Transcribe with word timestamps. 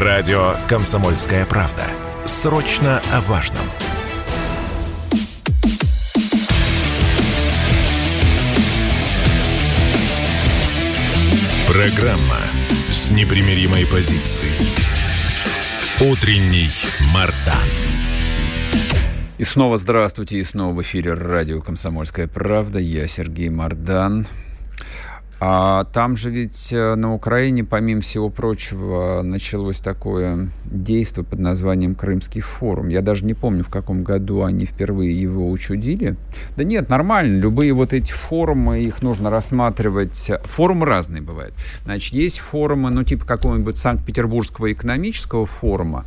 Радио 0.00 0.54
«Комсомольская 0.68 1.44
правда». 1.44 1.82
Срочно 2.24 3.02
о 3.12 3.20
важном. 3.22 3.64
Программа 11.66 12.38
с 12.92 13.10
непримиримой 13.10 13.86
позицией. 13.86 14.52
Утренний 16.00 16.70
Мардан. 17.12 17.68
И 19.38 19.42
снова 19.42 19.78
здравствуйте, 19.78 20.38
и 20.38 20.44
снова 20.44 20.74
в 20.74 20.82
эфире 20.82 21.14
радио 21.14 21.60
«Комсомольская 21.60 22.28
правда». 22.28 22.78
Я 22.78 23.08
Сергей 23.08 23.48
Мардан. 23.48 24.28
А 25.40 25.84
там 25.92 26.16
же 26.16 26.30
ведь 26.30 26.72
э, 26.72 26.96
на 26.96 27.14
Украине, 27.14 27.62
помимо 27.62 28.00
всего 28.00 28.28
прочего, 28.28 29.22
началось 29.22 29.78
такое 29.78 30.50
действие 30.64 31.24
под 31.24 31.38
названием 31.38 31.94
Крымский 31.94 32.40
форум. 32.40 32.88
Я 32.88 33.02
даже 33.02 33.24
не 33.24 33.34
помню, 33.34 33.62
в 33.62 33.68
каком 33.68 34.02
году 34.02 34.42
они 34.42 34.66
впервые 34.66 35.18
его 35.18 35.48
учудили. 35.48 36.16
Да 36.56 36.64
нет, 36.64 36.88
нормально. 36.88 37.40
Любые 37.40 37.72
вот 37.72 37.92
эти 37.92 38.10
форумы, 38.10 38.80
их 38.80 39.02
нужно 39.02 39.30
рассматривать. 39.30 40.32
Форумы 40.44 40.86
разные 40.86 41.22
бывают. 41.22 41.54
Значит, 41.84 42.14
есть 42.14 42.40
форумы, 42.40 42.90
ну, 42.90 43.04
типа 43.04 43.24
какого-нибудь 43.24 43.78
Санкт-Петербургского 43.78 44.72
экономического 44.72 45.46
форума, 45.46 46.06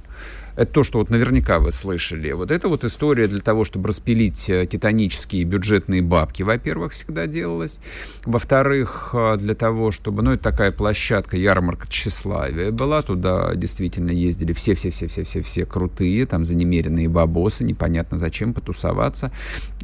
это 0.55 0.71
то, 0.71 0.83
что 0.83 0.99
вот 0.99 1.09
наверняка 1.09 1.59
вы 1.59 1.71
слышали. 1.71 2.31
Вот 2.31 2.51
это 2.51 2.67
вот 2.67 2.83
история 2.83 3.27
для 3.27 3.39
того, 3.39 3.65
чтобы 3.65 3.89
распилить 3.89 4.49
э, 4.49 4.65
титанические 4.65 5.43
бюджетные 5.43 6.01
бабки, 6.01 6.43
во-первых, 6.43 6.93
всегда 6.93 7.27
делалась. 7.27 7.79
Во-вторых, 8.25 9.11
э, 9.13 9.37
для 9.37 9.55
того, 9.55 9.91
чтобы, 9.91 10.21
ну, 10.21 10.33
это 10.33 10.43
такая 10.43 10.71
площадка, 10.71 11.37
ярмарка 11.37 11.87
тщеславия 11.87 12.71
была. 12.71 13.01
Туда 13.01 13.55
действительно 13.55 14.11
ездили 14.11 14.53
все-все-все-все-все-все 14.53 15.65
крутые, 15.65 16.25
там, 16.25 16.45
за 16.45 16.55
немеренные 16.55 17.09
бабосы, 17.09 17.63
непонятно 17.63 18.17
зачем 18.17 18.53
потусоваться. 18.53 19.31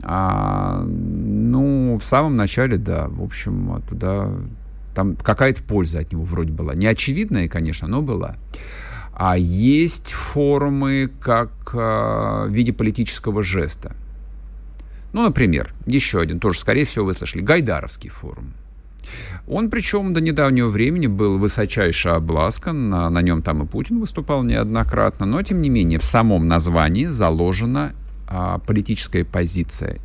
А, 0.04 0.84
ну, 0.84 1.98
в 2.00 2.06
самом 2.06 2.36
начале, 2.36 2.78
да, 2.78 3.08
в 3.08 3.24
общем, 3.24 3.82
туда 3.90 4.32
там 4.98 5.16
какая-то 5.16 5.62
польза 5.62 6.00
от 6.00 6.12
него 6.12 6.24
вроде 6.24 6.52
была. 6.52 6.74
Не 6.74 6.88
очевидная, 6.88 7.48
конечно, 7.48 7.88
но 7.88 8.02
была. 8.02 8.36
А 9.20 9.36
есть 9.36 10.12
форумы 10.12 11.10
как 11.20 11.50
э, 11.74 12.46
в 12.48 12.52
виде 12.52 12.72
политического 12.72 13.42
жеста. 13.42 13.96
Ну, 15.12 15.24
например, 15.24 15.74
еще 15.88 16.20
один, 16.20 16.40
тоже, 16.40 16.60
скорее 16.60 16.86
всего, 16.86 17.06
вы 17.06 17.16
слышали, 17.16 17.42
Гайдаровский 17.42 18.12
форум. 18.12 18.54
Он, 19.48 19.72
причем, 19.72 20.14
до 20.14 20.22
недавнего 20.22 20.68
времени 20.68 21.08
был 21.08 21.40
высочайше 21.40 22.10
обласкан, 22.10 22.90
на, 22.90 23.10
на 23.10 23.24
нем 23.24 23.42
там 23.42 23.64
и 23.64 23.66
Путин 23.66 24.00
выступал 24.00 24.44
неоднократно, 24.44 25.26
но, 25.26 25.42
тем 25.42 25.64
не 25.64 25.72
менее, 25.72 25.98
в 25.98 26.04
самом 26.04 26.48
названии 26.48 27.08
заложена 27.08 27.94
а, 28.28 28.60
политическая 28.60 29.26
позиция. 29.26 29.98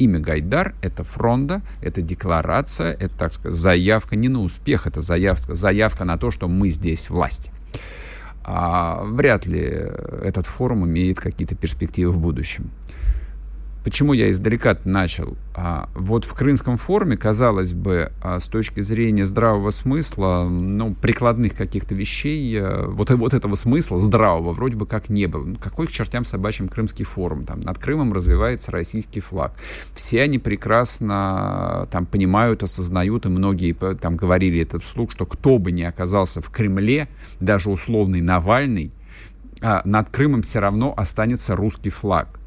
Имя 0.00 0.18
Гайдар— 0.18 0.74
это 0.82 1.04
фронта, 1.04 1.62
это 1.80 2.02
декларация, 2.02 2.92
это, 2.94 3.16
так 3.16 3.32
сказать, 3.34 3.56
заявка 3.56 4.16
не 4.16 4.28
на 4.28 4.42
успех, 4.42 4.88
это 4.88 5.00
заявка, 5.00 5.54
заявка 5.54 6.04
на 6.04 6.18
то, 6.18 6.32
что 6.32 6.48
мы 6.48 6.70
здесь 6.70 7.08
власть 7.08 7.52
а 8.44 9.02
вряд 9.04 9.46
ли 9.46 9.60
этот 9.60 10.46
форум 10.46 10.84
имеет 10.86 11.20
какие-то 11.20 11.54
перспективы 11.54 12.12
в 12.12 12.18
будущем. 12.18 12.70
Почему 13.84 14.12
я 14.12 14.30
издалека 14.30 14.76
начал? 14.84 15.36
А, 15.54 15.88
вот 15.94 16.24
в 16.24 16.32
Крымском 16.34 16.76
форуме, 16.76 17.16
казалось 17.16 17.74
бы, 17.74 18.12
а, 18.22 18.38
с 18.38 18.46
точки 18.46 18.80
зрения 18.80 19.26
здравого 19.26 19.70
смысла, 19.70 20.48
ну, 20.48 20.94
прикладных 20.94 21.54
каких-то 21.54 21.94
вещей, 21.94 22.58
а, 22.60 22.86
вот, 22.88 23.10
вот 23.10 23.34
этого 23.34 23.56
смысла 23.56 23.98
здравого 23.98 24.52
вроде 24.52 24.76
бы 24.76 24.86
как 24.86 25.08
не 25.08 25.26
было. 25.26 25.44
Ну, 25.44 25.56
какой 25.56 25.88
к 25.88 25.90
чертям 25.90 26.24
собачьим 26.24 26.68
Крымский 26.68 27.04
форум? 27.04 27.44
Там 27.44 27.60
над 27.60 27.78
Крымом 27.78 28.12
развивается 28.12 28.70
российский 28.70 29.20
флаг. 29.20 29.52
Все 29.96 30.22
они 30.22 30.38
прекрасно 30.38 31.88
там 31.90 32.06
понимают, 32.06 32.62
осознают, 32.62 33.26
и 33.26 33.28
многие 33.28 33.72
там 33.72 34.16
говорили 34.16 34.60
это 34.60 34.78
вслух, 34.78 35.10
что 35.10 35.26
кто 35.26 35.58
бы 35.58 35.72
ни 35.72 35.82
оказался 35.82 36.40
в 36.40 36.50
Кремле, 36.50 37.08
даже 37.40 37.68
условный 37.68 38.20
Навальный, 38.20 38.92
а, 39.60 39.82
над 39.84 40.10
Крымом 40.10 40.42
все 40.42 40.60
равно 40.60 40.94
останется 40.96 41.56
русский 41.56 41.90
флаг. 41.90 42.38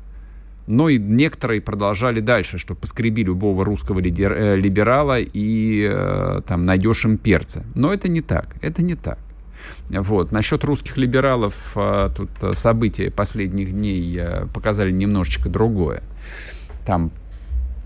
Но 0.67 0.89
и 0.89 0.97
некоторые 0.97 1.61
продолжали 1.61 2.19
дальше, 2.19 2.57
что 2.57 2.73
поскреби 2.73 3.23
любого 3.23 3.63
русского 3.63 3.99
лидер, 3.99 4.33
э, 4.33 4.55
либерала 4.55 5.19
и 5.19 5.87
э, 5.87 6.41
там 6.47 6.65
найдешь 6.65 7.05
им 7.05 7.17
перца. 7.17 7.63
Но 7.75 7.93
это 7.93 8.09
не 8.09 8.21
так. 8.21 8.55
Это 8.61 8.81
не 8.81 8.95
так. 8.95 9.19
Вот. 9.89 10.31
Насчет 10.31 10.63
русских 10.63 10.97
либералов 10.97 11.55
э, 11.75 12.09
тут 12.15 12.29
события 12.57 13.11
последних 13.11 13.73
дней 13.73 14.17
э, 14.19 14.47
показали 14.47 14.91
немножечко 14.91 15.49
другое. 15.49 16.01
Там 16.85 17.11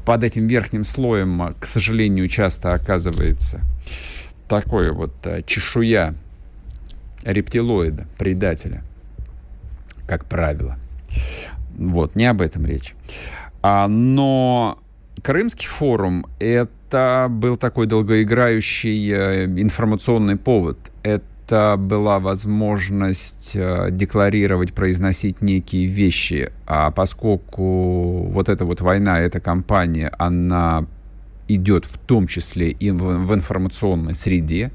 под 0.06 0.24
этим 0.24 0.48
верхним 0.48 0.84
слоем, 0.86 1.56
к 1.60 1.66
сожалению, 1.66 2.28
часто 2.28 2.74
оказывается 2.74 3.62
такое 4.48 4.92
вот 4.92 5.14
э, 5.26 5.44
чешуя 5.46 6.16
рептилоида, 7.24 8.08
предателя, 8.18 8.84
как 10.08 10.26
правило. 10.26 10.78
Вот, 11.80 12.16
не 12.16 12.26
об 12.26 12.42
этом 12.42 12.66
речь. 12.66 12.94
А, 13.62 13.88
но 13.88 14.80
Крымский 15.24 15.68
форум— 15.68 16.26
это 16.40 17.28
был 17.30 17.58
такой 17.58 17.88
долгоиграющий 17.88 19.12
э, 19.12 19.46
информационный 19.46 20.36
повод. 20.36 20.78
Это 21.04 21.76
была 21.78 22.20
возможность 22.20 23.56
э, 23.56 23.88
декларировать, 23.92 24.74
произносить 24.74 25.42
некие 25.42 25.86
вещи. 25.88 26.52
А 26.68 26.92
поскольку 26.92 28.24
вот 28.28 28.50
эта 28.50 28.66
вот 28.66 28.82
война, 28.82 29.20
эта 29.20 29.40
кампания, 29.40 30.12
она 30.18 30.86
идет 31.50 31.86
в 31.86 31.98
том 31.98 32.28
числе 32.28 32.70
и 32.70 32.92
в, 32.92 32.98
в 32.98 33.34
информационной 33.34 34.16
среде, 34.16 34.72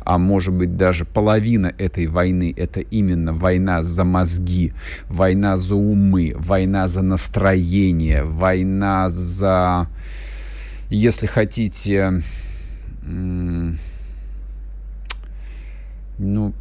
а 0.00 0.18
может 0.18 0.54
быть 0.54 0.76
даже 0.76 1.04
половина 1.04 1.74
этой 1.78 2.06
войны 2.06 2.54
это 2.56 2.80
именно 2.80 3.32
война 3.32 3.82
за 3.82 4.04
мозги, 4.04 4.72
война 5.08 5.56
за 5.56 5.74
умы, 5.74 6.34
война 6.36 6.86
за 6.86 7.02
настроение, 7.02 8.22
война 8.22 9.10
за, 9.10 9.88
если 10.90 11.26
хотите, 11.26 12.22
ну, 16.18 16.52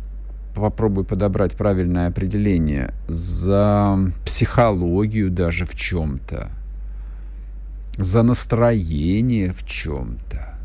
попробую 0.56 1.06
подобрать 1.06 1.56
правильное 1.56 2.08
определение, 2.08 2.94
за 3.08 4.00
психологию 4.26 5.30
даже 5.30 5.66
в 5.66 5.76
чем-то 5.76 6.57
за 7.98 8.24
настроение 8.24 9.54
в 9.54 9.66
чем-то. 9.66 10.58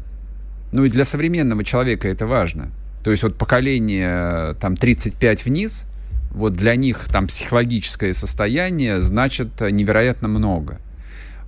Ну 0.73 0.85
и 0.85 0.89
для 0.89 1.05
современного 1.05 1.65
человека 1.65 2.09
это 2.09 2.27
важно. 2.27 2.71
То 3.03 3.11
есть 3.11 3.23
вот 3.23 3.37
поколение 3.37 4.55
там 4.61 4.77
35 4.77 5.45
вниз, 5.45 5.87
вот 6.31 6.55
для 6.55 6.77
них 6.77 7.09
там 7.09 7.27
психологическое 7.27 8.13
состояние 8.13 9.01
значит 9.01 9.61
невероятно 9.61 10.29
много. 10.29 10.79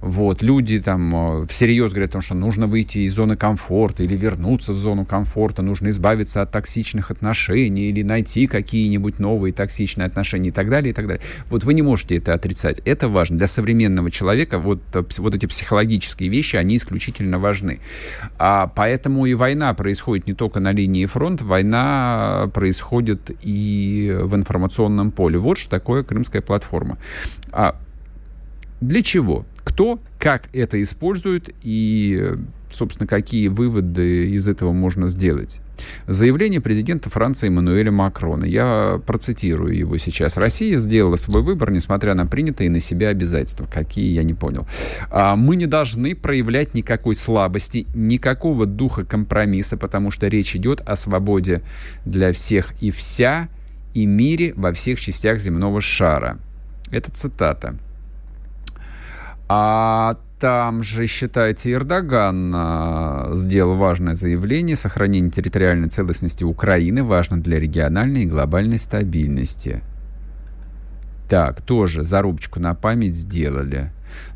Вот, 0.05 0.43
люди 0.43 0.81
там 0.81 1.43
э, 1.43 1.47
всерьез 1.47 1.93
говорят 1.93 2.11
о 2.11 2.13
том, 2.13 2.21
что 2.21 2.35
нужно 2.35 2.67
выйти 2.67 2.99
из 2.99 3.15
зоны 3.15 3.37
комфорта 3.37 4.03
или 4.03 4.15
вернуться 4.15 4.75
в 4.75 4.77
зону 4.77 5.07
комфорта, 5.07 5.63
нужно 5.63 5.89
избавиться 5.89 6.43
от 6.43 6.51
токсичных 6.51 7.11
отношений 7.11 7.89
или 7.89 8.03
найти 8.03 8.47
какие-нибудь 8.47 9.19
новые 9.19 9.55
токсичные 9.55 10.05
отношения 10.05 10.51
и 10.51 10.53
так 10.53 10.69
далее, 10.69 10.91
и 10.91 10.93
так 10.93 11.07
далее. 11.07 11.23
Вот 11.49 11.65
вы 11.65 11.73
не 11.73 11.81
можете 11.81 12.19
это 12.19 12.35
отрицать. 12.35 12.83
Это 12.85 13.09
важно. 13.09 13.39
Для 13.39 13.47
современного 13.47 14.11
человека 14.11 14.59
вот, 14.59 14.83
э, 14.93 15.03
вот 15.17 15.35
эти 15.35 15.47
психологические 15.47 16.29
вещи, 16.29 16.57
они 16.57 16.77
исключительно 16.77 17.39
важны. 17.39 17.81
А 18.39 18.67
поэтому 18.67 19.25
и 19.25 19.33
война 19.33 19.73
происходит 19.73 20.27
не 20.27 20.35
только 20.35 20.61
на 20.61 20.73
линии 20.73 21.07
фронта, 21.07 21.47
война 21.47 22.51
происходит 22.53 23.31
и 23.41 24.15
в 24.21 24.35
информационном 24.35 25.13
поле. 25.13 25.39
Вот 25.39 25.57
что 25.57 25.71
такое 25.71 26.03
Крымская 26.03 26.43
платформа. 26.43 26.99
А 27.53 27.77
для 28.85 29.03
чего? 29.03 29.47
Кто, 29.63 29.99
как 30.19 30.49
это 30.53 30.83
использует 30.83 31.55
и, 31.63 32.35
собственно, 32.71 33.07
какие 33.07 33.49
выводы 33.49 34.31
из 34.31 34.47
этого 34.47 34.73
можно 34.73 35.09
сделать? 35.09 35.61
Заявление 36.07 36.61
президента 36.61 37.09
Франции 37.09 37.49
Эммануэля 37.49 37.91
Макрона. 37.91 38.45
Я 38.45 39.01
процитирую 39.07 39.75
его 39.75 39.97
сейчас. 39.97 40.37
Россия 40.37 40.77
сделала 40.79 41.17
свой 41.17 41.43
выбор, 41.43 41.71
несмотря 41.71 42.15
на 42.15 42.27
принятые 42.27 42.69
на 42.69 42.79
себя 42.79 43.09
обязательства. 43.09 43.67
Какие, 43.73 44.13
я 44.13 44.23
не 44.23 44.35
понял. 44.35 44.67
А, 45.11 45.35
мы 45.35 45.57
не 45.57 45.67
должны 45.67 46.15
проявлять 46.15 46.75
никакой 46.75 47.15
слабости, 47.15 47.87
никакого 47.95 48.67
духа 48.67 49.05
компромисса, 49.05 49.79
потому 49.79 50.11
что 50.11 50.29
речь 50.29 50.55
идет 50.55 50.83
о 50.83 50.95
свободе 50.95 51.63
для 52.05 52.33
всех 52.33 52.75
и 52.83 52.91
вся, 52.91 53.49
и 53.95 54.05
мире 54.05 54.53
во 54.57 54.73
всех 54.73 55.01
частях 55.01 55.39
земного 55.39 55.81
шара. 55.81 56.39
Это 56.91 57.11
цитата. 57.11 57.79
А 59.49 60.17
там 60.39 60.83
же, 60.83 61.07
считайте, 61.07 61.73
Эрдоган 61.73 62.53
а, 62.55 63.31
сделал 63.35 63.77
важное 63.77 64.15
заявление. 64.15 64.77
Сохранение 64.77 65.31
территориальной 65.31 65.89
целостности 65.89 66.45
Украины 66.45 67.03
важно 67.03 67.41
для 67.41 67.59
региональной 67.59 68.25
и 68.25 68.27
глобальной 68.27 68.79
стабильности. 68.79 69.83
Так, 71.29 71.63
тоже 71.63 72.05
зарубочку 72.05 72.61
на 72.61 72.75
память 72.75 73.15
сделали. 73.15 73.91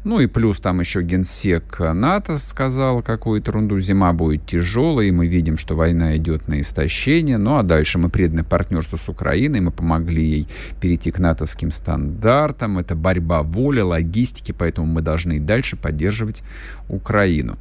Ну 0.09 0.21
и 0.21 0.27
плюс 0.27 0.59
там 0.59 0.81
еще 0.81 1.03
генсек 1.03 1.81
НАТО 1.81 2.39
сказал 2.39 3.03
какую-то 3.03 3.51
ерунду. 3.51 3.79
Зима 3.79 4.15
будет 4.15 4.47
тяжелой, 4.47 5.09
и 5.09 5.13
мы 5.13 5.27
видим, 5.27 5.59
что 5.59 5.77
война 5.77 6.17
идет 6.17 6.49
на 6.49 6.61
истощение. 6.61 7.37
Ну 7.37 7.59
а 7.59 7.63
дальше 7.63 7.99
мы 7.99 8.09
преданы 8.09 8.43
партнерству 8.43 8.97
с 8.97 9.11
Украиной, 9.11 9.61
мы 9.61 9.71
помогли 9.71 10.25
ей 10.25 10.49
перейти 10.81 11.11
к 11.11 11.19
натовским 11.19 11.71
стандартам. 11.71 12.79
Это 12.79 12.95
борьба 12.95 13.43
воли, 13.43 13.81
логистики, 13.81 14.53
поэтому 14.53 14.87
мы 14.87 15.03
должны 15.03 15.37
и 15.37 15.41
дальше 15.41 15.77
поддерживать 15.77 16.43
Украину. 16.89 17.59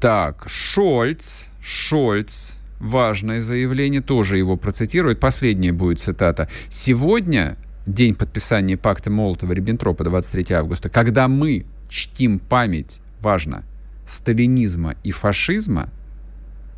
Так, 0.00 0.44
Шольц, 0.46 1.46
Шольц, 1.60 2.58
важное 2.78 3.40
заявление, 3.40 4.02
тоже 4.02 4.38
его 4.38 4.56
процитирует. 4.56 5.18
Последняя 5.18 5.72
будет 5.72 5.98
цитата. 5.98 6.48
«Сегодня 6.68 7.56
день 7.86 8.14
подписания 8.14 8.76
пакта 8.76 9.10
Молотова-Риббентропа 9.10 10.04
23 10.04 10.54
августа, 10.54 10.88
когда 10.88 11.28
мы 11.28 11.64
чтим 11.88 12.38
память, 12.38 13.00
важно, 13.20 13.64
сталинизма 14.06 14.96
и 15.02 15.12
фашизма, 15.12 15.88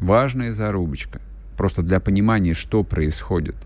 важная 0.01 0.53
зарубочка. 0.53 1.21
Просто 1.57 1.83
для 1.83 1.99
понимания, 1.99 2.55
что 2.55 2.85
происходит. 2.85 3.57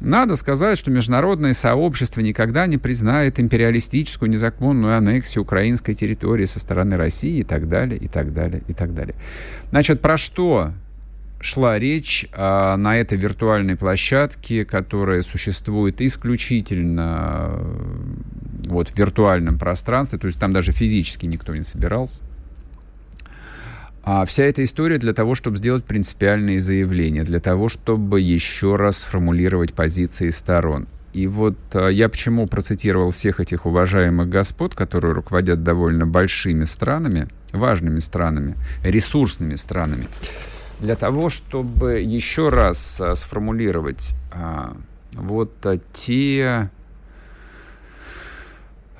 Надо 0.00 0.36
сказать, 0.36 0.78
что 0.78 0.92
международное 0.92 1.54
сообщество 1.54 2.20
никогда 2.20 2.66
не 2.66 2.78
признает 2.78 3.40
империалистическую 3.40 4.30
незаконную 4.30 4.96
аннексию 4.96 5.42
украинской 5.42 5.92
территории 5.92 6.44
со 6.44 6.60
стороны 6.60 6.96
России 6.96 7.38
и 7.38 7.42
так 7.42 7.68
далее, 7.68 7.98
и 7.98 8.06
так 8.06 8.32
далее, 8.32 8.62
и 8.68 8.72
так 8.72 8.94
далее. 8.94 9.16
Значит, 9.70 10.00
про 10.00 10.16
что 10.16 10.72
шла 11.40 11.78
речь 11.78 12.26
а, 12.32 12.76
на 12.76 12.98
этой 12.98 13.16
виртуальной 13.16 13.76
площадке, 13.76 14.64
которая 14.64 15.22
существует 15.22 16.00
исключительно 16.00 17.48
э, 17.50 17.74
вот, 18.66 18.88
в 18.88 18.98
виртуальном 18.98 19.58
пространстве, 19.58 20.18
то 20.18 20.26
есть 20.26 20.38
там 20.38 20.52
даже 20.52 20.72
физически 20.72 21.26
никто 21.26 21.54
не 21.54 21.62
собирался. 21.62 22.24
А 24.02 24.24
вся 24.24 24.44
эта 24.44 24.64
история 24.64 24.98
для 24.98 25.12
того, 25.12 25.34
чтобы 25.34 25.58
сделать 25.58 25.84
принципиальные 25.84 26.60
заявления, 26.60 27.24
для 27.24 27.40
того, 27.40 27.68
чтобы 27.68 28.20
еще 28.20 28.76
раз 28.76 28.98
сформулировать 28.98 29.74
позиции 29.74 30.30
сторон. 30.30 30.88
И 31.12 31.26
вот 31.26 31.56
а, 31.72 31.88
я 31.88 32.08
почему 32.08 32.48
процитировал 32.48 33.12
всех 33.12 33.38
этих 33.38 33.64
уважаемых 33.64 34.28
господ, 34.28 34.74
которые 34.74 35.14
руководят 35.14 35.62
довольно 35.62 36.04
большими 36.04 36.64
странами, 36.64 37.28
важными 37.52 38.00
странами, 38.00 38.56
ресурсными 38.82 39.54
странами 39.54 40.06
для 40.80 40.96
того, 40.96 41.28
чтобы 41.28 42.00
еще 42.00 42.48
раз 42.48 43.00
а, 43.00 43.16
сформулировать 43.16 44.14
а, 44.32 44.76
вот 45.12 45.54
а, 45.66 45.78
те 45.92 46.70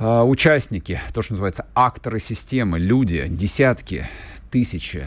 участники, 0.01 1.01
то, 1.13 1.23
что 1.23 1.33
называется 1.33 1.67
акторы 1.75 2.21
системы, 2.21 2.79
люди, 2.79 3.27
десятки, 3.27 4.07
тысячи, 4.49 5.05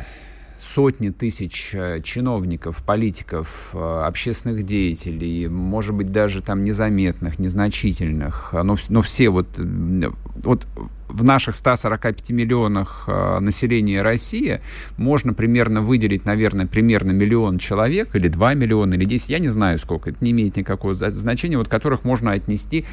сотни 0.72 1.10
тысяч 1.10 1.72
э, 1.74 2.02
чиновников, 2.02 2.84
политиков, 2.84 3.72
э, 3.74 4.04
общественных 4.06 4.64
деятелей, 4.64 5.48
может 5.48 5.94
быть, 5.94 6.12
даже 6.12 6.42
там 6.42 6.64
незаметных, 6.64 7.40
незначительных, 7.40 8.54
но, 8.54 8.78
но 8.90 9.02
все 9.02 9.30
вот, 9.30 9.48
вот 9.58 10.66
в 11.12 11.24
наших 11.24 11.56
145 11.56 12.32
миллионах 12.32 13.04
э, 13.08 13.40
населения 13.40 14.02
России 14.02 14.62
можно 14.98 15.34
примерно 15.34 15.82
выделить, 15.82 16.26
наверное, 16.26 16.68
примерно 16.68 17.12
миллион 17.12 17.58
человек, 17.58 18.16
или 18.16 18.28
2 18.28 18.54
миллиона, 18.54 18.94
или 18.94 19.06
10, 19.06 19.30
я 19.30 19.40
не 19.40 19.50
знаю 19.50 19.78
сколько, 19.78 20.10
это 20.10 20.24
не 20.24 20.32
имеет 20.32 20.56
никакого 20.56 20.94
значения, 20.94 21.58
вот 21.58 21.68
которых 21.68 22.04
можно 22.04 22.32
отнести 22.32 22.86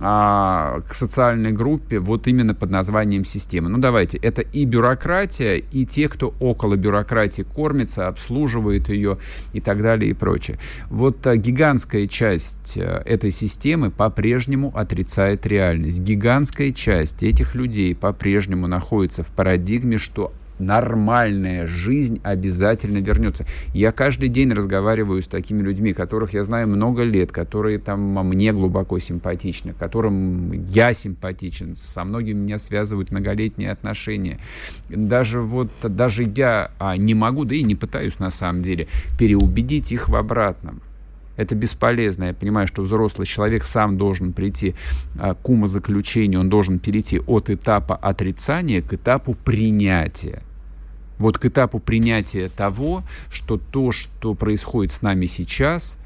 а, 0.00 0.80
к 0.88 0.92
социальной 0.92 1.52
группе 1.52 2.00
вот 2.00 2.26
именно 2.26 2.54
под 2.54 2.70
названием 2.70 3.24
системы. 3.24 3.68
Ну 3.68 3.78
давайте, 3.78 4.18
это 4.18 4.42
и 4.42 4.64
бюрократия, 4.64 5.56
и 5.56 5.86
те, 5.86 6.08
кто 6.08 6.34
около 6.40 6.74
бюрократии 6.74 7.42
кормится, 7.42 8.08
обслуживает 8.08 8.88
ее 8.88 9.18
и 9.52 9.60
так 9.60 9.82
далее 9.82 10.10
и 10.10 10.14
прочее. 10.14 10.58
Вот 10.90 11.24
а, 11.26 11.36
гигантская 11.36 12.06
часть 12.06 12.76
а, 12.76 13.02
этой 13.04 13.30
системы 13.30 13.90
по-прежнему 13.90 14.72
отрицает 14.74 15.46
реальность. 15.46 16.00
Гигантская 16.00 16.72
часть 16.72 17.22
этих 17.22 17.54
людей 17.54 17.94
по-прежнему 17.94 18.66
находится 18.66 19.22
в 19.22 19.28
парадигме, 19.28 19.98
что 19.98 20.32
нормальная 20.58 21.66
жизнь 21.66 22.20
обязательно 22.22 22.98
вернется. 22.98 23.46
Я 23.72 23.92
каждый 23.92 24.28
день 24.28 24.52
разговариваю 24.52 25.22
с 25.22 25.26
такими 25.26 25.62
людьми, 25.62 25.92
которых 25.92 26.34
я 26.34 26.44
знаю 26.44 26.68
много 26.68 27.02
лет, 27.02 27.32
которые 27.32 27.78
там 27.78 28.00
мне 28.00 28.52
глубоко 28.52 28.98
симпатичны, 28.98 29.74
которым 29.78 30.52
я 30.52 30.94
симпатичен, 30.94 31.74
со 31.74 32.04
многими 32.04 32.38
меня 32.38 32.58
связывают 32.58 33.10
многолетние 33.10 33.70
отношения. 33.70 34.38
Даже 34.88 35.40
вот, 35.40 35.70
даже 35.82 36.30
я 36.36 36.70
а, 36.78 36.96
не 36.96 37.14
могу, 37.14 37.44
да 37.44 37.54
и 37.54 37.62
не 37.62 37.74
пытаюсь 37.74 38.18
на 38.18 38.30
самом 38.30 38.62
деле, 38.62 38.88
переубедить 39.18 39.92
их 39.92 40.08
в 40.08 40.16
обратном. 40.16 40.80
Это 41.36 41.54
бесполезно. 41.54 42.24
Я 42.24 42.34
понимаю, 42.34 42.68
что 42.68 42.82
взрослый 42.82 43.26
человек 43.26 43.64
сам 43.64 43.98
должен 43.98 44.32
прийти 44.32 44.74
а, 45.18 45.34
к 45.34 45.48
умозаключению, 45.48 46.40
он 46.40 46.48
должен 46.48 46.78
перейти 46.78 47.18
от 47.18 47.50
этапа 47.50 47.96
отрицания 47.96 48.82
к 48.82 48.94
этапу 48.94 49.34
принятия. 49.34 50.42
Вот 51.18 51.38
к 51.38 51.46
этапу 51.46 51.78
принятия 51.78 52.48
того, 52.48 53.02
что 53.30 53.56
то, 53.56 53.92
что 53.92 54.34
происходит 54.34 54.92
с 54.92 55.02
нами 55.02 55.26
сейчас, 55.26 55.98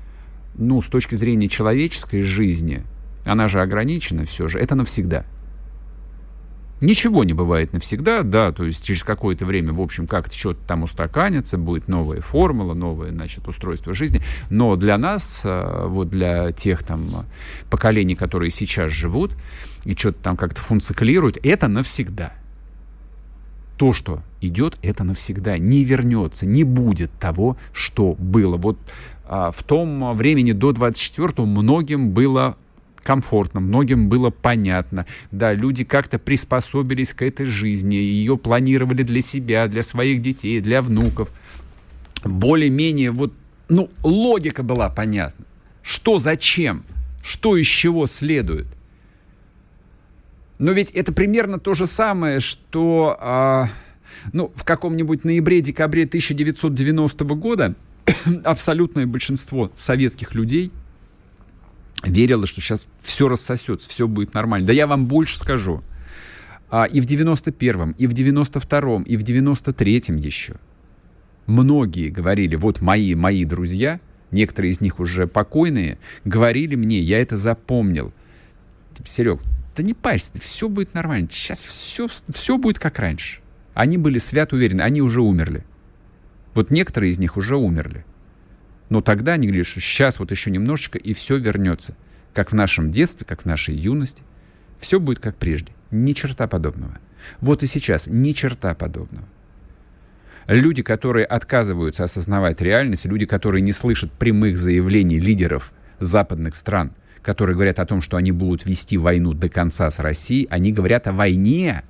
ну, 0.54 0.82
с 0.82 0.88
точки 0.88 1.14
зрения 1.14 1.48
человеческой 1.48 2.22
жизни, 2.22 2.82
она 3.24 3.48
же 3.48 3.60
ограничена 3.60 4.24
все 4.24 4.48
же, 4.48 4.58
это 4.58 4.74
навсегда. 4.74 5.24
Ничего 6.80 7.24
не 7.24 7.32
бывает 7.32 7.72
навсегда, 7.72 8.22
да, 8.22 8.52
то 8.52 8.64
есть 8.64 8.84
через 8.84 9.02
какое-то 9.02 9.44
время, 9.44 9.72
в 9.72 9.80
общем, 9.80 10.06
как-то 10.06 10.36
что-то 10.36 10.60
там 10.66 10.84
устаканится, 10.84 11.58
будет 11.58 11.88
новая 11.88 12.20
формула, 12.20 12.74
новое, 12.74 13.10
значит, 13.10 13.48
устройство 13.48 13.94
жизни. 13.94 14.22
Но 14.48 14.76
для 14.76 14.96
нас, 14.96 15.42
э, 15.44 15.86
вот 15.86 16.08
для 16.08 16.52
тех 16.52 16.84
там 16.84 17.26
поколений, 17.68 18.14
которые 18.14 18.50
сейчас 18.50 18.92
живут 18.92 19.36
и 19.84 19.96
что-то 19.96 20.18
там 20.22 20.36
как-то 20.36 20.60
функционируют, 20.60 21.38
это 21.42 21.66
навсегда. 21.66 22.32
То, 23.76 23.92
что 23.92 24.22
идет, 24.40 24.78
это 24.82 25.04
навсегда. 25.04 25.58
Не 25.58 25.84
вернется, 25.84 26.46
не 26.46 26.64
будет 26.64 27.10
того, 27.12 27.56
что 27.72 28.14
было. 28.14 28.56
Вот 28.56 28.78
а, 29.24 29.50
в 29.50 29.62
том 29.62 30.16
времени 30.16 30.52
до 30.52 30.70
24-го 30.70 31.44
многим 31.44 32.10
было 32.10 32.56
комфортно, 33.00 33.60
многим 33.60 34.08
было 34.08 34.30
понятно. 34.30 35.06
Да, 35.30 35.52
люди 35.52 35.84
как-то 35.84 36.18
приспособились 36.18 37.12
к 37.12 37.22
этой 37.22 37.46
жизни, 37.46 37.96
ее 37.96 38.36
планировали 38.36 39.02
для 39.02 39.20
себя, 39.20 39.66
для 39.68 39.82
своих 39.82 40.22
детей, 40.22 40.60
для 40.60 40.82
внуков. 40.82 41.30
Более-менее 42.24 43.10
вот, 43.10 43.32
ну, 43.68 43.90
логика 44.02 44.62
была 44.62 44.88
понятна. 44.88 45.44
Что 45.82 46.18
зачем? 46.18 46.84
Что 47.22 47.56
из 47.56 47.66
чего 47.66 48.06
следует? 48.06 48.66
Но 50.58 50.72
ведь 50.72 50.90
это 50.90 51.12
примерно 51.12 51.58
то 51.58 51.74
же 51.74 51.86
самое, 51.86 52.40
что 52.40 53.16
а, 53.20 53.68
ну, 54.32 54.52
в 54.54 54.64
каком-нибудь 54.64 55.24
ноябре-декабре 55.24 56.04
1990 56.04 57.24
года 57.36 57.74
абсолютное 58.44 59.06
большинство 59.06 59.70
советских 59.74 60.34
людей– 60.34 60.72
верила, 62.04 62.46
что 62.46 62.60
сейчас 62.60 62.86
все 63.02 63.28
рассосется, 63.28 63.88
все 63.88 64.06
будет 64.06 64.34
нормально. 64.34 64.66
Да 64.66 64.72
я 64.72 64.86
вам 64.86 65.06
больше 65.06 65.38
скажу. 65.38 65.82
А, 66.70 66.84
и 66.84 67.00
в 67.00 67.06
91-м, 67.06 67.92
и 67.92 68.06
в 68.06 68.12
92-м, 68.12 69.02
и 69.02 69.16
в 69.16 69.22
93-м 69.22 70.16
еще. 70.16 70.56
Многие 71.46 72.10
говорили, 72.10 72.56
вот 72.56 72.82
мои, 72.82 73.14
мои 73.14 73.44
друзья, 73.44 74.00
некоторые 74.30 74.72
из 74.72 74.80
них 74.80 75.00
уже 75.00 75.26
покойные, 75.26 75.98
говорили 76.24 76.74
мне, 76.74 77.00
я 77.00 77.20
это 77.22 77.38
запомнил. 77.38 78.12
Серег, 79.06 79.40
да 79.76 79.82
не 79.82 79.94
парься, 79.94 80.32
все 80.40 80.68
будет 80.68 80.92
нормально, 80.92 81.28
сейчас 81.30 81.62
все, 81.62 82.06
все 82.06 82.58
будет 82.58 82.78
как 82.78 82.98
раньше. 82.98 83.40
Они 83.72 83.96
были 83.96 84.18
свят 84.18 84.52
уверены, 84.52 84.82
они 84.82 85.00
уже 85.00 85.22
умерли. 85.22 85.64
Вот 86.54 86.70
некоторые 86.70 87.12
из 87.12 87.18
них 87.18 87.36
уже 87.36 87.56
умерли. 87.56 88.04
Но 88.88 89.00
тогда 89.00 89.32
они 89.32 89.46
говорили, 89.46 89.64
что 89.64 89.80
сейчас 89.80 90.18
вот 90.18 90.30
еще 90.30 90.50
немножечко, 90.50 90.98
и 90.98 91.12
все 91.12 91.38
вернется. 91.38 91.94
Как 92.32 92.52
в 92.52 92.54
нашем 92.54 92.90
детстве, 92.90 93.26
как 93.26 93.42
в 93.42 93.44
нашей 93.44 93.74
юности. 93.74 94.22
Все 94.78 95.00
будет 95.00 95.18
как 95.18 95.36
прежде. 95.36 95.72
Ни 95.90 96.12
черта 96.12 96.46
подобного. 96.46 96.98
Вот 97.40 97.62
и 97.62 97.66
сейчас 97.66 98.06
ни 98.06 98.32
черта 98.32 98.74
подобного. 98.74 99.26
Люди, 100.46 100.82
которые 100.82 101.26
отказываются 101.26 102.04
осознавать 102.04 102.60
реальность, 102.62 103.04
люди, 103.04 103.26
которые 103.26 103.60
не 103.60 103.72
слышат 103.72 104.10
прямых 104.12 104.56
заявлений 104.56 105.18
лидеров 105.18 105.72
западных 105.98 106.54
стран, 106.54 106.92
которые 107.20 107.54
говорят 107.54 107.78
о 107.80 107.84
том, 107.84 108.00
что 108.00 108.16
они 108.16 108.32
будут 108.32 108.64
вести 108.64 108.96
войну 108.96 109.34
до 109.34 109.50
конца 109.50 109.90
с 109.90 109.98
Россией, 109.98 110.46
они 110.48 110.72
говорят 110.72 111.06
о 111.06 111.12
войне, 111.12 111.82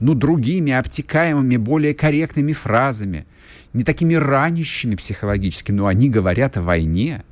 ну, 0.00 0.14
другими, 0.14 0.72
обтекаемыми, 0.72 1.58
более 1.58 1.94
корректными 1.94 2.54
фразами, 2.54 3.26
не 3.76 3.84
такими 3.84 4.14
ранящими 4.14 4.96
психологически, 4.96 5.70
но 5.70 5.86
они 5.86 6.08
говорят 6.08 6.56
о 6.56 6.62
войне. 6.62 7.24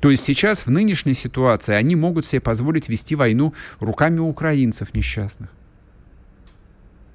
То 0.00 0.10
есть 0.10 0.22
сейчас 0.22 0.66
в 0.66 0.70
нынешней 0.70 1.14
ситуации 1.14 1.74
они 1.74 1.96
могут 1.96 2.24
себе 2.24 2.40
позволить 2.40 2.88
вести 2.88 3.14
войну 3.14 3.52
руками 3.80 4.20
украинцев 4.20 4.94
несчастных. 4.94 5.50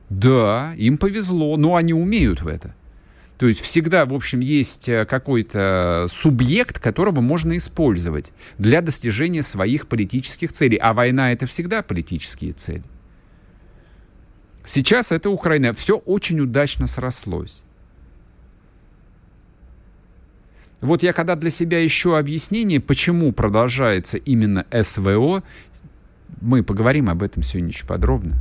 Да, 0.10 0.74
им 0.78 0.98
повезло, 0.98 1.58
но 1.58 1.76
они 1.76 1.94
умеют 1.94 2.42
в 2.42 2.48
это. 2.48 2.76
То 3.38 3.48
есть 3.48 3.62
всегда, 3.62 4.06
в 4.06 4.14
общем, 4.14 4.40
есть 4.40 4.90
э, 4.90 5.06
какой-то 5.06 6.08
субъект, 6.10 6.80
которого 6.80 7.22
можно 7.22 7.56
использовать 7.56 8.34
для 8.58 8.82
достижения 8.82 9.44
своих 9.44 9.88
политических 9.88 10.52
целей. 10.52 10.78
А 10.78 10.94
война— 10.94 11.32
это 11.34 11.46
всегда 11.46 11.84
политические 11.84 12.54
цели. 12.54 12.84
Сейчас 14.66 15.12
это 15.12 15.30
Украина. 15.30 15.74
Все 15.74 15.98
очень 15.98 16.40
удачно 16.40 16.88
срослось. 16.88 17.64
Вот 20.82 21.04
я 21.04 21.14
когда 21.14 21.36
для 21.36 21.50
себя 21.50 21.86
ищу 21.86 22.14
объяснение, 22.14 22.80
почему 22.80 23.32
продолжается 23.32 24.18
именно 24.18 24.66
СВО, 24.84 25.44
мы 26.42 26.64
поговорим 26.64 27.10
об 27.10 27.24
этом 27.24 27.42
сегодня 27.44 27.70
очень 27.70 27.88
подробно 27.88 28.38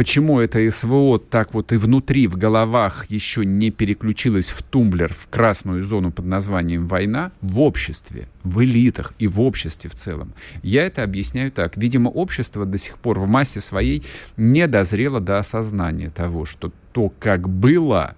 почему 0.00 0.40
это 0.40 0.70
СВО 0.70 1.18
так 1.18 1.52
вот 1.52 1.72
и 1.72 1.76
внутри, 1.76 2.26
в 2.26 2.38
головах 2.38 3.04
еще 3.10 3.44
не 3.44 3.70
переключилось 3.70 4.48
в 4.48 4.62
тумблер, 4.62 5.12
в 5.12 5.28
красную 5.28 5.82
зону 5.82 6.10
под 6.10 6.24
названием 6.24 6.86
«война» 6.86 7.32
в 7.42 7.60
обществе, 7.60 8.26
в 8.42 8.64
элитах 8.64 9.12
и 9.18 9.26
в 9.26 9.42
обществе 9.42 9.90
в 9.90 9.94
целом. 9.94 10.32
Я 10.62 10.86
это 10.86 11.02
объясняю 11.02 11.52
так. 11.52 11.76
Видимо, 11.76 12.08
общество 12.08 12.64
до 12.64 12.78
сих 12.78 12.96
пор 12.96 13.20
в 13.20 13.28
массе 13.28 13.60
своей 13.60 14.02
не 14.38 14.66
дозрело 14.66 15.20
до 15.20 15.38
осознания 15.38 16.08
того, 16.08 16.46
что 16.46 16.72
то, 16.92 17.12
как 17.18 17.46
было, 17.46 18.14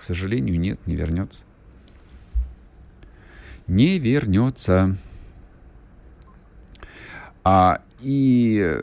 к 0.00 0.02
сожалению, 0.02 0.58
нет, 0.58 0.80
не 0.86 0.96
вернется. 0.96 1.44
Не 3.66 3.98
вернется. 3.98 4.96
А, 7.44 7.82
и 8.00 8.78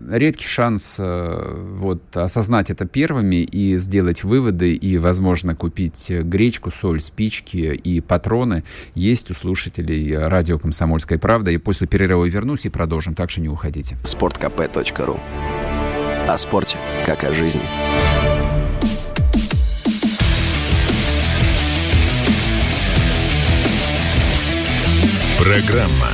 редкий 0.00 0.48
шанс 0.48 0.96
э, 0.98 1.74
вот, 1.76 2.02
осознать 2.16 2.72
это 2.72 2.86
первыми 2.86 3.36
и 3.36 3.76
сделать 3.76 4.24
выводы, 4.24 4.74
и, 4.74 4.98
возможно, 4.98 5.54
купить 5.54 6.10
гречку, 6.10 6.72
соль, 6.72 7.00
спички 7.00 7.58
и 7.58 8.00
патроны 8.00 8.64
есть 8.96 9.30
у 9.30 9.34
слушателей 9.34 10.18
радио 10.18 10.58
«Комсомольская 10.58 11.20
правда». 11.20 11.52
И 11.52 11.58
после 11.58 11.86
перерыва 11.86 12.24
вернусь 12.24 12.66
и 12.66 12.68
продолжим, 12.68 13.14
так 13.14 13.30
что 13.30 13.40
не 13.40 13.48
уходите. 13.48 13.96
sportkp.ru 14.02 15.20
О 16.26 16.36
спорте, 16.36 16.78
как 17.06 17.22
о 17.22 17.32
жизни. 17.32 17.62
Программа 25.38 26.10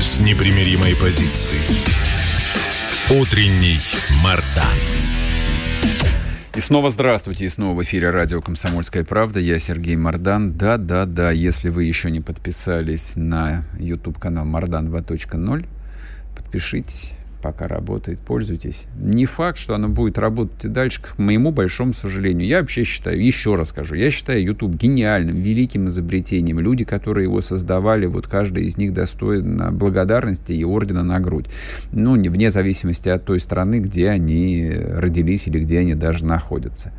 с 0.00 0.20
непримиримой 0.20 0.94
позицией. 0.96 1.62
Утренний 3.10 3.78
Мардан. 4.22 4.78
И 6.54 6.60
снова 6.60 6.90
здравствуйте, 6.90 7.46
и 7.46 7.48
снова 7.48 7.74
в 7.74 7.82
эфире 7.84 8.10
радио 8.10 8.42
«Комсомольская 8.42 9.02
правда». 9.02 9.40
Я 9.40 9.58
Сергей 9.58 9.96
Мардан. 9.96 10.58
Да-да-да, 10.58 11.30
если 11.30 11.70
вы 11.70 11.84
еще 11.84 12.10
не 12.10 12.20
подписались 12.20 13.14
на 13.16 13.64
YouTube-канал 13.78 14.44
«Мардан 14.44 14.88
2.0», 14.88 15.66
подпишитесь, 16.36 17.12
пока 17.46 17.68
работает, 17.68 18.18
пользуйтесь. 18.18 18.86
Не 18.98 19.24
факт, 19.24 19.56
что 19.56 19.76
оно 19.76 19.88
будет 19.88 20.18
работать 20.18 20.64
и 20.64 20.68
дальше, 20.68 21.00
к 21.00 21.16
моему 21.16 21.52
большому 21.52 21.94
сожалению. 21.94 22.48
Я 22.48 22.58
вообще 22.58 22.82
считаю, 22.82 23.24
еще 23.24 23.54
раз 23.54 23.68
скажу, 23.68 23.94
я 23.94 24.10
считаю 24.10 24.42
YouTube 24.42 24.74
гениальным, 24.74 25.36
великим 25.36 25.86
изобретением. 25.86 26.58
Люди, 26.58 26.82
которые 26.82 27.26
его 27.26 27.40
создавали, 27.40 28.06
вот 28.06 28.26
каждый 28.26 28.64
из 28.64 28.76
них 28.78 28.92
достоин 28.92 29.76
благодарности 29.76 30.50
и 30.50 30.64
ордена 30.64 31.04
на 31.04 31.20
грудь. 31.20 31.46
Ну, 31.92 32.16
не 32.16 32.28
вне 32.28 32.50
зависимости 32.50 33.08
от 33.08 33.24
той 33.24 33.38
страны, 33.38 33.78
где 33.78 34.08
они 34.08 34.68
родились 34.68 35.46
или 35.46 35.60
где 35.60 35.78
они 35.78 35.94
даже 35.94 36.24
находятся. 36.24 36.92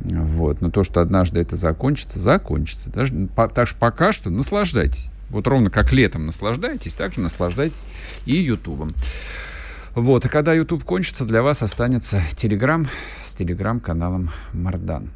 Вот. 0.00 0.62
Но 0.62 0.70
то, 0.70 0.82
что 0.82 1.02
однажды 1.02 1.40
это 1.40 1.56
закончится, 1.56 2.18
закончится. 2.18 2.88
Даже, 2.88 3.12
по, 3.36 3.48
так 3.48 3.68
что 3.68 3.78
пока 3.78 4.14
что 4.14 4.30
наслаждайтесь. 4.30 5.10
Вот 5.28 5.46
ровно 5.46 5.68
как 5.68 5.92
летом 5.92 6.24
наслаждаетесь, 6.24 6.94
так 6.94 7.12
же 7.12 7.20
наслаждайтесь 7.20 7.84
и 8.24 8.36
Ютубом. 8.36 8.94
Вот, 9.94 10.24
и 10.24 10.28
когда 10.28 10.52
YouTube 10.52 10.82
кончится, 10.82 11.24
для 11.24 11.42
вас 11.42 11.62
останется 11.62 12.20
Telegram 12.32 12.86
с 13.22 13.32
телеграм-каналом 13.34 14.30
Мардан. 14.52 15.10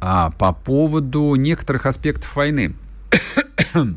А 0.00 0.30
по 0.30 0.52
поводу 0.52 1.34
некоторых 1.34 1.86
аспектов 1.86 2.36
войны. 2.36 2.74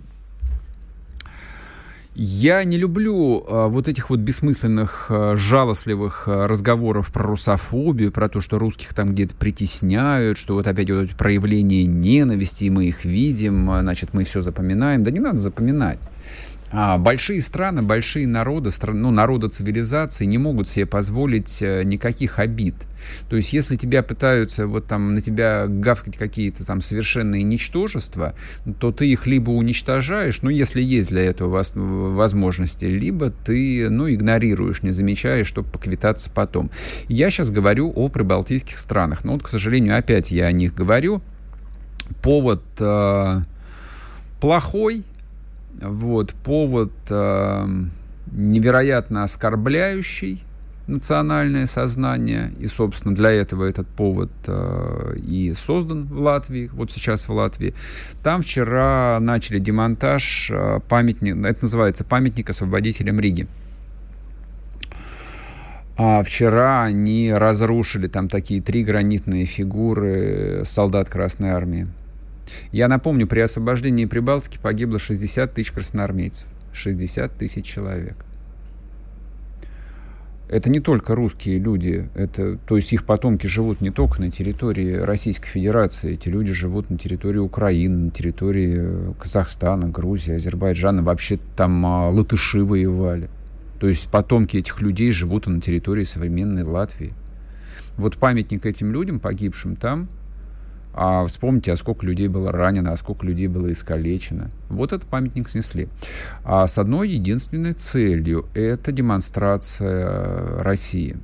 Я 2.19 2.63
не 2.63 2.77
люблю 2.77 3.45
а, 3.47 3.67
вот 3.67 3.87
этих 3.87 4.09
вот 4.09 4.19
бессмысленных, 4.21 5.07
а, 5.09 5.35
жалостливых 5.35 6.23
а, 6.27 6.47
разговоров 6.47 7.11
про 7.11 7.27
русофобию, 7.27 8.11
про 8.11 8.27
то, 8.27 8.41
что 8.41 8.57
русских 8.57 8.95
там 8.95 9.11
где-то 9.11 9.35
притесняют, 9.35 10.39
что 10.39 10.55
вот 10.55 10.65
опять 10.65 10.89
вот 10.89 11.11
проявления 11.11 11.85
ненависти, 11.85 12.63
и 12.63 12.71
мы 12.71 12.85
их 12.85 13.05
видим, 13.05 13.69
значит, 13.79 14.15
мы 14.15 14.23
все 14.23 14.41
запоминаем. 14.41 15.03
Да 15.03 15.11
не 15.11 15.19
надо 15.19 15.37
запоминать. 15.37 15.99
А, 16.69 16.97
большие 16.97 17.41
страны, 17.41 17.81
большие 17.81 18.27
народы, 18.27 18.71
стран, 18.71 19.01
ну, 19.01 19.11
народы 19.11 19.47
цивилизации 19.47 20.25
не 20.25 20.37
могут 20.37 20.67
себе 20.67 20.85
позволить 20.85 21.61
э, 21.61 21.83
никаких 21.83 22.39
обид. 22.39 22.75
То 23.29 23.37
есть, 23.37 23.53
если 23.53 23.77
тебя 23.77 24.03
пытаются 24.03 24.67
вот 24.67 24.85
там 24.85 25.15
на 25.15 25.21
тебя 25.21 25.67
гавкать 25.67 26.17
какие-то 26.17 26.65
там 26.65 26.81
совершенные 26.81 27.43
ничтожества, 27.43 28.35
то 28.79 28.91
ты 28.91 29.09
их 29.09 29.27
либо 29.27 29.51
уничтожаешь, 29.51 30.41
ну, 30.41 30.49
если 30.49 30.81
есть 30.81 31.07
для 31.07 31.23
этого 31.23 31.63
возможности, 31.73 32.83
либо 32.83 33.29
ты, 33.29 33.89
ну, 33.89 34.09
игнорируешь, 34.09 34.83
не 34.83 34.91
замечаешь, 34.91 35.47
чтобы 35.47 35.69
поквитаться 35.69 36.29
потом. 36.29 36.69
Я 37.07 37.29
сейчас 37.29 37.49
говорю 37.49 37.93
о 37.95 38.09
прибалтийских 38.09 38.77
странах. 38.77 39.23
Но 39.23 39.33
вот, 39.33 39.43
к 39.43 39.47
сожалению, 39.47 39.97
опять 39.97 40.31
я 40.31 40.47
о 40.47 40.51
них 40.51 40.73
говорю. 40.73 41.21
Повод 42.21 42.63
э, 42.79 43.41
плохой, 44.41 45.03
вот, 45.81 46.33
повод 46.33 46.91
э, 47.09 47.67
невероятно 48.31 49.23
оскорбляющий 49.23 50.43
национальное 50.87 51.67
сознание, 51.67 52.53
и, 52.59 52.67
собственно, 52.67 53.13
для 53.13 53.31
этого 53.31 53.65
этот 53.65 53.87
повод 53.87 54.31
э, 54.47 55.17
и 55.17 55.53
создан 55.53 56.05
в 56.05 56.19
Латвии, 56.19 56.69
вот 56.73 56.91
сейчас 56.91 57.27
в 57.27 57.33
Латвии. 57.33 57.73
Там 58.23 58.41
вчера 58.41 59.19
начали 59.19 59.59
демонтаж 59.59 60.49
э, 60.51 60.79
памятника, 60.87 61.47
это 61.47 61.65
называется 61.65 62.05
памятник 62.05 62.49
освободителям 62.49 63.19
Риги. 63.19 63.47
А 65.97 66.23
вчера 66.23 66.83
они 66.83 67.33
разрушили 67.33 68.07
там 68.07 68.29
такие 68.29 68.61
три 68.61 68.83
гранитные 68.83 69.45
фигуры 69.45 70.61
солдат 70.63 71.09
Красной 71.09 71.49
Армии. 71.49 71.87
Я 72.71 72.87
напомню, 72.87 73.27
при 73.27 73.39
освобождении 73.39 74.05
Прибалтики 74.05 74.57
погибло 74.61 74.99
60 74.99 75.53
тысяч 75.53 75.71
красноармейцев. 75.71 76.47
60 76.73 77.37
тысяч 77.37 77.65
человек. 77.65 78.15
Это 80.49 80.69
не 80.69 80.79
только 80.79 81.13
русские 81.13 81.59
люди, 81.59 82.09
это, 82.15 82.57
то 82.57 82.77
есть 82.77 82.93
их 82.93 83.05
потомки 83.05 83.47
живут 83.47 83.81
не 83.81 83.91
только 83.91 84.21
на 84.21 84.31
территории 84.31 84.93
Российской 84.93 85.49
Федерации, 85.49 86.13
эти 86.13 86.29
люди 86.29 86.53
живут 86.53 86.89
на 86.89 86.97
территории 86.97 87.39
Украины, 87.39 88.05
на 88.05 88.11
территории 88.11 88.75
э, 88.77 89.13
Казахстана, 89.19 89.89
Грузии, 89.89 90.35
Азербайджана, 90.35 91.03
вообще 91.03 91.37
там 91.57 91.85
а, 91.85 92.09
латыши 92.09 92.63
воевали. 92.63 93.29
То 93.81 93.89
есть 93.89 94.07
потомки 94.07 94.55
этих 94.55 94.81
людей 94.81 95.11
живут 95.11 95.47
на 95.47 95.59
территории 95.59 96.05
современной 96.05 96.63
Латвии. 96.63 97.13
Вот 97.97 98.15
памятник 98.17 98.65
этим 98.65 98.93
людям, 98.93 99.19
погибшим 99.19 99.75
там, 99.75 100.07
а 100.97 101.25
вспомните, 101.27 101.71
а 101.71 101.77
сколько 101.77 102.05
людей 102.05 102.27
было 102.27 102.51
ранено, 102.51 102.91
а 102.91 102.97
сколько 102.97 103.25
людей 103.25 103.47
было 103.47 103.71
искалечено. 103.71 104.49
Вот 104.69 104.93
этот 104.93 105.07
памятник 105.07 105.47
снесли. 105.47 105.89
А 106.43 106.65
с 106.65 106.79
одной 106.79 107.09
единственной 107.09 107.73
целью– 107.73 108.47
это 108.55 108.91
демонстрация 108.91 110.63
России. 110.63 111.17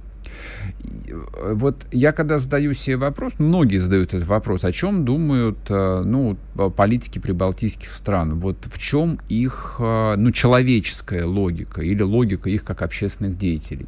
Вот 1.44 1.86
я 1.92 2.12
когда 2.12 2.38
задаю 2.38 2.74
себе 2.74 2.98
вопрос, 2.98 3.34
многие 3.40 3.78
задают 3.78 4.14
этот 4.14 4.28
вопрос, 4.28 4.64
о 4.64 4.72
чем 4.72 5.06
думают 5.06 5.58
э, 5.70 6.04
ну, 6.06 6.38
политики 6.76 7.20
прибалтийских 7.20 7.90
стран, 7.90 8.40
вот 8.40 8.58
в 8.66 8.78
чем 8.78 9.20
их 9.30 9.78
э, 9.80 10.16
ну, 10.18 10.32
человеческая 10.32 11.26
логика 11.26 11.82
или 11.82 12.02
логика 12.02 12.50
их 12.50 12.64
как 12.64 12.82
общественных 12.82 13.38
деятелей 13.38 13.88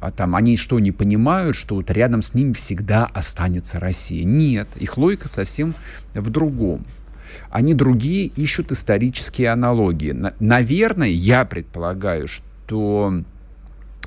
а 0.00 0.10
там 0.10 0.34
они 0.34 0.56
что, 0.56 0.78
не 0.78 0.92
понимают, 0.92 1.56
что 1.56 1.76
вот 1.76 1.90
рядом 1.90 2.22
с 2.22 2.34
ними 2.34 2.52
всегда 2.52 3.06
останется 3.06 3.80
Россия? 3.80 4.24
Нет, 4.24 4.68
их 4.76 4.96
логика 4.96 5.28
совсем 5.28 5.74
в 6.14 6.30
другом. 6.30 6.84
Они 7.50 7.74
другие 7.74 8.26
ищут 8.26 8.72
исторические 8.72 9.50
аналогии. 9.50 10.16
Наверное, 10.40 11.08
я 11.08 11.44
предполагаю, 11.44 12.28
что 12.28 13.22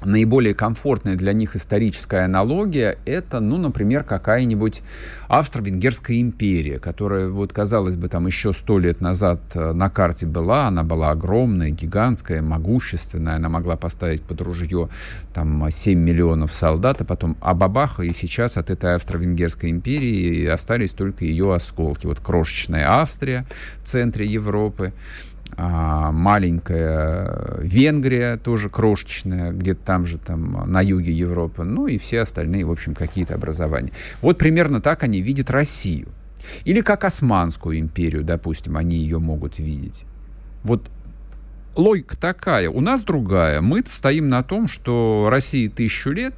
наиболее 0.06 0.54
комфортная 0.54 1.16
для 1.16 1.34
них 1.34 1.56
историческая 1.56 2.26
аналогия 2.26 2.98
это, 3.06 3.40
ну, 3.40 3.58
например, 3.58 4.04
какая-нибудь 4.04 4.82
Австро-Венгерская 5.28 6.20
империя, 6.20 6.80
которая, 6.80 7.30
вот, 7.30 7.54
казалось 7.54 7.96
бы, 7.96 8.10
там 8.10 8.28
еще 8.28 8.54
сто 8.54 8.80
лет 8.80 9.02
назад 9.02 9.40
э, 9.54 9.72
на 9.72 9.90
карте 9.90 10.26
была, 10.26 10.68
она 10.68 10.84
была 10.84 11.12
огромная, 11.12 11.70
гигантская, 11.70 12.42
могущественная, 12.42 13.36
она 13.36 13.50
могла 13.50 13.78
поставить 13.78 14.22
под 14.24 14.42
ружье 14.42 14.90
там 15.34 15.70
7 15.70 15.98
миллионов 15.98 16.54
солдат, 16.54 17.02
а 17.02 17.06
потом 17.06 17.38
абабаха, 17.40 18.04
и 18.04 18.12
сейчас 18.12 18.58
от 18.58 18.70
этой 18.70 18.96
Австро-Венгерской 18.96 19.70
империи 19.70 20.46
остались 20.48 20.92
только 20.92 21.26
ее 21.26 21.54
осколки. 21.54 22.08
Вот 22.08 22.20
крошечная 22.20 22.90
Австрия 22.90 23.46
в 23.84 23.88
центре 23.88 24.26
Европы, 24.26 24.94
а, 25.58 26.12
маленькая 26.12 27.60
Венгрия, 27.60 28.38
тоже 28.38 28.70
крошечная, 28.70 29.52
где-то 29.52 29.82
там 29.84 30.06
же, 30.06 30.18
там, 30.18 30.70
на 30.72 30.82
юге 30.82 31.12
Европы, 31.12 31.64
ну 31.64 31.88
и 31.88 31.98
все 31.98 32.22
остальные, 32.22 32.66
в 32.66 32.72
общем, 32.72 32.96
какие-то 32.96 33.36
образования. 33.36 33.92
Вот 34.22 34.38
примерно 34.38 34.82
так 34.82 35.04
они 35.04 35.22
видят 35.22 35.50
Россию. 35.50 36.08
Или 36.66 36.82
как 36.82 37.04
Османскую 37.04 37.80
империю, 37.80 38.24
допустим, 38.24 38.78
они 38.78 38.98
ее 38.98 39.20
могут 39.20 39.60
видеть. 39.60 40.06
Вот 40.64 40.90
логика 41.76 42.18
такая, 42.18 42.70
у 42.70 42.82
нас 42.82 43.04
другая. 43.04 43.62
Мы 43.62 43.84
стоим 43.86 44.30
на 44.30 44.44
том, 44.44 44.68
что 44.68 45.28
России 45.30 45.68
тысячу 45.68 46.12
лет, 46.12 46.36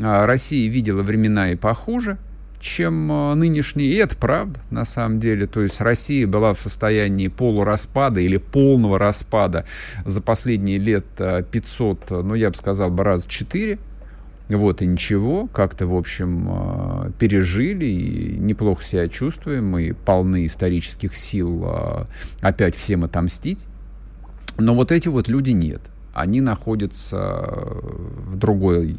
а 0.00 0.26
Россия 0.26 0.70
видела 0.70 1.02
времена 1.02 1.52
и 1.52 1.56
похуже, 1.56 2.18
чем 2.60 3.10
э, 3.10 3.34
нынешний. 3.34 3.86
И 3.86 3.96
это 3.96 4.16
правда, 4.16 4.60
на 4.70 4.84
самом 4.84 5.18
деле. 5.18 5.46
То 5.46 5.62
есть 5.62 5.80
Россия 5.80 6.26
была 6.26 6.54
в 6.54 6.60
состоянии 6.60 7.28
полураспада 7.28 8.20
или 8.20 8.36
полного 8.36 8.98
распада 8.98 9.64
за 10.04 10.20
последние 10.20 10.78
лет 10.78 11.06
500, 11.16 12.04
э, 12.10 12.22
ну, 12.22 12.34
я 12.34 12.50
бы 12.50 12.56
сказал, 12.56 12.90
бы 12.90 13.02
раз 13.02 13.26
4. 13.26 13.78
Вот 14.50 14.82
и 14.82 14.86
ничего, 14.86 15.46
как-то, 15.46 15.86
в 15.86 15.94
общем, 15.96 16.48
э, 16.50 17.10
пережили 17.18 17.86
и 17.86 18.36
неплохо 18.36 18.84
себя 18.84 19.08
чувствуем. 19.08 19.68
Мы 19.70 19.94
полны 19.94 20.44
исторических 20.44 21.16
сил 21.16 21.66
опять 22.40 22.76
всем 22.76 23.04
отомстить. 23.04 23.66
Но 24.58 24.74
вот 24.74 24.92
эти 24.92 25.08
вот 25.08 25.28
люди 25.28 25.50
нет. 25.52 25.80
Они 26.12 26.40
находятся 26.40 27.46
в 27.46 28.36
другой 28.36 28.98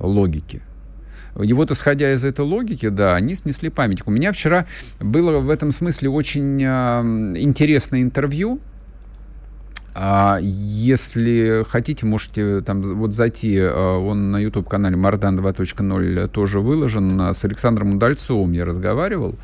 логике. 0.00 0.62
И 1.40 1.52
вот, 1.52 1.70
исходя 1.70 2.12
из 2.12 2.24
этой 2.24 2.44
логики, 2.44 2.88
да, 2.88 3.14
они 3.14 3.34
снесли 3.34 3.68
памятник. 3.68 4.06
У 4.06 4.10
меня 4.10 4.32
вчера 4.32 4.66
было 5.00 5.38
в 5.38 5.50
этом 5.50 5.70
смысле 5.72 6.10
очень 6.10 6.62
э, 6.62 6.66
интересное 7.36 8.02
интервью. 8.02 8.60
А 9.94 10.38
если 10.40 11.64
хотите, 11.68 12.06
можете 12.06 12.60
там 12.60 12.80
вот 12.82 13.14
зайти, 13.14 13.56
э, 13.56 13.70
он 13.70 14.30
на 14.30 14.38
YouTube-канале 14.38 14.96
Мардан 14.96 15.38
2.0 15.38 16.28
тоже 16.28 16.60
выложен. 16.60 17.20
С 17.20 17.44
Александром 17.44 17.94
Удальцовым 17.94 18.52
я 18.52 18.64
разговаривал. 18.64 19.36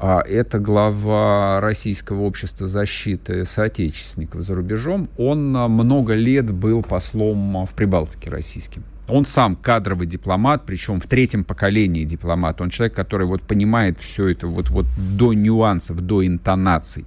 А 0.00 0.20
это 0.20 0.58
глава 0.58 1.60
Российского 1.60 2.22
общества 2.22 2.66
защиты 2.66 3.44
соотечественников 3.44 4.42
за 4.42 4.54
рубежом. 4.54 5.08
Он 5.16 5.52
много 5.52 6.14
лет 6.14 6.50
был 6.50 6.82
послом 6.82 7.64
в 7.64 7.72
Прибалтике 7.74 8.30
российским. 8.30 8.84
Он 9.08 9.24
сам 9.24 9.56
кадровый 9.56 10.06
дипломат, 10.06 10.64
причем 10.64 10.98
в 10.98 11.06
третьем 11.06 11.44
поколении 11.44 12.04
дипломат. 12.04 12.60
Он 12.60 12.70
человек, 12.70 12.94
который 12.94 13.26
вот 13.26 13.42
понимает 13.42 14.00
все 14.00 14.28
это 14.28 14.46
вот, 14.46 14.70
вот 14.70 14.86
до 14.96 15.34
нюансов, 15.34 16.00
до 16.00 16.26
интонаций. 16.26 17.04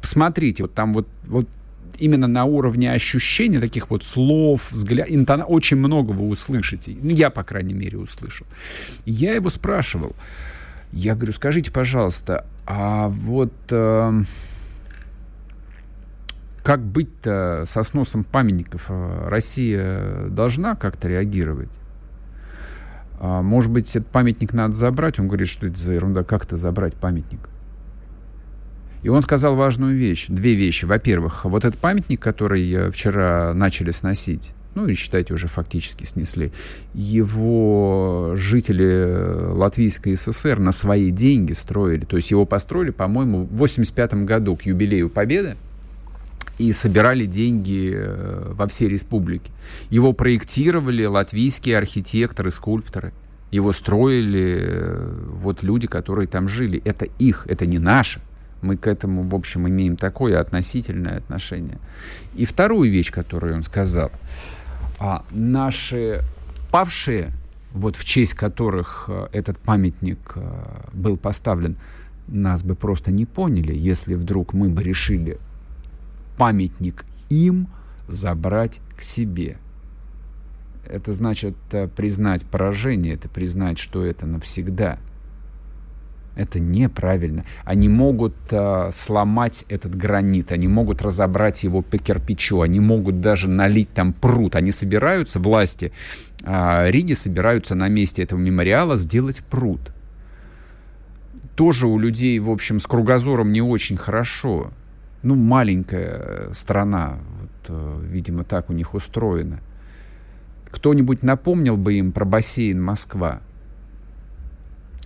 Посмотрите, 0.00 0.62
вот 0.62 0.74
там 0.74 0.94
вот, 0.94 1.06
вот 1.26 1.46
именно 1.98 2.28
на 2.28 2.44
уровне 2.44 2.92
ощущения 2.92 3.60
таких 3.60 3.90
вот 3.90 4.04
слов, 4.04 4.72
взгляд, 4.72 5.06
интона, 5.10 5.44
очень 5.44 5.76
много 5.76 6.12
вы 6.12 6.28
услышите. 6.28 6.96
Ну, 7.02 7.10
я, 7.10 7.30
по 7.30 7.42
крайней 7.42 7.74
мере, 7.74 7.98
услышал. 7.98 8.46
Я 9.04 9.34
его 9.34 9.50
спрашивал, 9.50 10.14
я 10.92 11.14
говорю, 11.14 11.32
скажите, 11.32 11.70
пожалуйста, 11.70 12.46
а 12.66 13.08
вот... 13.08 13.52
Э, 13.70 14.22
как 16.68 16.82
быть-то 16.82 17.64
со 17.66 17.82
сносом 17.82 18.24
памятников? 18.24 18.88
А, 18.90 19.30
Россия 19.30 20.28
должна 20.28 20.76
как-то 20.76 21.08
реагировать? 21.08 21.80
А, 23.18 23.40
может 23.40 23.70
быть, 23.70 23.96
этот 23.96 24.10
памятник 24.10 24.52
надо 24.52 24.74
забрать? 24.74 25.18
Он 25.18 25.28
говорит, 25.28 25.48
что 25.48 25.66
это 25.66 25.80
за 25.80 25.94
ерунда, 25.94 26.24
как 26.24 26.44
это 26.44 26.58
забрать 26.58 26.92
памятник? 26.92 27.48
И 29.02 29.08
он 29.08 29.22
сказал 29.22 29.56
важную 29.56 29.96
вещь, 29.96 30.26
две 30.28 30.52
вещи. 30.56 30.84
Во-первых, 30.84 31.46
вот 31.46 31.64
этот 31.64 31.80
памятник, 31.80 32.20
который 32.20 32.90
вчера 32.90 33.54
начали 33.54 33.90
сносить, 33.90 34.52
ну 34.74 34.86
и 34.86 34.92
считайте, 34.92 35.32
уже 35.32 35.48
фактически 35.48 36.04
снесли, 36.04 36.52
его 36.92 38.34
жители 38.36 39.54
Латвийской 39.54 40.16
ССР 40.16 40.58
на 40.58 40.72
свои 40.72 41.12
деньги 41.12 41.52
строили. 41.54 42.04
То 42.04 42.16
есть 42.16 42.30
его 42.30 42.44
построили, 42.44 42.90
по-моему, 42.90 43.38
в 43.38 43.56
85 43.56 44.26
году 44.26 44.54
к 44.54 44.66
юбилею 44.66 45.08
Победы 45.08 45.56
и 46.58 46.72
собирали 46.72 47.26
деньги 47.26 47.92
э, 47.94 48.52
во 48.52 48.66
всей 48.66 48.88
республике. 48.88 49.50
Его 49.90 50.12
проектировали 50.12 51.04
латвийские 51.04 51.78
архитекторы, 51.78 52.50
скульпторы. 52.50 53.12
Его 53.52 53.72
строили 53.72 54.58
э, 54.60 55.24
вот 55.30 55.62
люди, 55.62 55.86
которые 55.86 56.26
там 56.26 56.48
жили. 56.48 56.82
Это 56.84 57.06
их, 57.18 57.46
это 57.48 57.64
не 57.64 57.78
наше. 57.78 58.20
Мы 58.60 58.76
к 58.76 58.88
этому, 58.88 59.22
в 59.22 59.34
общем, 59.34 59.68
имеем 59.68 59.96
такое 59.96 60.40
относительное 60.40 61.18
отношение. 61.18 61.78
И 62.34 62.44
вторую 62.44 62.90
вещь, 62.90 63.12
которую 63.12 63.54
он 63.54 63.62
сказал. 63.62 64.10
А 64.98 65.24
наши 65.30 66.22
павшие, 66.72 67.30
вот 67.72 67.94
в 67.96 68.04
честь 68.04 68.34
которых 68.34 69.04
э, 69.08 69.28
этот 69.32 69.58
памятник 69.58 70.34
был 70.92 71.16
поставлен, 71.16 71.76
нас 72.26 72.62
бы 72.62 72.74
просто 72.74 73.12
не 73.12 73.26
поняли, 73.26 73.74
если 73.74 74.14
вдруг 74.14 74.52
мы 74.52 74.68
бы 74.68 74.82
решили 74.82 75.38
памятник 76.38 77.04
им 77.28 77.68
забрать 78.06 78.80
к 78.96 79.02
себе. 79.02 79.58
Это 80.88 81.12
значит 81.12 81.56
э, 81.72 81.86
признать 81.88 82.46
поражение, 82.46 83.14
это 83.14 83.28
признать, 83.28 83.78
что 83.78 84.04
это 84.04 84.26
навсегда. 84.26 84.98
Это 86.34 86.60
неправильно. 86.60 87.44
Они 87.64 87.88
могут 87.88 88.34
э, 88.50 88.90
сломать 88.92 89.64
этот 89.68 89.94
гранит, 89.94 90.52
они 90.52 90.68
могут 90.68 91.02
разобрать 91.02 91.64
его 91.64 91.82
по 91.82 91.98
кирпичу, 91.98 92.62
они 92.62 92.80
могут 92.80 93.20
даже 93.20 93.48
налить 93.48 93.92
там 93.92 94.12
пруд. 94.14 94.56
Они 94.56 94.70
собираются, 94.70 95.40
власти 95.40 95.92
э, 96.44 96.90
Риги 96.90 97.12
собираются 97.12 97.74
на 97.74 97.88
месте 97.88 98.22
этого 98.22 98.38
мемориала 98.38 98.96
сделать 98.96 99.42
пруд. 99.50 99.80
Тоже 101.56 101.88
у 101.88 101.98
людей, 101.98 102.38
в 102.38 102.50
общем, 102.50 102.78
с 102.78 102.86
кругозором 102.86 103.52
не 103.52 103.60
очень 103.60 103.96
хорошо 103.96 104.70
ну, 105.22 105.34
маленькая 105.34 106.52
страна, 106.52 107.18
вот, 107.40 107.50
э, 107.68 108.00
видимо, 108.04 108.44
так 108.44 108.70
у 108.70 108.72
них 108.72 108.94
устроено. 108.94 109.60
Кто-нибудь 110.70 111.22
напомнил 111.22 111.76
бы 111.76 111.94
им 111.94 112.12
про 112.12 112.24
бассейн 112.24 112.82
Москва? 112.82 113.40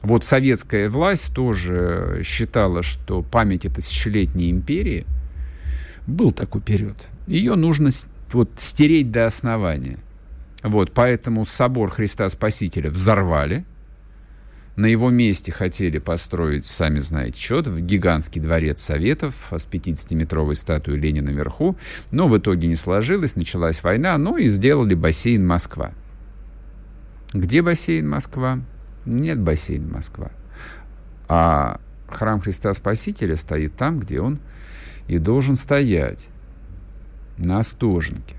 Вот 0.03 0.25
советская 0.25 0.90
власть 0.90 1.33
тоже 1.33 2.22
считала, 2.25 2.83
что 2.83 3.22
память 3.22 3.64
о 3.64 3.70
тысячелетней 3.70 4.51
империи 4.51 5.07
был 6.07 6.33
такой 6.33 6.61
период. 6.61 6.96
Ее 7.29 7.55
нужно 7.55 7.90
вот 8.33 8.51
стереть 8.57 9.12
до 9.12 9.27
основания. 9.27 9.98
Вот, 10.62 10.92
поэтому 10.92 11.44
собор 11.44 11.90
Христа 11.90 12.29
Спасителя 12.29 12.90
взорвали, 12.90 13.64
на 14.77 14.87
его 14.87 15.11
месте 15.11 15.53
хотели 15.53 15.99
построить, 15.99 16.65
сами 16.67 16.99
знаете, 16.99 17.41
что 17.41 17.63
гигантский 17.63 18.41
дворец 18.41 18.83
Советов 18.83 19.35
с 19.51 19.67
50-метровой 19.67 20.55
статуей 20.55 20.99
Ленина 20.99 21.31
наверху, 21.31 21.77
но 22.11 22.27
в 22.27 22.39
итоге 22.39 22.69
не 22.69 22.77
сложилось, 22.77 23.37
началась 23.37 23.83
война, 23.83 24.17
ну 24.17 24.37
и 24.37 24.49
сделали 24.49 24.95
бассейн 24.95 25.47
Москва. 25.47 25.93
Где 27.33 27.63
бассейн 27.63 28.09
Москва? 28.09 28.61
Нет 29.05 29.43
бассейн 29.43 29.91
Москва. 29.91 30.31
А 31.29 31.81
храм 32.09 32.41
Христа 32.41 32.73
Спасителя 32.73 33.37
стоит 33.37 33.75
там, 33.77 33.99
где 34.01 34.21
он 34.21 34.39
и 35.09 35.19
должен 35.19 35.57
стоять, 35.57 36.29
на 37.39 37.61
Остоженке, 37.61 38.37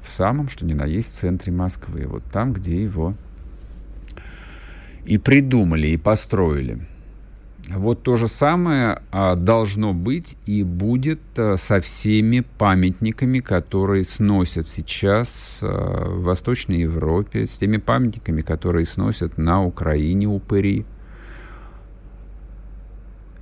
в 0.00 0.08
самом, 0.08 0.48
что 0.48 0.64
ни 0.64 0.72
на 0.72 0.84
есть, 0.84 1.14
центре 1.14 1.52
Москвы, 1.52 2.06
вот 2.06 2.24
там, 2.32 2.52
где 2.52 2.82
его 2.82 3.14
и 5.04 5.18
придумали, 5.18 5.88
и 5.88 5.96
построили. 5.96 6.80
Вот 7.70 8.02
то 8.02 8.16
же 8.16 8.28
самое 8.28 9.02
а, 9.12 9.36
должно 9.36 9.94
быть 9.94 10.36
и 10.46 10.62
будет 10.62 11.20
а, 11.36 11.56
со 11.56 11.80
всеми 11.80 12.40
памятниками, 12.40 13.38
которые 13.38 14.04
сносят 14.04 14.66
сейчас 14.66 15.60
а, 15.62 16.08
в 16.08 16.24
Восточной 16.24 16.80
Европе, 16.80 17.46
с 17.46 17.56
теми 17.58 17.76
памятниками, 17.76 18.42
которые 18.42 18.84
сносят 18.84 19.38
на 19.38 19.64
Украине 19.64 20.26
упыри. 20.26 20.84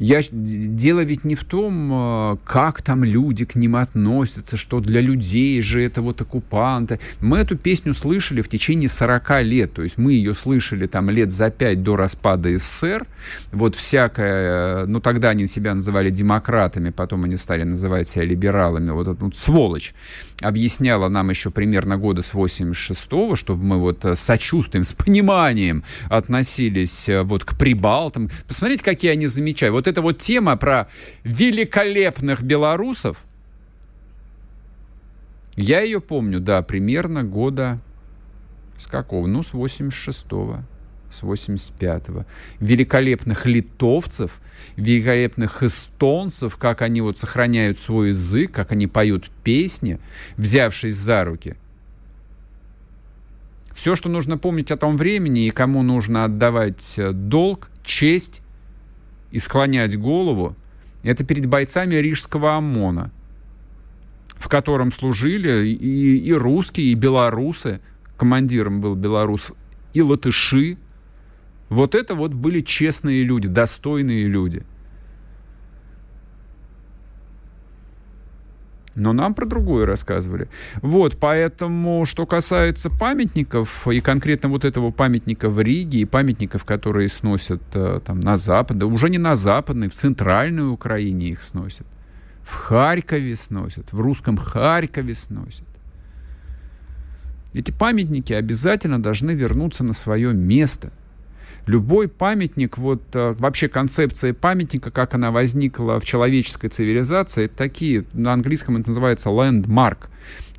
Я, 0.00 0.22
дело 0.32 1.00
ведь 1.00 1.24
не 1.24 1.34
в 1.34 1.44
том, 1.44 1.90
э, 1.92 2.36
как 2.46 2.80
там 2.80 3.04
люди 3.04 3.44
к 3.44 3.54
ним 3.54 3.76
относятся, 3.76 4.56
что 4.56 4.80
для 4.80 5.02
людей 5.02 5.60
же 5.60 5.82
это 5.82 6.00
вот 6.00 6.22
оккупанты. 6.22 6.98
Мы 7.20 7.36
эту 7.36 7.58
песню 7.58 7.92
слышали 7.92 8.40
в 8.40 8.48
течение 8.48 8.88
40 8.88 9.42
лет, 9.42 9.74
то 9.74 9.82
есть 9.82 9.98
мы 9.98 10.14
ее 10.14 10.32
слышали 10.32 10.86
там 10.86 11.10
лет 11.10 11.30
за 11.30 11.50
5 11.50 11.82
до 11.82 11.96
распада 11.96 12.58
СССР. 12.58 13.06
Вот 13.52 13.74
всякое, 13.74 14.86
ну 14.86 15.00
тогда 15.00 15.30
они 15.30 15.46
себя 15.46 15.74
называли 15.74 16.08
демократами, 16.08 16.88
потом 16.88 17.24
они 17.24 17.36
стали 17.36 17.64
называть 17.64 18.08
себя 18.08 18.24
либералами. 18.24 18.92
Вот 18.92 19.06
эта 19.06 19.22
вот 19.22 19.36
сволочь 19.36 19.92
объясняла 20.40 21.10
нам 21.10 21.28
еще 21.28 21.50
примерно 21.50 21.98
года 21.98 22.22
с 22.22 22.32
86-го, 22.32 23.36
чтобы 23.36 23.62
мы 23.62 23.78
вот 23.78 24.02
с 24.02 24.18
сочувствием, 24.18 24.84
с 24.84 24.94
пониманием 24.94 25.84
относились 26.08 27.08
э, 27.10 27.22
вот 27.22 27.44
к 27.44 27.58
прибалтам. 27.58 28.30
Посмотрите, 28.48 28.82
какие 28.82 29.10
они 29.10 29.26
замечают. 29.26 29.74
Вот 29.74 29.89
эта 29.90 30.02
вот 30.02 30.18
тема 30.18 30.56
про 30.56 30.88
великолепных 31.24 32.42
белорусов, 32.42 33.18
я 35.56 35.80
ее 35.80 36.00
помню, 36.00 36.40
да, 36.40 36.62
примерно 36.62 37.22
года 37.22 37.80
с 38.78 38.86
какого? 38.86 39.26
Ну, 39.26 39.42
с 39.42 39.52
86-го, 39.52 40.60
с 41.10 41.22
85-го. 41.22 42.24
Великолепных 42.60 43.44
литовцев, 43.44 44.40
великолепных 44.76 45.62
эстонцев, 45.62 46.56
как 46.56 46.80
они 46.80 47.02
вот 47.02 47.18
сохраняют 47.18 47.78
свой 47.78 48.08
язык, 48.08 48.52
как 48.52 48.72
они 48.72 48.86
поют 48.86 49.30
песни, 49.44 49.98
взявшись 50.38 50.96
за 50.96 51.24
руки. 51.24 51.56
Все, 53.74 53.96
что 53.96 54.08
нужно 54.08 54.38
помнить 54.38 54.70
о 54.70 54.76
том 54.76 54.96
времени 54.96 55.46
и 55.46 55.50
кому 55.50 55.82
нужно 55.82 56.24
отдавать 56.24 56.98
э, 56.98 57.12
долг, 57.12 57.70
честь 57.84 58.42
и 59.30 59.38
склонять 59.38 59.98
голову, 59.98 60.56
это 61.02 61.24
перед 61.24 61.46
бойцами 61.46 61.94
Рижского 61.94 62.56
ОМОНа, 62.56 63.10
в 64.36 64.48
котором 64.48 64.92
служили 64.92 65.68
и, 65.68 66.18
и 66.18 66.32
русские, 66.32 66.92
и 66.92 66.94
белорусы, 66.94 67.80
командиром 68.16 68.80
был 68.80 68.94
белорус, 68.94 69.52
и 69.94 70.02
латыши. 70.02 70.76
Вот 71.68 71.94
это 71.94 72.14
вот 72.14 72.34
были 72.34 72.60
честные 72.60 73.22
люди, 73.22 73.48
достойные 73.48 74.26
люди. 74.26 74.62
Но 79.00 79.14
нам 79.14 79.34
про 79.34 79.46
другое 79.46 79.86
рассказывали. 79.86 80.48
Вот, 80.82 81.16
поэтому, 81.18 82.04
что 82.04 82.26
касается 82.26 82.90
памятников, 82.90 83.88
и 83.88 84.00
конкретно 84.00 84.50
вот 84.50 84.64
этого 84.66 84.90
памятника 84.90 85.48
в 85.48 85.58
Риге, 85.58 86.00
и 86.00 86.04
памятников, 86.04 86.64
которые 86.64 87.08
сносят 87.08 87.62
э, 87.72 88.00
там 88.04 88.20
на 88.20 88.36
Запад, 88.36 88.76
да 88.76 88.86
уже 88.86 89.08
не 89.08 89.16
на 89.16 89.36
Западной, 89.36 89.88
в 89.88 89.94
Центральной 89.94 90.70
Украине 90.70 91.28
их 91.28 91.40
сносят. 91.40 91.86
В 92.42 92.54
Харькове 92.54 93.36
сносят, 93.36 93.90
в 93.90 94.00
русском 94.00 94.36
Харькове 94.36 95.14
сносят. 95.14 95.66
Эти 97.54 97.70
памятники 97.70 98.34
обязательно 98.34 99.02
должны 99.02 99.30
вернуться 99.30 99.82
на 99.82 99.94
свое 99.94 100.34
место 100.34 100.92
любой 101.66 102.08
памятник, 102.08 102.78
вот 102.78 103.02
э, 103.14 103.34
вообще 103.38 103.68
концепция 103.68 104.34
памятника, 104.34 104.90
как 104.90 105.14
она 105.14 105.30
возникла 105.30 106.00
в 106.00 106.04
человеческой 106.04 106.68
цивилизации, 106.68 107.44
это 107.44 107.56
такие, 107.56 108.04
на 108.12 108.32
английском 108.32 108.76
это 108.76 108.90
называется 108.90 109.30
landmark, 109.30 110.08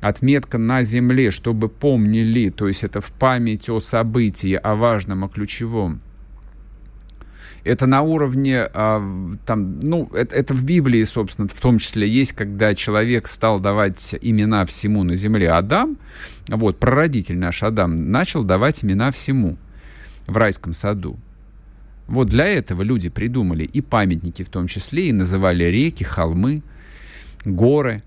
отметка 0.00 0.58
на 0.58 0.82
земле, 0.82 1.30
чтобы 1.30 1.68
помнили, 1.68 2.50
то 2.50 2.68
есть 2.68 2.84
это 2.84 3.00
в 3.00 3.12
память 3.12 3.68
о 3.68 3.80
событии, 3.80 4.54
о 4.54 4.74
важном, 4.74 5.24
о 5.24 5.28
ключевом. 5.28 6.00
Это 7.64 7.86
на 7.86 8.02
уровне, 8.02 8.68
а, 8.74 9.00
там, 9.46 9.78
ну, 9.80 10.10
это, 10.12 10.34
это 10.34 10.52
в 10.52 10.64
Библии, 10.64 11.04
собственно, 11.04 11.46
в 11.46 11.60
том 11.60 11.78
числе 11.78 12.08
есть, 12.08 12.32
когда 12.32 12.74
человек 12.74 13.28
стал 13.28 13.60
давать 13.60 14.16
имена 14.20 14.66
всему 14.66 15.04
на 15.04 15.14
земле. 15.14 15.48
Адам, 15.50 15.96
вот, 16.48 16.80
прародитель 16.80 17.38
наш 17.38 17.62
Адам, 17.62 17.94
начал 17.94 18.42
давать 18.42 18.82
имена 18.82 19.12
всему 19.12 19.58
в 20.26 20.36
райском 20.36 20.72
саду. 20.72 21.18
Вот 22.06 22.28
для 22.28 22.46
этого 22.46 22.82
люди 22.82 23.08
придумали 23.08 23.64
и 23.64 23.80
памятники 23.80 24.42
в 24.42 24.50
том 24.50 24.66
числе, 24.66 25.08
и 25.08 25.12
называли 25.12 25.64
реки, 25.64 26.04
холмы, 26.04 26.62
горы. 27.44 28.02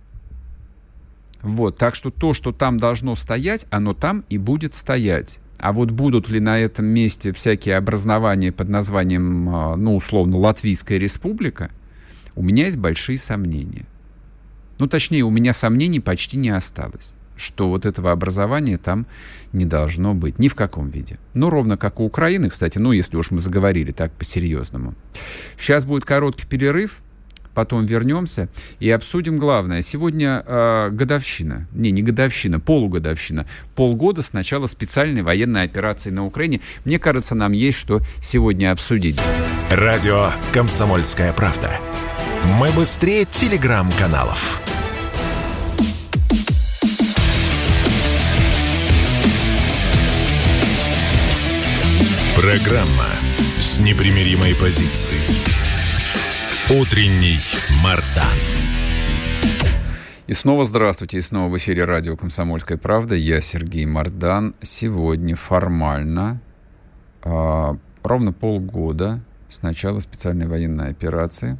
Вот, 1.41 1.77
так 1.77 1.95
что 1.95 2.11
то, 2.11 2.33
что 2.33 2.51
там 2.51 2.77
должно 2.77 3.15
стоять, 3.15 3.65
оно 3.71 3.93
там 3.93 4.23
и 4.29 4.37
будет 4.37 4.73
стоять. 4.73 5.39
А 5.59 5.73
вот 5.73 5.91
будут 5.91 6.29
ли 6.29 6.39
на 6.39 6.59
этом 6.59 6.85
месте 6.85 7.31
всякие 7.31 7.77
образования 7.77 8.51
под 8.51 8.69
названием, 8.69 9.49
а, 9.49 9.75
ну, 9.75 9.95
условно, 9.95 10.37
Латвийская 10.37 10.97
республика, 10.99 11.71
у 12.35 12.43
меня 12.43 12.65
есть 12.65 12.77
большие 12.77 13.17
сомнения. 13.17 13.85
Ну, 14.77 14.87
точнее, 14.87 15.23
у 15.23 15.31
меня 15.31 15.53
сомнений 15.53 15.99
почти 15.99 16.37
не 16.37 16.49
осталось 16.49 17.14
что 17.37 17.69
вот 17.69 17.85
этого 17.85 18.11
образования 18.11 18.77
там 18.77 19.05
не 19.53 19.65
должно 19.65 20.13
быть 20.13 20.39
ни 20.39 20.47
в 20.47 20.55
каком 20.55 20.89
виде. 20.89 21.17
Ну, 21.33 21.49
ровно 21.49 21.77
как 21.77 21.99
у 21.99 22.05
Украины, 22.05 22.49
кстати, 22.49 22.77
ну, 22.77 22.91
если 22.91 23.17
уж 23.17 23.31
мы 23.31 23.39
заговорили 23.39 23.91
так 23.91 24.11
по-серьезному. 24.11 24.95
Сейчас 25.57 25.85
будет 25.85 26.05
короткий 26.05 26.45
перерыв, 26.45 27.01
потом 27.55 27.85
вернемся 27.85 28.49
и 28.79 28.89
обсудим 28.91 29.39
главное. 29.39 29.81
Сегодня 29.81 30.43
э, 30.45 30.89
годовщина, 30.91 31.67
не, 31.71 31.89
не 31.89 32.03
годовщина, 32.03 32.59
полугодовщина, 32.59 33.47
полгода 33.75 34.21
с 34.21 34.33
начала 34.33 34.67
специальной 34.67 35.23
военной 35.23 35.63
операции 35.63 36.11
на 36.11 36.25
Украине. 36.25 36.61
Мне 36.83 36.99
кажется, 36.99 37.33
нам 37.33 37.53
есть 37.53 37.79
что 37.79 38.01
сегодня 38.21 38.71
обсудить. 38.71 39.19
Радио 39.71 40.29
«Комсомольская 40.53 41.33
правда». 41.33 41.71
Мы 42.59 42.71
быстрее 42.71 43.25
телеграм-каналов. 43.25 44.61
Программа 52.35 53.07
с 53.61 53.79
непримиримой 53.79 54.55
позицией. 54.55 55.47
Утренний 56.69 57.39
Мардан. 57.81 58.37
И 60.27 60.33
снова 60.33 60.65
здравствуйте, 60.65 61.19
и 61.19 61.21
снова 61.21 61.49
в 61.49 61.57
эфире 61.57 61.85
радио 61.85 62.17
«Комсомольская 62.17 62.77
правда». 62.77 63.15
Я 63.15 63.39
Сергей 63.39 63.85
Мардан. 63.85 64.53
Сегодня 64.61 65.37
формально 65.37 66.41
э, 67.23 67.75
ровно 68.03 68.33
полгода 68.33 69.21
с 69.49 69.61
начала 69.61 70.01
специальной 70.01 70.47
военной 70.47 70.89
операции. 70.89 71.57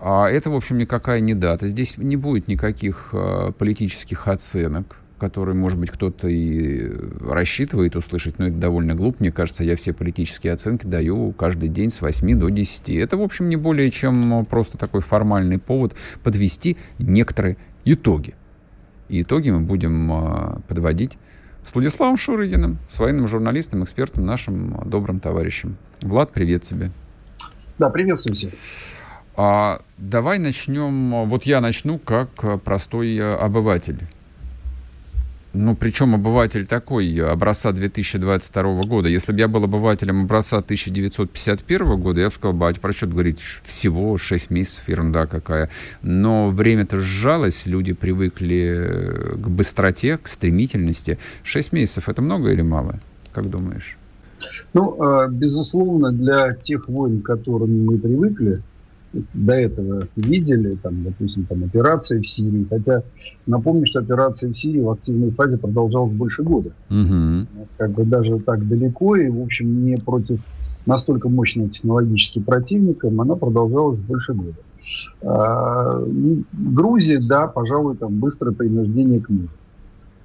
А 0.00 0.28
это, 0.28 0.50
в 0.50 0.56
общем, 0.56 0.78
никакая 0.78 1.20
не 1.20 1.34
дата. 1.34 1.68
Здесь 1.68 1.96
не 1.98 2.16
будет 2.16 2.48
никаких 2.48 3.10
э, 3.12 3.52
политических 3.56 4.26
оценок 4.26 4.99
который, 5.20 5.54
может 5.54 5.78
быть, 5.78 5.90
кто-то 5.90 6.26
и 6.26 6.90
рассчитывает 7.20 7.94
услышать, 7.94 8.38
но 8.38 8.48
это 8.48 8.56
довольно 8.56 8.94
глупо. 8.94 9.18
Мне 9.20 9.30
кажется, 9.30 9.62
я 9.62 9.76
все 9.76 9.92
политические 9.92 10.54
оценки 10.54 10.86
даю 10.86 11.32
каждый 11.32 11.68
день 11.68 11.90
с 11.90 12.00
8 12.00 12.40
до 12.40 12.48
10. 12.48 12.90
Это, 12.90 13.16
в 13.18 13.22
общем, 13.22 13.48
не 13.48 13.56
более 13.56 13.90
чем 13.90 14.44
просто 14.46 14.78
такой 14.78 15.02
формальный 15.02 15.58
повод 15.58 15.94
подвести 16.22 16.78
некоторые 16.98 17.58
итоги. 17.84 18.34
И 19.08 19.22
итоги 19.22 19.50
мы 19.50 19.60
будем 19.60 20.10
а, 20.12 20.60
подводить 20.66 21.18
с 21.64 21.74
Владиславом 21.74 22.16
Шурыгиным, 22.16 22.78
с 22.88 22.98
военным 22.98 23.28
журналистом, 23.28 23.84
экспертом, 23.84 24.24
нашим 24.24 24.80
добрым 24.86 25.20
товарищем. 25.20 25.76
Влад, 26.00 26.32
привет 26.32 26.62
тебе. 26.62 26.90
Да, 27.78 27.90
приветствую 27.90 28.34
всех. 28.34 28.52
А, 29.36 29.82
давай 29.98 30.38
начнем, 30.38 31.28
вот 31.28 31.44
я 31.44 31.60
начну 31.60 31.98
как 31.98 32.62
простой 32.62 33.36
обыватель. 33.36 34.08
Ну, 35.52 35.74
причем 35.74 36.14
обыватель 36.14 36.64
такой, 36.64 37.12
образца 37.16 37.72
2022 37.72 38.84
года. 38.84 39.08
Если 39.08 39.32
бы 39.32 39.40
я 39.40 39.48
был 39.48 39.64
обывателем 39.64 40.22
образца 40.22 40.58
1951 40.58 42.00
года, 42.00 42.20
я 42.20 42.28
бы 42.28 42.34
сказал, 42.34 42.52
бать, 42.52 42.80
про 42.80 42.92
что 42.92 43.08
говорить, 43.08 43.40
всего 43.64 44.16
6 44.16 44.50
месяцев, 44.50 44.88
ерунда 44.88 45.26
какая. 45.26 45.68
Но 46.02 46.50
время-то 46.50 46.98
сжалось, 46.98 47.66
люди 47.66 47.94
привыкли 47.94 49.34
к 49.34 49.48
быстроте, 49.48 50.18
к 50.18 50.28
стремительности. 50.28 51.18
6 51.42 51.72
месяцев 51.72 52.08
это 52.08 52.22
много 52.22 52.50
или 52.52 52.62
мало? 52.62 53.00
Как 53.32 53.50
думаешь? 53.50 53.98
Ну, 54.72 55.02
а, 55.02 55.26
безусловно, 55.26 56.12
для 56.12 56.52
тех 56.52 56.88
войн, 56.88 57.22
к 57.22 57.26
которым 57.26 57.86
мы 57.86 57.98
привыкли, 57.98 58.62
до 59.12 59.54
этого 59.54 60.06
видели, 60.16 60.76
там, 60.76 61.02
допустим, 61.04 61.44
там, 61.44 61.64
операции 61.64 62.20
в 62.20 62.26
Сирии. 62.26 62.66
Хотя 62.68 63.02
напомню, 63.46 63.86
что 63.86 64.00
операция 64.00 64.50
в 64.50 64.56
Сирии 64.56 64.80
в 64.80 64.90
активной 64.90 65.30
фазе 65.30 65.58
продолжалась 65.58 66.12
больше 66.12 66.42
года. 66.42 66.70
Угу. 66.90 66.96
У 66.96 67.58
нас 67.58 67.74
как 67.76 67.90
бы 67.90 68.04
даже 68.04 68.38
так 68.40 68.66
далеко, 68.68 69.16
и, 69.16 69.28
в 69.28 69.42
общем, 69.42 69.84
не 69.84 69.96
против 69.96 70.40
настолько 70.86 71.28
мощного 71.28 71.68
технологически 71.68 72.40
противника, 72.40 73.08
она 73.08 73.36
продолжалась 73.36 74.00
больше 74.00 74.34
года. 74.34 74.58
А, 75.22 76.02
Грузия, 76.52 77.20
да, 77.20 77.46
пожалуй, 77.46 77.96
там 77.96 78.18
быстрое 78.18 78.54
принуждение 78.54 79.20
к 79.20 79.28
миру. 79.28 79.48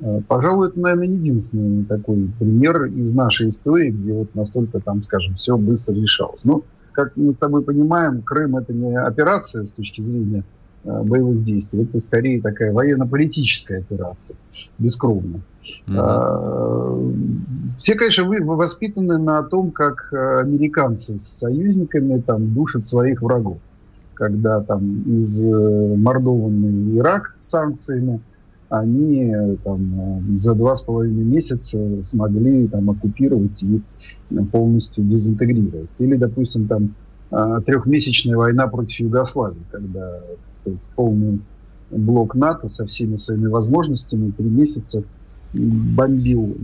А, 0.02 0.22
пожалуй, 0.28 0.70
это, 0.70 0.80
наверное, 0.80 1.08
единственный 1.08 1.84
такой 1.86 2.30
пример 2.40 2.86
из 2.86 3.14
нашей 3.14 3.50
истории, 3.50 3.92
где 3.92 4.14
вот 4.14 4.34
настолько 4.36 4.80
там, 4.80 5.04
скажем, 5.04 5.36
все 5.36 5.58
быстро 5.58 5.94
решалось. 5.94 6.46
Но 6.46 6.54
ну, 6.54 6.64
как 6.96 7.16
мы 7.16 7.34
с 7.34 7.38
тобой 7.38 7.62
понимаем, 7.64 8.22
Крым 8.22 8.58
это 8.58 8.74
не 8.74 8.96
операция 8.98 9.66
с 9.66 9.74
точки 9.74 10.02
зрения 10.02 10.44
э, 10.84 11.04
боевых 11.04 11.44
действий, 11.44 11.84
это 11.84 12.00
скорее 12.00 12.42
такая 12.42 12.72
военно-политическая 12.72 13.80
операция, 13.80 14.38
бескровно. 14.80 15.42
Mm-hmm. 15.88 17.76
Все, 17.78 17.96
конечно, 17.96 18.24
вы 18.24 18.42
воспитаны 18.44 19.18
на 19.18 19.44
том, 19.44 19.72
как 19.72 20.14
американцы 20.14 21.18
с 21.18 21.24
союзниками 21.40 22.22
там 22.22 22.54
душат 22.54 22.86
своих 22.86 23.22
врагов. 23.22 23.58
Когда 24.14 24.62
там 24.62 25.02
из 25.20 25.44
мордованный 25.44 26.98
Ирак 26.98 27.36
санкциями, 27.42 28.22
они 28.80 29.34
там, 29.64 30.38
за 30.38 30.56
два 30.56 30.76
с 30.76 30.82
половиной 30.82 31.24
месяца 31.24 32.04
смогли 32.04 32.68
там, 32.68 32.90
оккупировать 32.90 33.62
и 33.64 33.82
полностью 34.52 35.04
дезинтегрировать. 35.04 35.90
Или, 36.00 36.16
допустим, 36.16 36.68
там 36.68 36.96
трехмесячная 37.66 38.38
война 38.38 38.68
против 38.68 39.00
Югославии, 39.00 39.64
когда 39.72 40.22
сказать, 40.52 40.88
полный 40.96 41.42
блок 41.92 42.36
НАТО 42.36 42.68
со 42.68 42.86
всеми 42.86 43.16
своими 43.16 43.48
возможностями 43.48 44.32
три 44.32 44.46
месяца 44.46 45.04
бомбил 45.54 46.56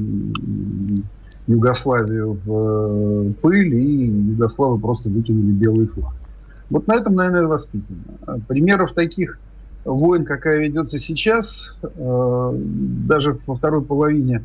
Югославию 1.48 2.40
в 2.46 3.30
э, 3.30 3.34
пыль, 3.42 3.76
и 3.76 4.06
Югославы 4.06 4.80
просто 4.80 5.10
выкинули 5.10 5.52
белый 5.52 5.88
флаг. 5.88 6.14
Вот 6.70 6.88
на 6.88 6.96
этом, 6.96 7.16
наверное, 7.16 7.48
воспитано. 7.48 8.00
Примеров 8.48 8.94
таких 8.94 9.40
войн, 9.86 10.26
какая 10.26 10.60
ведется 10.60 11.00
сейчас, 11.00 11.76
э, 11.82 12.54
даже 12.54 13.38
во 13.46 13.56
второй 13.56 13.82
половине 13.84 14.44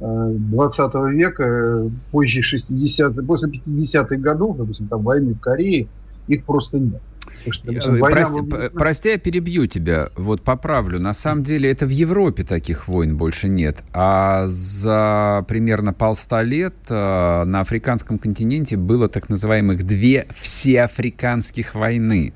20 0.00 0.94
э, 0.94 1.10
века, 1.10 1.90
позже 2.10 2.42
60 2.42 3.26
после 3.26 3.48
50-х 3.50 4.16
годов, 4.16 4.56
допустим, 4.56 4.88
там 4.88 5.02
войны 5.02 5.34
в 5.34 5.40
Корее, 5.40 5.88
их 6.28 6.44
просто 6.44 6.78
нет. 6.78 7.02
Что, 7.50 7.66
допустим, 7.66 7.96
э, 7.96 8.00
война... 8.00 8.16
прости, 8.16 8.68
прости, 8.74 9.08
я 9.10 9.18
перебью 9.18 9.66
тебя, 9.66 10.08
вот 10.16 10.42
поправлю. 10.42 10.98
На 10.98 11.12
самом 11.12 11.42
деле 11.42 11.70
это 11.70 11.86
в 11.86 11.90
Европе 11.90 12.42
таких 12.42 12.88
войн 12.88 13.16
больше 13.16 13.48
нет. 13.48 13.82
А 13.92 14.46
за 14.48 15.44
примерно 15.46 15.92
полста 15.92 16.42
лет 16.42 16.74
на 16.88 17.60
африканском 17.60 18.18
континенте 18.18 18.76
было 18.76 19.08
так 19.08 19.28
называемых 19.28 19.86
две 19.86 20.26
всеафриканских 20.36 21.74
войны 21.74 22.32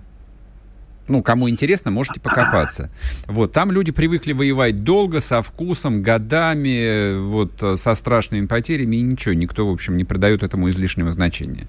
ну, 1.08 1.22
кому 1.22 1.48
интересно, 1.48 1.90
можете 1.90 2.20
покопаться. 2.20 2.90
Вот, 3.26 3.52
там 3.52 3.72
люди 3.72 3.92
привыкли 3.92 4.32
воевать 4.32 4.84
долго, 4.84 5.20
со 5.20 5.42
вкусом, 5.42 6.02
годами, 6.02 7.18
вот, 7.18 7.52
со 7.78 7.94
страшными 7.94 8.46
потерями, 8.46 8.96
и 8.96 9.02
ничего, 9.02 9.34
никто, 9.34 9.68
в 9.68 9.72
общем, 9.72 9.96
не 9.96 10.04
придает 10.04 10.42
этому 10.42 10.68
излишнего 10.68 11.10
значения. 11.10 11.66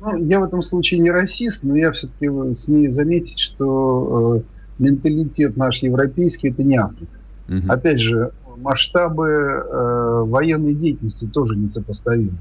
Ну, 0.00 0.16
я 0.26 0.40
в 0.40 0.44
этом 0.44 0.62
случае 0.62 1.00
не 1.00 1.10
расист, 1.10 1.64
но 1.64 1.76
я 1.76 1.90
все-таки 1.92 2.28
смею 2.54 2.92
заметить, 2.92 3.38
что 3.38 4.36
э, 4.36 4.42
менталитет 4.78 5.56
наш 5.56 5.82
европейский– 5.82 6.48
это 6.50 6.62
не 6.62 6.76
Африка. 6.76 7.18
Угу. 7.48 7.68
Опять 7.68 8.00
же, 8.00 8.32
масштабы 8.56 9.28
э, 9.28 10.22
военной 10.26 10.74
деятельности 10.74 11.26
тоже 11.26 11.56
несопоставимы. 11.56 12.36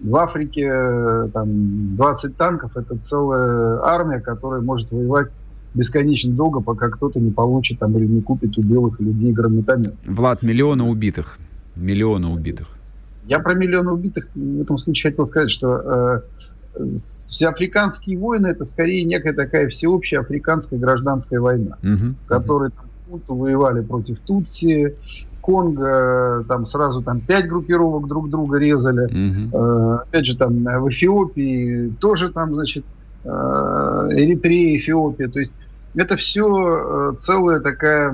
В 0.00 0.16
Африке 0.16 0.68
э, 0.70 1.28
там 1.32 1.96
20 1.96 2.36
танков– 2.36 2.72
это 2.76 2.96
целая 2.98 3.80
армия, 3.82 4.20
которая 4.20 4.60
может 4.60 4.90
воевать 4.90 5.30
бесконечно 5.74 6.32
долго, 6.34 6.60
пока 6.60 6.88
кто-то 6.88 7.20
не 7.20 7.30
получит 7.30 7.78
там 7.78 7.96
или 7.96 8.06
не 8.06 8.20
купит 8.20 8.56
у 8.58 8.62
белых 8.62 9.00
людей 9.00 9.32
гранатомет. 9.32 9.94
Влад, 10.06 10.42
миллионы 10.42 10.84
убитых. 10.84 11.38
Миллионы 11.76 12.28
убитых. 12.28 12.68
Я 13.26 13.40
про 13.40 13.54
миллионы 13.54 13.92
убитых 13.92 14.28
в 14.34 14.60
этом 14.60 14.78
случае 14.78 15.10
хотел 15.10 15.26
сказать, 15.26 15.50
что 15.50 16.22
э, 16.76 16.86
всеафриканские 16.96 18.18
войны 18.18 18.48
это 18.48 18.64
скорее 18.64 19.04
некая 19.04 19.32
такая 19.32 19.68
всеобщая 19.68 20.20
африканская 20.20 20.78
гражданская 20.78 21.40
война, 21.40 21.76
угу, 21.82 22.14
в 22.24 22.26
которой 22.26 22.70
там, 22.70 22.86
Хунту 23.08 23.34
воевали 23.34 23.82
против 23.82 24.18
Тутси, 24.20 24.94
Конго, 25.46 26.44
там 26.48 26.66
сразу 26.66 27.02
там 27.02 27.20
пять 27.20 27.46
группировок 27.46 28.08
друг 28.08 28.28
друга 28.28 28.58
резали. 28.58 29.04
Угу. 29.04 29.56
Э, 29.56 29.98
опять 30.02 30.26
же, 30.26 30.36
там 30.36 30.64
в 30.64 30.88
Эфиопии 30.88 31.94
тоже 32.00 32.32
там, 32.32 32.52
значит, 32.54 32.84
э, 33.22 33.28
Эритрея, 34.10 34.76
Эфиопия. 34.76 35.28
То 35.28 35.38
есть 35.38 35.54
это 35.94 36.16
все 36.16 36.48
э, 36.48 37.12
целая 37.18 37.60
такая, 37.60 38.10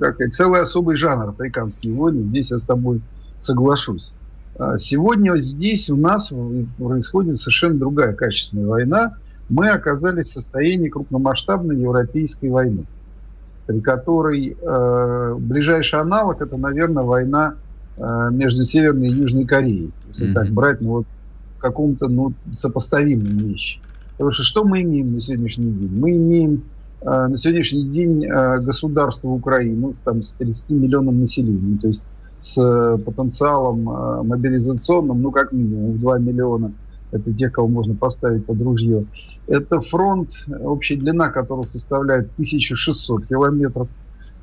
как 0.00 0.14
сказать, 0.14 0.36
целый 0.36 0.60
особый 0.60 0.94
жанр 0.94 1.30
африканские 1.30 1.92
войны. 1.92 2.22
Здесь 2.22 2.52
я 2.52 2.60
с 2.60 2.64
тобой 2.64 3.00
соглашусь. 3.38 4.14
А 4.56 4.78
сегодня 4.78 5.36
здесь 5.40 5.90
у 5.90 5.96
нас 5.96 6.32
происходит 6.78 7.36
совершенно 7.36 7.80
другая 7.80 8.12
качественная 8.12 8.68
война. 8.68 9.14
Мы 9.48 9.70
оказались 9.70 10.28
в 10.28 10.34
состоянии 10.34 10.88
крупномасштабной 10.88 11.76
европейской 11.76 12.48
войны 12.48 12.86
при 13.66 13.80
которой 13.80 14.56
э, 14.60 15.34
ближайший 15.38 16.00
аналог 16.00 16.40
это, 16.42 16.56
наверное, 16.56 17.02
война 17.02 17.54
э, 17.96 18.28
между 18.30 18.64
Северной 18.64 19.08
и 19.08 19.12
Южной 19.12 19.44
Кореей, 19.46 19.92
если 20.08 20.28
mm-hmm. 20.28 20.34
так 20.34 20.50
брать, 20.50 20.80
ну 20.80 20.90
вот 20.90 21.06
в 21.56 21.60
каком-то 21.60 22.08
ну, 22.08 22.32
сопоставимом 22.52 23.38
вещи. 23.38 23.80
Потому 24.12 24.32
что 24.32 24.42
что 24.42 24.64
мы 24.64 24.82
имеем 24.82 25.14
на 25.14 25.20
сегодняшний 25.20 25.72
день? 25.72 25.98
Мы 25.98 26.16
имеем 26.16 26.64
э, 27.00 27.26
на 27.26 27.36
сегодняшний 27.36 27.88
день 27.88 28.26
э, 28.26 28.60
государство 28.60 29.28
Украины 29.28 29.94
там, 30.04 30.22
с 30.22 30.34
30 30.34 30.70
миллионным 30.70 31.20
населением, 31.20 31.78
то 31.78 31.88
есть 31.88 32.04
с 32.40 32.58
э, 32.58 32.98
потенциалом 32.98 33.88
э, 33.88 34.22
мобилизационным, 34.24 35.22
ну 35.22 35.30
как 35.30 35.52
минимум 35.52 35.92
в 35.92 36.00
2 36.00 36.18
миллиона 36.18 36.72
это 37.14 37.32
те, 37.32 37.50
кого 37.50 37.68
можно 37.68 37.94
поставить 37.94 38.46
под 38.46 38.60
ружье. 38.60 39.06
Это 39.46 39.80
фронт, 39.80 40.30
общая 40.60 40.96
длина 40.96 41.30
которого 41.30 41.66
составляет 41.66 42.30
1600 42.34 43.26
километров. 43.26 43.88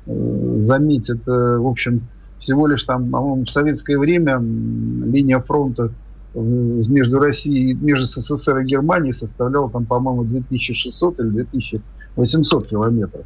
Э, 0.06 0.56
заметь, 0.60 1.10
это, 1.10 1.58
в 1.58 1.66
общем, 1.66 2.02
всего 2.38 2.66
лишь 2.66 2.82
там, 2.84 3.10
по-моему, 3.10 3.44
в 3.44 3.50
советское 3.50 3.98
время 3.98 4.38
линия 4.38 5.38
фронта 5.38 5.92
между 6.34 7.18
Россией, 7.18 7.74
между 7.74 8.06
СССР 8.06 8.60
и 8.60 8.64
Германией 8.64 9.12
составляла 9.12 9.70
там, 9.70 9.84
по-моему, 9.84 10.24
2600 10.24 11.20
или 11.20 11.28
2800 11.28 12.66
километров. 12.68 13.24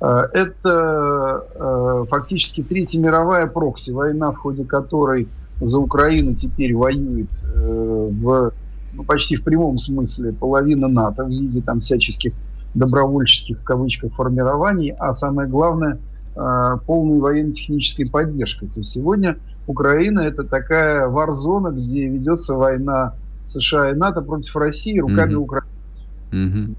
Э, 0.00 0.22
это 0.32 1.44
э, 1.54 2.04
фактически 2.08 2.62
Третья 2.62 3.00
мировая 3.00 3.46
прокси, 3.46 3.90
война, 3.90 4.30
в 4.32 4.36
ходе 4.36 4.64
которой 4.64 5.28
за 5.60 5.78
Украину 5.78 6.34
теперь 6.34 6.74
воюет 6.74 7.30
в 7.54 8.52
ну, 8.96 9.04
почти 9.04 9.36
в 9.36 9.44
прямом 9.44 9.78
смысле 9.78 10.32
половина 10.32 10.88
НАТО 10.88 11.24
в 11.24 11.28
виде 11.28 11.60
там 11.60 11.80
всяческих 11.80 12.32
добровольческих 12.74 13.58
в 13.58 13.62
кавычках 13.62 14.14
формирований, 14.14 14.94
а 14.98 15.14
самое 15.14 15.48
главное 15.48 15.98
э, 16.34 16.76
полной 16.86 17.20
военно-технической 17.20 18.08
поддержкой. 18.08 18.68
То 18.68 18.80
есть 18.80 18.92
сегодня 18.92 19.36
Украина 19.66 20.20
это 20.20 20.44
такая 20.44 21.08
варзона, 21.08 21.68
где 21.68 22.06
ведется 22.06 22.54
война 22.54 23.14
США 23.44 23.90
и 23.90 23.94
НАТО 23.94 24.22
против 24.22 24.56
России 24.56 24.98
руками 24.98 25.32
mm-hmm. 25.32 25.36
украинцев. 25.36 26.04
Mm-hmm. 26.32 26.74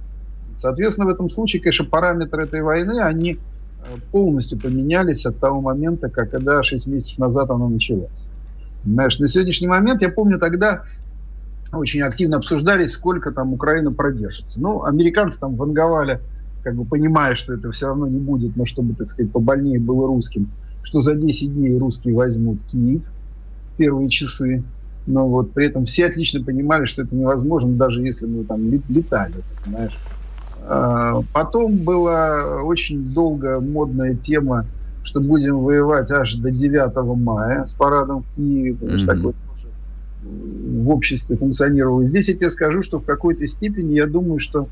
Соответственно, 0.53 1.07
в 1.07 1.13
этом 1.13 1.29
случае, 1.29 1.61
конечно, 1.61 1.85
параметры 1.85 2.43
этой 2.43 2.61
войны, 2.61 2.99
они 2.99 3.33
э, 3.33 3.97
полностью 4.11 4.59
поменялись 4.59 5.25
от 5.25 5.39
того 5.39 5.61
момента, 5.61 6.09
как, 6.09 6.31
когда 6.31 6.63
6 6.63 6.87
месяцев 6.87 7.19
назад 7.19 7.49
она 7.51 7.67
началась. 7.67 8.27
Знаешь, 8.83 9.19
на 9.19 9.27
сегодняшний 9.27 9.67
момент, 9.67 10.01
я 10.01 10.09
помню 10.09 10.39
тогда 10.39 10.83
очень 11.73 12.01
активно 12.01 12.37
обсуждали, 12.37 12.85
сколько 12.85 13.31
там 13.31 13.53
Украина 13.53 13.91
продержится. 13.91 14.59
Ну, 14.59 14.83
американцы 14.83 15.39
там 15.39 15.55
ванговали, 15.55 16.19
как 16.63 16.75
бы 16.75 16.85
понимая, 16.85 17.35
что 17.35 17.53
это 17.53 17.71
все 17.71 17.87
равно 17.87 18.07
не 18.07 18.19
будет, 18.19 18.55
но 18.55 18.65
чтобы, 18.65 18.93
так 18.93 19.09
сказать, 19.09 19.31
побольнее 19.31 19.79
было 19.79 20.07
русским, 20.07 20.51
что 20.83 21.01
за 21.01 21.15
10 21.15 21.53
дней 21.53 21.77
русские 21.77 22.15
возьмут 22.15 22.59
Киев 22.71 23.01
в 23.73 23.77
первые 23.77 24.09
часы. 24.09 24.63
Но 25.05 25.27
вот 25.27 25.51
при 25.51 25.67
этом 25.67 25.85
все 25.85 26.05
отлично 26.07 26.43
понимали, 26.43 26.85
что 26.85 27.03
это 27.03 27.15
невозможно, 27.15 27.73
даже 27.73 28.01
если 28.01 28.25
мы 28.25 28.43
там 28.43 28.69
летали, 28.69 29.35
понимаешь. 29.63 29.97
А, 30.65 31.21
потом 31.33 31.77
была 31.77 32.61
очень 32.61 33.05
долго 33.13 33.61
модная 33.61 34.15
тема, 34.15 34.65
что 35.03 35.21
будем 35.21 35.59
воевать 35.59 36.11
аж 36.11 36.35
до 36.35 36.51
9 36.51 37.17
мая 37.17 37.63
с 37.63 37.73
парадом 37.73 38.23
в 38.23 38.35
Киеве. 38.35 38.73
Mm-hmm. 38.73 39.05
Такой 39.05 39.33
в 40.27 40.89
обществе 40.89 41.37
функционировало. 41.37 42.07
Здесь 42.07 42.27
я 42.29 42.35
тебе 42.35 42.49
скажу, 42.49 42.81
что 42.81 42.99
в 42.99 43.05
какой-то 43.05 43.45
степени 43.47 43.93
я 43.93 44.07
думаю, 44.07 44.39
что 44.39 44.67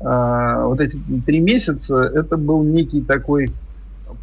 э, 0.00 0.64
вот 0.64 0.80
эти 0.80 1.00
три 1.26 1.40
месяца 1.40 2.02
это 2.02 2.36
был 2.36 2.62
некий 2.62 3.00
такой 3.00 3.52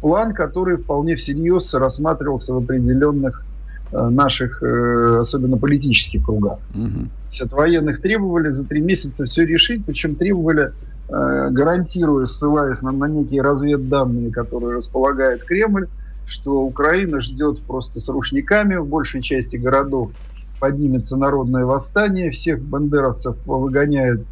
план, 0.00 0.34
который 0.34 0.76
вполне 0.76 1.16
всерьез 1.16 1.72
рассматривался 1.74 2.54
в 2.54 2.58
определенных 2.58 3.44
э, 3.92 4.08
наших, 4.08 4.62
э, 4.62 5.18
особенно 5.20 5.56
политических 5.56 6.24
кругах. 6.24 6.58
Угу. 6.74 7.44
От 7.44 7.52
военных 7.52 8.00
требовали 8.00 8.50
за 8.50 8.64
три 8.64 8.80
месяца 8.80 9.24
все 9.24 9.44
решить, 9.44 9.84
причем 9.84 10.14
требовали, 10.14 10.72
э, 11.08 11.48
гарантируя, 11.50 12.26
ссылаясь 12.26 12.82
на, 12.82 12.92
на 12.92 13.06
некие 13.06 13.42
разведданные, 13.42 14.30
которые 14.30 14.76
располагает 14.76 15.44
Кремль, 15.44 15.88
что 16.26 16.62
Украина 16.62 17.20
ждет 17.20 17.62
просто 17.64 17.98
с 17.98 18.08
рушниками 18.08 18.76
в 18.76 18.86
большей 18.86 19.20
части 19.20 19.56
городов 19.56 20.12
поднимется 20.60 21.16
народное 21.16 21.64
восстание, 21.64 22.30
всех 22.30 22.62
бандеровцев 22.62 23.36
выгоняют, 23.46 24.26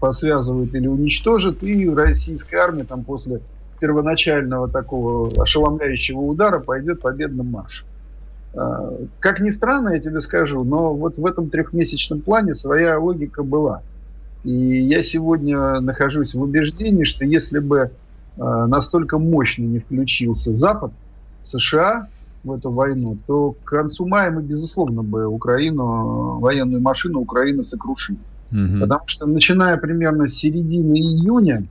посвязывают 0.00 0.74
или 0.74 0.88
уничтожат, 0.88 1.62
и 1.62 1.88
российская 1.88 2.58
армия 2.58 2.84
там 2.84 3.04
после 3.04 3.40
первоначального 3.78 4.68
такого 4.68 5.30
ошеломляющего 5.40 6.20
удара 6.20 6.58
пойдет 6.58 7.02
победным 7.02 7.50
маршем. 7.50 7.86
А, 8.54 8.90
как 9.20 9.40
ни 9.40 9.50
странно, 9.50 9.90
я 9.90 10.00
тебе 10.00 10.20
скажу, 10.20 10.64
но 10.64 10.94
вот 10.94 11.18
в 11.18 11.26
этом 11.26 11.50
трехмесячном 11.50 12.22
плане 12.22 12.54
своя 12.54 12.98
логика 12.98 13.42
была. 13.42 13.82
И 14.44 14.50
я 14.50 15.02
сегодня 15.02 15.80
нахожусь 15.80 16.34
в 16.34 16.40
убеждении, 16.40 17.04
что 17.04 17.24
если 17.24 17.58
бы 17.58 17.90
а, 18.38 18.66
настолько 18.66 19.18
мощно 19.18 19.64
не 19.64 19.80
включился 19.80 20.54
Запад, 20.54 20.92
США 21.42 22.08
в 22.46 22.52
эту 22.52 22.70
войну, 22.70 23.18
то 23.26 23.52
к 23.64 23.70
концу 23.70 24.06
мая 24.06 24.30
мы, 24.30 24.42
безусловно, 24.42 25.02
бы 25.02 25.26
Украину, 25.26 26.38
военную 26.38 26.80
машину 26.80 27.20
Украины 27.20 27.64
сокрушили. 27.64 28.18
Угу. 28.52 28.80
Потому 28.80 29.02
что 29.06 29.26
начиная 29.26 29.76
примерно 29.76 30.28
с 30.28 30.34
середины 30.34 30.94
июня 30.94 31.66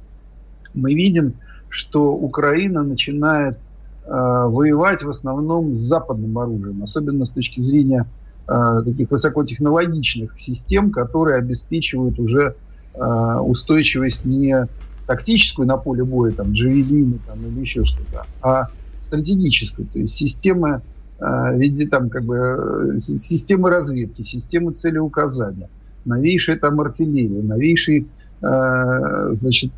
мы 0.74 0.94
видим, 0.94 1.34
что 1.70 2.14
Украина 2.14 2.84
начинает 2.84 3.58
э, 4.06 4.10
воевать 4.10 5.04
в 5.04 5.10
основном 5.10 5.76
с 5.76 5.80
западным 5.80 6.38
оружием, 6.38 6.84
особенно 6.84 7.26
с 7.26 7.32
точки 7.32 7.62
зрения 7.62 8.06
э, 8.48 8.82
таких 8.86 9.10
высокотехнологичных 9.12 10.40
систем, 10.40 10.92
которые 10.92 11.38
обеспечивают 11.38 12.20
уже 12.20 12.56
э, 12.94 13.38
устойчивость 13.40 14.26
не 14.26 14.68
тактическую 15.08 15.68
на 15.68 15.78
поле 15.78 16.04
боя, 16.04 16.32
там, 16.32 16.52
джавелины 16.52 17.20
там, 17.26 17.40
или 17.48 17.62
еще 17.62 17.84
что-то, 17.84 18.26
а 18.42 18.70
стратегическую, 19.06 19.88
то 19.88 20.00
есть 20.00 20.14
системы 20.14 20.82
э, 21.20 21.58
виде 21.58 21.88
там 21.88 22.10
как 22.10 22.26
бы 22.26 22.94
э, 22.96 23.00
системы 23.00 23.70
разведки, 23.70 24.22
системы 24.22 24.74
целеуказания, 24.74 25.70
новейшая 26.06 26.58
там 26.58 26.80
артиллерия, 26.82 27.42
новейшие 27.42 28.06
Э, 28.42 29.32
значит, 29.34 29.72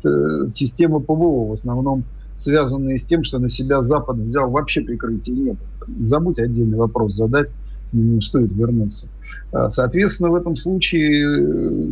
системы 0.50 1.00
ПВО, 1.00 1.48
в 1.48 1.52
основном 1.52 2.04
связанные 2.36 2.98
с 2.98 3.04
тем, 3.04 3.24
что 3.24 3.38
на 3.38 3.48
себя 3.48 3.82
Запад 3.82 4.16
взял 4.18 4.50
вообще 4.50 4.82
прикрытие 4.82 5.36
нет. 5.36 5.56
Забудь 6.04 6.38
отдельный 6.38 6.76
вопрос 6.76 7.14
задать, 7.14 7.48
не 7.92 8.20
стоит 8.20 8.52
вернуться. 8.52 9.08
Соответственно, 9.68 10.30
в 10.30 10.34
этом 10.34 10.54
случае 10.54 11.26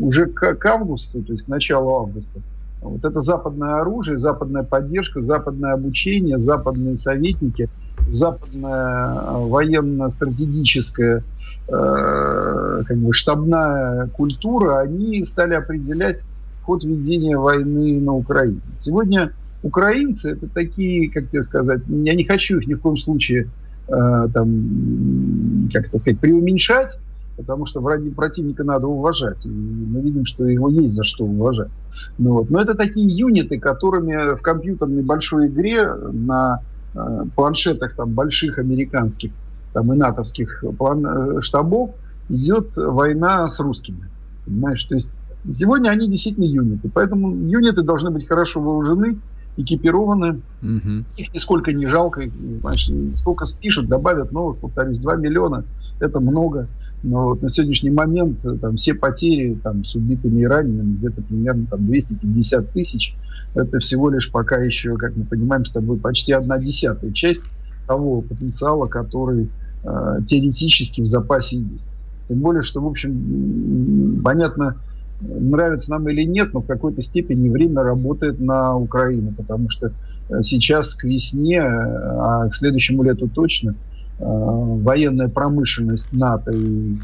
уже 0.02 0.26
к 0.26 0.66
августу, 0.66 1.22
то 1.22 1.32
есть 1.32 1.46
к 1.46 1.48
началу 1.48 1.96
августа, 1.96 2.40
вот 2.80 3.04
это 3.04 3.20
западное 3.20 3.80
оружие, 3.80 4.18
западная 4.18 4.62
поддержка, 4.62 5.20
западное 5.20 5.72
обучение, 5.72 6.38
западные 6.38 6.96
советники, 6.96 7.68
западная 8.08 9.38
военно-стратегическая 9.38 11.22
э, 11.68 12.82
как 12.86 12.96
бы 12.96 13.12
штабная 13.12 14.08
культура, 14.08 14.80
они 14.80 15.24
стали 15.24 15.54
определять 15.54 16.22
ход 16.62 16.84
ведения 16.84 17.38
войны 17.38 18.00
на 18.00 18.14
Украине. 18.14 18.60
Сегодня 18.78 19.32
украинцы 19.62 20.32
это 20.32 20.48
такие, 20.48 21.10
как 21.10 21.28
тебе 21.28 21.42
сказать, 21.42 21.80
я 21.88 22.14
не 22.14 22.24
хочу 22.24 22.58
их 22.58 22.66
ни 22.66 22.74
в 22.74 22.80
коем 22.80 22.98
случае 22.98 23.48
э, 23.88 24.28
там, 24.32 25.68
как 25.72 25.86
это 25.86 25.98
сказать, 25.98 26.20
преуменьшать, 26.20 26.98
потому 27.36 27.66
что 27.66 27.80
враги 27.80 28.10
противника 28.10 28.64
надо 28.64 28.86
уважать. 28.86 29.44
И 29.46 29.48
мы 29.48 30.00
видим, 30.00 30.24
что 30.24 30.46
его 30.46 30.68
есть 30.68 30.94
за 30.94 31.04
что 31.04 31.24
уважать. 31.24 31.70
Ну, 32.18 32.32
вот. 32.32 32.50
Но 32.50 32.60
это 32.60 32.74
такие 32.74 33.06
юниты, 33.06 33.58
которыми 33.58 34.36
в 34.36 34.42
компьютерной 34.42 35.02
большой 35.02 35.48
игре 35.48 35.92
на 35.94 36.60
э, 36.94 37.24
планшетах 37.34 37.94
там, 37.94 38.12
больших 38.12 38.58
американских 38.58 39.32
там, 39.72 39.92
и 39.92 39.96
натовских 39.96 40.64
план, 40.78 41.06
э, 41.06 41.40
штабов 41.42 41.90
идет 42.28 42.76
война 42.76 43.46
с 43.48 43.60
русскими. 43.60 44.08
Понимаешь, 44.44 44.82
то 44.84 44.94
есть 44.94 45.20
Сегодня 45.52 45.90
они 45.90 46.08
действительно 46.08 46.44
юниты, 46.44 46.90
поэтому 46.92 47.30
юниты 47.30 47.82
должны 47.82 48.10
быть 48.10 48.26
хорошо 48.26 48.60
вооружены, 48.60 49.18
экипированы. 49.56 50.40
Угу. 50.62 51.04
Их 51.16 51.34
нисколько 51.34 51.72
не 51.72 51.86
жалко. 51.86 52.22
Значит, 52.60 53.18
сколько 53.18 53.44
спишут, 53.44 53.88
добавят 53.88 54.32
новых, 54.32 54.58
повторюсь, 54.58 54.98
2 54.98 55.16
миллиона. 55.16 55.64
Это 56.00 56.20
много. 56.20 56.68
Но 57.02 57.28
вот 57.28 57.42
на 57.42 57.48
сегодняшний 57.48 57.90
момент 57.90 58.44
э, 58.44 58.56
там, 58.56 58.76
все 58.76 58.94
потери 58.94 59.58
там, 59.62 59.84
с 59.84 59.94
убитыми 59.94 60.40
и 60.40 60.46
ранеными 60.46 60.96
где-то 60.96 61.22
примерно 61.22 61.66
там, 61.66 61.86
250 61.86 62.70
тысяч. 62.72 63.16
Это 63.54 63.78
всего 63.78 64.10
лишь 64.10 64.30
пока 64.30 64.56
еще, 64.56 64.96
как 64.96 65.16
мы 65.16 65.24
понимаем 65.24 65.64
с 65.64 65.72
тобой, 65.72 65.98
почти 65.98 66.32
одна 66.32 66.58
десятая 66.58 67.12
часть 67.12 67.42
того 67.86 68.22
потенциала, 68.22 68.86
который 68.86 69.50
э, 69.84 70.18
теоретически 70.26 71.00
в 71.00 71.06
запасе 71.06 71.58
есть. 71.58 72.02
Тем 72.28 72.40
более, 72.40 72.62
что, 72.62 72.80
в 72.80 72.86
общем, 72.86 74.20
понятно, 74.24 74.76
нравится 75.20 75.92
нам 75.92 76.08
или 76.08 76.22
нет, 76.22 76.52
но 76.52 76.60
в 76.60 76.66
какой-то 76.66 77.02
степени 77.02 77.48
время 77.48 77.82
работает 77.82 78.40
на 78.40 78.76
Украину, 78.76 79.32
потому 79.32 79.70
что 79.70 79.92
э, 80.28 80.42
сейчас 80.42 80.94
к 80.94 81.04
весне, 81.04 81.58
э, 81.58 81.62
а 81.64 82.48
к 82.48 82.54
следующему 82.54 83.02
лету 83.02 83.28
точно, 83.28 83.74
военная 84.18 85.28
промышленность 85.28 86.12
НАТО 86.12 86.50
и, 86.52 86.96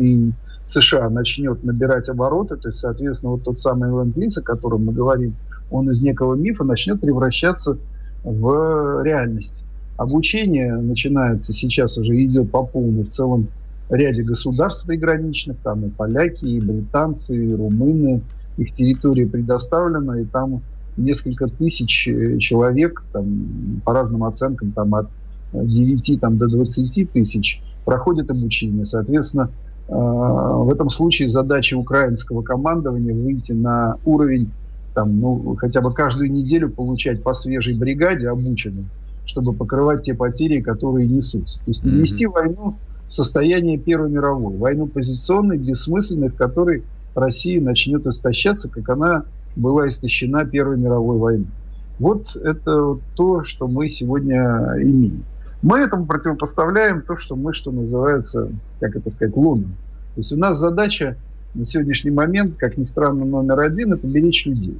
и 0.00 0.32
США 0.64 1.10
начнет 1.10 1.64
набирать 1.64 2.08
обороты, 2.08 2.56
то 2.56 2.68
есть, 2.68 2.78
соответственно, 2.78 3.32
вот 3.32 3.42
тот 3.42 3.58
самый 3.58 3.90
ленд 3.90 4.38
о 4.38 4.42
котором 4.42 4.84
мы 4.84 4.92
говорим, 4.92 5.34
он 5.70 5.90
из 5.90 6.00
некого 6.02 6.34
мифа 6.34 6.64
начнет 6.64 7.00
превращаться 7.00 7.78
в 8.22 9.02
реальность. 9.02 9.62
Обучение 9.96 10.74
начинается, 10.76 11.52
сейчас 11.52 11.98
уже 11.98 12.22
идет 12.24 12.50
по 12.50 12.64
полной 12.64 13.04
в 13.04 13.08
целом 13.08 13.48
ряде 13.90 14.22
государств 14.22 14.86
приграничных, 14.86 15.58
там 15.58 15.86
и 15.86 15.90
поляки, 15.90 16.44
и 16.44 16.60
британцы, 16.60 17.36
и 17.36 17.54
румыны, 17.54 18.22
их 18.56 18.70
территория 18.72 19.26
предоставлена, 19.26 20.20
и 20.20 20.24
там 20.24 20.62
несколько 20.96 21.48
тысяч 21.48 22.08
э, 22.08 22.38
человек, 22.38 23.02
там, 23.12 23.82
по 23.84 23.92
разным 23.92 24.24
оценкам, 24.24 24.72
там, 24.72 24.94
от 24.94 25.08
9 25.52 26.20
там, 26.20 26.38
до 26.38 26.48
20 26.48 27.10
тысяч 27.10 27.62
проходят 27.84 28.30
обучение. 28.30 28.86
Соответственно, 28.86 29.50
э, 29.88 29.92
в 29.92 30.70
этом 30.72 30.90
случае 30.90 31.28
задача 31.28 31.76
украинского 31.76 32.42
командования 32.42 33.14
выйти 33.14 33.52
на 33.52 33.96
уровень, 34.04 34.50
там, 34.94 35.18
ну, 35.18 35.56
хотя 35.56 35.80
бы 35.80 35.92
каждую 35.92 36.32
неделю 36.32 36.70
получать 36.70 37.22
по 37.22 37.34
свежей 37.34 37.78
бригаде 37.78 38.28
обученным, 38.28 38.88
чтобы 39.24 39.52
покрывать 39.52 40.02
те 40.04 40.14
потери, 40.14 40.60
которые 40.60 41.06
несутся. 41.06 41.58
То 41.60 41.64
есть 41.68 41.84
вести 41.84 42.26
mm-hmm. 42.26 42.32
войну 42.32 42.76
состояние 43.08 43.78
Первой 43.78 44.10
мировой, 44.10 44.56
войну 44.56 44.86
позиционной, 44.86 45.58
бессмысленной, 45.58 46.28
в 46.28 46.36
которой 46.36 46.84
Россия 47.14 47.60
начнет 47.60 48.06
истощаться, 48.06 48.68
как 48.70 48.88
она 48.88 49.24
была 49.56 49.88
истощена 49.88 50.44
Первой 50.44 50.80
мировой 50.80 51.18
войной. 51.18 51.48
Вот 51.98 52.34
это 52.36 52.98
то, 53.14 53.44
что 53.44 53.68
мы 53.68 53.88
сегодня 53.88 54.38
имеем. 54.78 55.24
Мы 55.62 55.80
этому 55.80 56.06
противопоставляем 56.06 57.02
то, 57.02 57.16
что 57.16 57.36
мы, 57.36 57.52
что 57.54 57.70
называется, 57.70 58.50
как 58.80 58.96
это 58.96 59.10
сказать, 59.10 59.36
луном. 59.36 59.76
То 60.14 60.20
есть 60.20 60.32
у 60.32 60.36
нас 60.36 60.58
задача 60.58 61.16
на 61.54 61.64
сегодняшний 61.64 62.10
момент, 62.10 62.56
как 62.56 62.76
ни 62.76 62.84
странно, 62.84 63.24
номер 63.24 63.60
один– 63.60 63.92
это 63.94 64.06
беречь 64.06 64.46
людей 64.46 64.78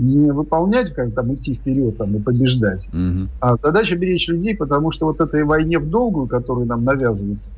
не 0.00 0.30
выполнять, 0.30 0.94
как 0.94 1.12
там 1.12 1.34
идти 1.34 1.54
вперед 1.54 1.98
там, 1.98 2.16
и 2.16 2.20
побеждать, 2.20 2.86
угу. 2.88 3.28
а 3.40 3.56
задача 3.56 3.96
беречь 3.96 4.28
людей, 4.28 4.56
потому 4.56 4.90
что 4.90 5.06
вот 5.06 5.20
этой 5.20 5.44
войне 5.44 5.78
в 5.78 5.88
долгую, 5.88 6.26
которая 6.26 6.64
нам 6.64 6.84
навязывается, 6.84 7.50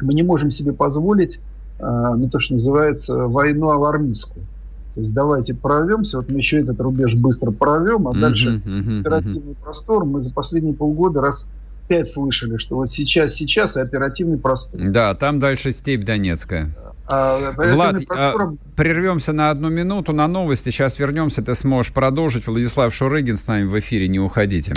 мы 0.00 0.14
не 0.14 0.22
можем 0.22 0.50
себе 0.50 0.72
позволить, 0.72 1.40
э, 1.78 2.14
ну, 2.16 2.28
то, 2.28 2.38
что 2.38 2.54
называется, 2.54 3.26
войну 3.26 3.70
алармистскую. 3.70 4.46
То 4.94 5.00
есть 5.00 5.14
давайте 5.14 5.54
прорвемся, 5.54 6.18
вот 6.18 6.30
мы 6.30 6.38
еще 6.38 6.60
этот 6.60 6.80
рубеж 6.80 7.14
быстро 7.14 7.50
прорвем, 7.52 8.08
а 8.08 8.14
дальше 8.14 8.60
оперативный 9.00 9.54
простор. 9.54 10.04
Мы 10.04 10.22
за 10.22 10.32
последние 10.32 10.74
полгода 10.74 11.20
раз 11.20 11.48
пять 11.88 12.08
слышали, 12.08 12.56
что 12.56 12.76
вот 12.76 12.90
сейчас, 12.90 13.34
сейчас 13.34 13.76
и 13.76 13.80
оперативный 13.80 14.38
простор. 14.38 14.80
Да, 14.80 15.14
там 15.14 15.40
дальше 15.40 15.72
степь 15.72 16.04
Донецкая. 16.04 16.74
А, 17.12 17.52
Влад, 17.56 17.96
а, 18.08 18.52
прервемся 18.76 19.32
на 19.32 19.50
одну 19.50 19.68
минуту 19.68 20.12
на 20.12 20.28
новости. 20.28 20.70
Сейчас 20.70 20.98
вернемся, 20.98 21.42
ты 21.42 21.54
сможешь 21.56 21.92
продолжить. 21.92 22.46
Владислав 22.46 22.94
Шурыгин 22.94 23.36
с 23.36 23.46
нами 23.48 23.64
в 23.64 23.78
эфире, 23.80 24.06
не 24.06 24.20
уходите. 24.20 24.72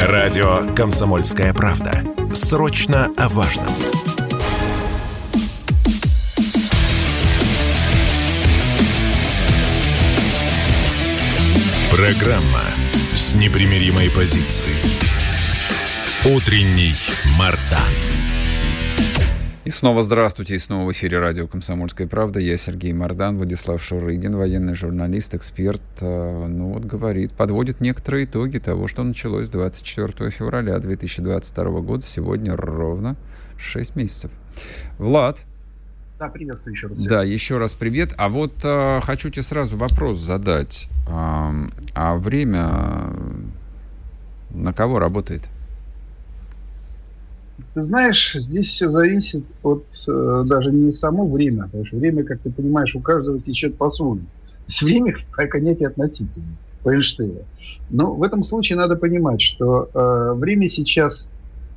Радио 0.00 0.60
«Комсомольская 0.76 1.52
правда». 1.52 2.02
Срочно 2.32 3.08
о 3.16 3.28
важном. 3.28 3.66
Программа 12.08 12.62
с 13.14 13.34
непримиримой 13.34 14.10
позицией. 14.10 15.12
Утренний 16.34 16.94
Мардан. 17.38 17.92
И 19.66 19.68
снова 19.68 20.02
здравствуйте, 20.02 20.54
и 20.54 20.58
снова 20.58 20.88
в 20.88 20.92
эфире 20.92 21.18
радио 21.18 21.46
«Комсомольская 21.46 22.06
правда». 22.06 22.40
Я 22.40 22.56
Сергей 22.56 22.94
Мордан, 22.94 23.36
Владислав 23.36 23.84
Шурыгин, 23.84 24.34
военный 24.34 24.72
журналист, 24.72 25.34
эксперт. 25.34 25.82
Э, 26.00 26.46
ну 26.46 26.72
вот 26.72 26.86
говорит, 26.86 27.34
подводит 27.34 27.82
некоторые 27.82 28.24
итоги 28.24 28.56
того, 28.56 28.86
что 28.86 29.02
началось 29.02 29.50
24 29.50 30.30
февраля 30.30 30.78
2022 30.78 31.80
года. 31.80 32.06
Сегодня 32.06 32.56
ровно 32.56 33.16
6 33.58 33.96
месяцев. 33.96 34.30
Влад. 34.96 35.44
Да, 36.18 36.28
приветствую 36.28 36.74
еще 36.74 36.88
раз. 36.88 37.04
Да, 37.04 37.22
еще 37.22 37.58
раз 37.58 37.74
привет. 37.74 38.12
А 38.16 38.28
вот 38.28 38.52
э, 38.64 39.00
хочу 39.02 39.30
тебе 39.30 39.42
сразу 39.42 39.76
вопрос 39.76 40.18
задать. 40.18 40.88
А, 41.06 41.54
а 41.94 42.16
время 42.16 43.12
на 44.50 44.72
кого 44.72 44.98
работает? 44.98 45.42
Ты 47.74 47.82
знаешь, 47.82 48.34
здесь 48.34 48.66
все 48.66 48.88
зависит 48.88 49.44
от 49.62 49.84
э, 50.08 50.42
даже 50.44 50.72
не 50.72 50.90
само 50.90 51.28
время, 51.28 51.64
потому 51.64 51.86
что 51.86 51.96
время, 51.96 52.24
как 52.24 52.40
ты 52.40 52.50
понимаешь, 52.50 52.96
у 52.96 53.00
каждого 53.00 53.40
течет 53.40 53.76
по-своему. 53.76 54.26
С 54.66 54.82
время 54.82 55.16
понятие 55.36 55.88
относительно 55.88 56.56
по 56.82 56.92
Эйнштейну. 56.92 57.42
Но 57.90 58.14
в 58.14 58.22
этом 58.24 58.42
случае 58.42 58.76
надо 58.76 58.96
понимать, 58.96 59.40
что 59.40 59.88
э, 59.94 60.32
время 60.34 60.68
сейчас 60.68 61.28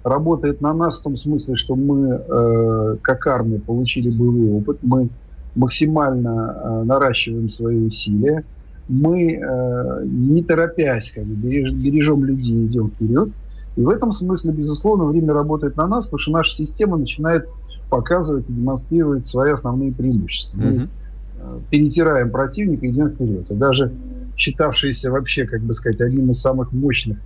работает 0.03 0.61
на 0.61 0.73
нас 0.73 0.99
в 0.99 1.03
том 1.03 1.15
смысле, 1.15 1.55
что 1.55 1.75
мы, 1.75 2.21
э, 2.27 2.97
как 3.01 3.27
армия, 3.27 3.59
получили 3.59 4.09
боевой 4.09 4.59
опыт, 4.59 4.79
мы 4.81 5.09
максимально 5.55 6.55
э, 6.55 6.83
наращиваем 6.83 7.49
свои 7.49 7.77
усилия, 7.77 8.43
мы, 8.87 9.33
э, 9.33 10.05
не 10.05 10.43
торопясь, 10.43 11.11
как 11.11 11.25
бы, 11.25 11.35
береж, 11.35 11.73
бережем 11.73 12.25
людей 12.25 12.65
идем 12.65 12.89
вперед. 12.89 13.29
И 13.77 13.81
в 13.81 13.89
этом 13.89 14.11
смысле, 14.11 14.51
безусловно, 14.51 15.05
время 15.05 15.33
работает 15.33 15.77
на 15.77 15.87
нас, 15.87 16.05
потому 16.05 16.19
что 16.19 16.31
наша 16.31 16.55
система 16.55 16.97
начинает 16.97 17.47
показывать 17.89 18.49
и 18.49 18.53
демонстрировать 18.53 19.25
свои 19.25 19.51
основные 19.51 19.93
преимущества. 19.93 20.57
Мы 20.57 20.71
mm-hmm. 20.71 21.61
перетираем 21.69 22.31
противника 22.31 22.85
и 22.85 22.89
идем 22.89 23.11
вперед. 23.11 23.49
И 23.49 23.53
даже 23.53 23.93
считавшийся 24.35 25.11
вообще, 25.11 25.45
как 25.45 25.61
бы 25.61 25.73
сказать, 25.73 26.01
одним 26.01 26.31
из 26.31 26.41
самых 26.41 26.73
мощных 26.73 27.17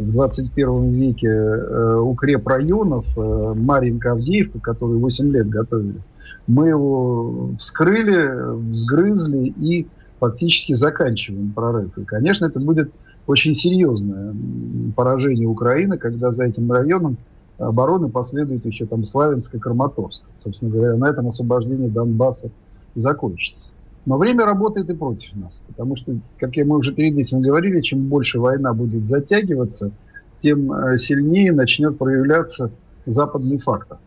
в 0.00 0.10
21 0.12 0.90
веке 0.90 1.28
э, 1.28 1.96
укреп 1.96 2.46
районов 2.48 3.06
э, 3.16 3.54
Марьинка 3.54 4.12
Авдеевка, 4.12 4.58
который 4.60 4.98
8 4.98 5.30
лет 5.30 5.48
готовили, 5.48 6.00
мы 6.46 6.68
его 6.68 7.50
вскрыли, 7.58 8.56
взгрызли 8.70 9.48
и 9.48 9.86
фактически 10.18 10.72
заканчиваем 10.72 11.52
прорыв. 11.52 11.96
И, 11.98 12.04
конечно, 12.04 12.46
это 12.46 12.60
будет 12.60 12.90
очень 13.26 13.54
серьезное 13.54 14.34
поражение 14.96 15.46
Украины, 15.46 15.98
когда 15.98 16.32
за 16.32 16.44
этим 16.44 16.72
районом 16.72 17.18
обороны 17.58 18.08
последует 18.08 18.64
еще 18.64 18.86
там 18.86 19.04
Славянск 19.04 19.54
и 19.54 19.58
Краматорск. 19.58 20.22
Собственно 20.38 20.72
говоря, 20.72 20.96
на 20.96 21.10
этом 21.10 21.28
освобождение 21.28 21.90
Донбасса 21.90 22.50
закончится. 22.94 23.72
Но 24.10 24.18
время 24.18 24.44
работает 24.44 24.90
и 24.90 24.94
против 24.94 25.36
нас, 25.36 25.62
потому 25.68 25.94
что, 25.94 26.16
как 26.38 26.56
мы 26.56 26.78
уже 26.78 26.92
перед 26.92 27.16
этим 27.16 27.42
говорили, 27.42 27.80
чем 27.80 28.08
больше 28.08 28.40
война 28.40 28.74
будет 28.74 29.06
затягиваться, 29.06 29.92
тем 30.36 30.72
э, 30.72 30.98
сильнее 30.98 31.52
начнет 31.52 31.96
проявляться 31.96 32.72
западный 33.06 33.58
фактор. 33.58 33.98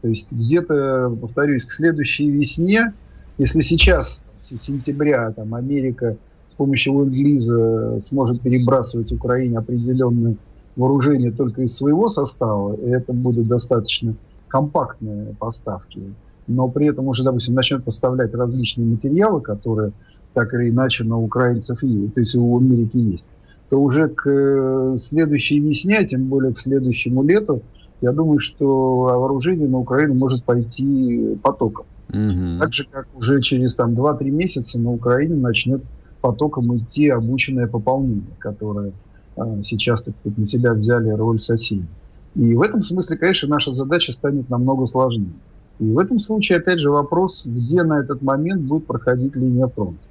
То 0.00 0.06
есть 0.06 0.30
где-то, 0.30 1.12
повторюсь, 1.20 1.64
к 1.64 1.72
следующей 1.72 2.30
весне, 2.30 2.92
если 3.36 3.60
сейчас, 3.62 4.26
с 4.36 4.56
сентября, 4.56 5.32
там, 5.32 5.52
Америка 5.56 6.16
помощью 6.58 7.00
ленд-лиза 7.00 7.98
сможет 8.00 8.42
перебрасывать 8.42 9.12
Украине 9.12 9.58
определенные 9.58 10.36
вооружения 10.76 11.30
только 11.30 11.62
из 11.62 11.74
своего 11.74 12.08
состава, 12.08 12.74
и 12.74 12.90
это 12.90 13.12
будут 13.12 13.48
достаточно 13.48 14.14
компактные 14.48 15.34
поставки, 15.38 16.02
но 16.48 16.68
при 16.68 16.88
этом 16.88 17.06
уже, 17.06 17.22
допустим, 17.22 17.54
начнет 17.54 17.84
поставлять 17.84 18.34
различные 18.34 18.86
материалы, 18.86 19.40
которые 19.40 19.92
так 20.34 20.52
или 20.54 20.70
иначе 20.70 21.04
на 21.04 21.18
украинцев 21.18 21.82
есть, 21.82 22.14
то 22.14 22.20
есть 22.20 22.34
у 22.34 22.58
Америки 22.58 22.96
есть, 22.96 23.26
то 23.70 23.80
уже 23.80 24.08
к 24.08 24.28
э, 24.28 24.96
следующей 24.98 25.60
весне, 25.60 26.04
тем 26.06 26.24
более 26.24 26.52
к 26.52 26.58
следующему 26.58 27.22
лету, 27.22 27.62
я 28.00 28.12
думаю, 28.12 28.38
что 28.38 28.98
вооружение 28.98 29.68
на 29.68 29.78
Украину 29.78 30.14
может 30.14 30.44
пойти 30.44 31.36
потоком. 31.42 31.86
Угу. 32.10 32.58
Так 32.60 32.72
же, 32.72 32.86
как 32.90 33.08
уже 33.16 33.42
через 33.42 33.74
там, 33.74 33.94
2-3 33.94 34.30
месяца 34.30 34.78
на 34.78 34.92
Украине 34.92 35.34
начнет 35.34 35.82
потоком 36.20 36.76
идти 36.76 37.08
обученное 37.08 37.66
пополнение, 37.66 38.22
которое 38.38 38.92
э, 39.36 39.62
сейчас, 39.64 40.02
так 40.02 40.16
сказать, 40.16 40.38
на 40.38 40.46
себя 40.46 40.72
взяли 40.74 41.10
роль 41.10 41.40
соседей. 41.40 41.86
И 42.34 42.54
в 42.54 42.62
этом 42.62 42.82
смысле, 42.82 43.16
конечно, 43.16 43.48
наша 43.48 43.72
задача 43.72 44.12
станет 44.12 44.48
намного 44.48 44.86
сложнее. 44.86 45.32
И 45.78 45.90
в 45.90 45.98
этом 45.98 46.18
случае, 46.18 46.58
опять 46.58 46.80
же, 46.80 46.90
вопрос, 46.90 47.46
где 47.46 47.82
на 47.82 48.00
этот 48.00 48.22
момент 48.22 48.62
будет 48.62 48.86
проходить 48.86 49.36
линия 49.36 49.68
фронта. 49.68 50.08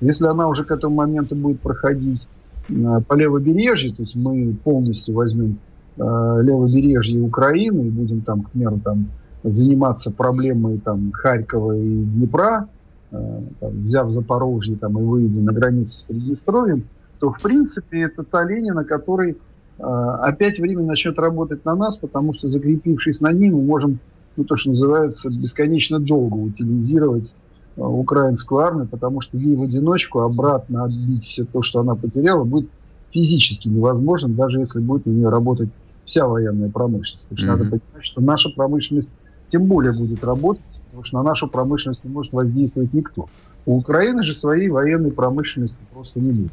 Если 0.00 0.26
она 0.26 0.48
уже 0.48 0.64
к 0.64 0.70
этому 0.70 0.96
моменту 0.96 1.34
будет 1.34 1.60
проходить 1.60 2.26
э, 2.68 3.00
по 3.06 3.14
левобережью, 3.14 3.94
то 3.94 4.02
есть 4.02 4.14
мы 4.14 4.54
полностью 4.62 5.14
возьмем 5.14 5.58
э, 5.96 6.00
левобережье 6.42 7.20
Украины 7.22 7.86
и 7.86 7.90
будем 7.90 8.20
там, 8.20 8.42
к 8.42 8.50
примеру, 8.50 8.78
там, 8.84 9.08
заниматься 9.42 10.10
проблемой 10.10 10.78
там, 10.78 11.12
Харькова 11.12 11.72
и 11.72 12.02
Днепра, 12.04 12.68
Э, 13.12 13.40
там, 13.60 13.82
взяв 13.84 14.12
Запорожье 14.12 14.76
там, 14.76 14.98
и 14.98 15.02
выйдя 15.02 15.40
на 15.40 15.52
границу 15.52 15.98
с 15.98 16.02
Приднестровьем, 16.02 16.84
то, 17.20 17.30
в 17.30 17.40
принципе, 17.40 18.02
это 18.02 18.24
та 18.24 18.44
линия, 18.44 18.74
на 18.74 18.84
которой 18.84 19.36
опять 19.78 20.58
время 20.58 20.82
начнет 20.84 21.18
работать 21.18 21.66
на 21.66 21.74
нас, 21.74 21.98
потому 21.98 22.32
что, 22.32 22.48
закрепившись 22.48 23.20
на 23.20 23.30
ней, 23.30 23.50
мы 23.50 23.60
можем, 23.60 23.98
ну, 24.36 24.44
то, 24.44 24.56
что 24.56 24.70
называется, 24.70 25.30
бесконечно 25.30 25.98
долго 25.98 26.34
утилизировать 26.36 27.34
э, 27.76 27.80
украинскую 27.82 28.60
армию, 28.60 28.86
потому 28.86 29.20
что 29.20 29.36
ей 29.36 29.56
в 29.56 29.62
одиночку 29.62 30.20
обратно 30.20 30.84
отбить 30.84 31.24
все 31.24 31.44
то, 31.44 31.62
что 31.62 31.80
она 31.80 31.94
потеряла, 31.94 32.44
будет 32.44 32.68
физически 33.12 33.68
невозможно, 33.68 34.28
даже 34.28 34.58
если 34.58 34.80
будет 34.80 35.06
на 35.06 35.10
нее 35.10 35.28
работать 35.28 35.70
вся 36.04 36.26
военная 36.26 36.70
промышленность. 36.70 37.26
Потому 37.28 37.38
что 37.38 37.46
mm-hmm. 37.46 37.58
надо 37.58 37.70
понимать, 37.70 38.04
что 38.04 38.20
наша 38.20 38.50
промышленность 38.50 39.10
тем 39.48 39.66
более 39.66 39.92
будет 39.92 40.24
работать, 40.24 40.62
потому 40.86 41.04
что 41.04 41.16
на 41.18 41.22
нашу 41.22 41.48
промышленность 41.48 42.04
не 42.04 42.10
может 42.10 42.32
воздействовать 42.32 42.92
никто. 42.92 43.28
У 43.64 43.76
Украины 43.76 44.22
же 44.22 44.34
своей 44.34 44.68
военной 44.68 45.10
промышленности 45.10 45.82
просто 45.92 46.20
не 46.20 46.32
будет. 46.32 46.52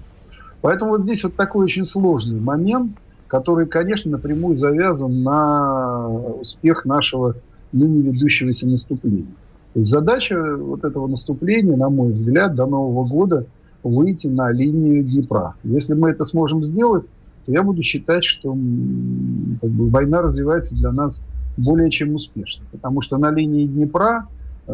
Поэтому 0.61 0.91
вот 0.91 1.01
здесь 1.01 1.23
вот 1.23 1.36
такой 1.36 1.65
очень 1.65 1.86
сложный 1.86 2.39
момент, 2.39 2.97
который, 3.27 3.65
конечно, 3.65 4.11
напрямую 4.11 4.55
завязан 4.55 5.23
на 5.23 6.07
успех 6.07 6.86
нашего 6.86 7.36
ныне 7.74 8.01
ведущегося 8.01 8.67
наступления. 8.67 9.26
То 9.74 9.80
есть 9.80 9.91
задача 9.91 10.55
вот 10.55 10.84
этого 10.84 11.07
наступления, 11.07 11.76
на 11.76 11.89
мой 11.89 12.13
взгляд, 12.13 12.55
до 12.55 12.65
Нового 12.65 13.05
года 13.05 13.45
выйти 13.84 14.28
на 14.28 14.51
линию 14.51 15.03
Днепра. 15.03 15.55
Если 15.63 15.93
мы 15.93 16.11
это 16.11 16.26
сможем 16.26 16.63
сделать, 16.63 17.05
то 17.45 17.51
я 17.51 17.63
буду 17.63 17.84
считать, 17.84 18.24
что 18.24 18.51
как 18.51 19.69
бы, 19.69 19.89
война 19.89 20.21
развивается 20.21 20.76
для 20.76 20.91
нас 20.91 21.26
более 21.57 21.89
чем 21.89 22.15
успешно. 22.15 22.63
Потому 22.71 23.01
что 23.01 23.17
на 23.17 23.32
линии 23.32 23.67
Днепра 23.67 24.28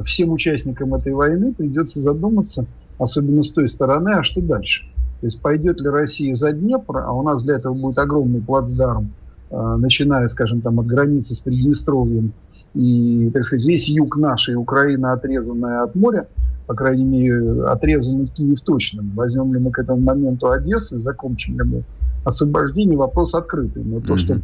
всем 0.06 0.32
участникам 0.32 0.94
этой 0.94 1.14
войны 1.14 1.54
придется 1.54 2.02
задуматься, 2.02 2.66
особенно 3.00 3.42
с 3.42 3.52
той 3.52 3.68
стороны, 3.68 4.10
а 4.10 4.24
что 4.24 4.42
дальше. 4.42 4.86
То 5.22 5.26
есть 5.26 5.42
пойдет 5.42 5.82
ли 5.82 5.90
Россия 5.90 6.36
за 6.36 6.52
Днепр, 6.52 6.98
а 6.98 7.12
у 7.12 7.24
нас 7.24 7.44
для 7.44 7.56
этого 7.56 7.74
будет 7.74 7.98
огромный 7.98 8.42
плацдарм, 8.42 9.06
э, 9.06 9.10
начиная, 9.52 10.28
скажем, 10.28 10.62
там 10.62 10.80
от 10.80 10.86
границы 10.86 11.34
с 11.34 11.40
Приднестровьем 11.40 12.34
и, 12.74 13.30
так 13.34 13.46
сказать, 13.46 13.66
весь 13.66 13.90
юг 13.90 14.18
нашей 14.18 14.56
Украины, 14.56 15.08
отрезанная 15.08 15.82
от 15.82 15.96
моря, 15.96 16.28
по 16.68 16.76
крайней 16.76 17.04
мере, 17.04 17.64
отрезанный 17.64 18.28
Киев 18.28 18.62
точно. 18.62 19.04
Возьмем 19.16 19.54
ли 19.54 19.60
мы 19.60 19.72
к 19.72 19.80
этому 19.80 20.02
моменту 20.02 20.52
Одессу 20.52 20.98
и 20.98 21.00
закончим 21.00 21.60
ли 21.60 21.66
мы 21.66 21.84
освобождение, 22.24 22.98
вопрос 22.98 23.34
открытый. 23.34 23.84
Но 23.84 23.98
mm-hmm. 23.98 24.08
то, 24.08 24.18
что 24.18 24.42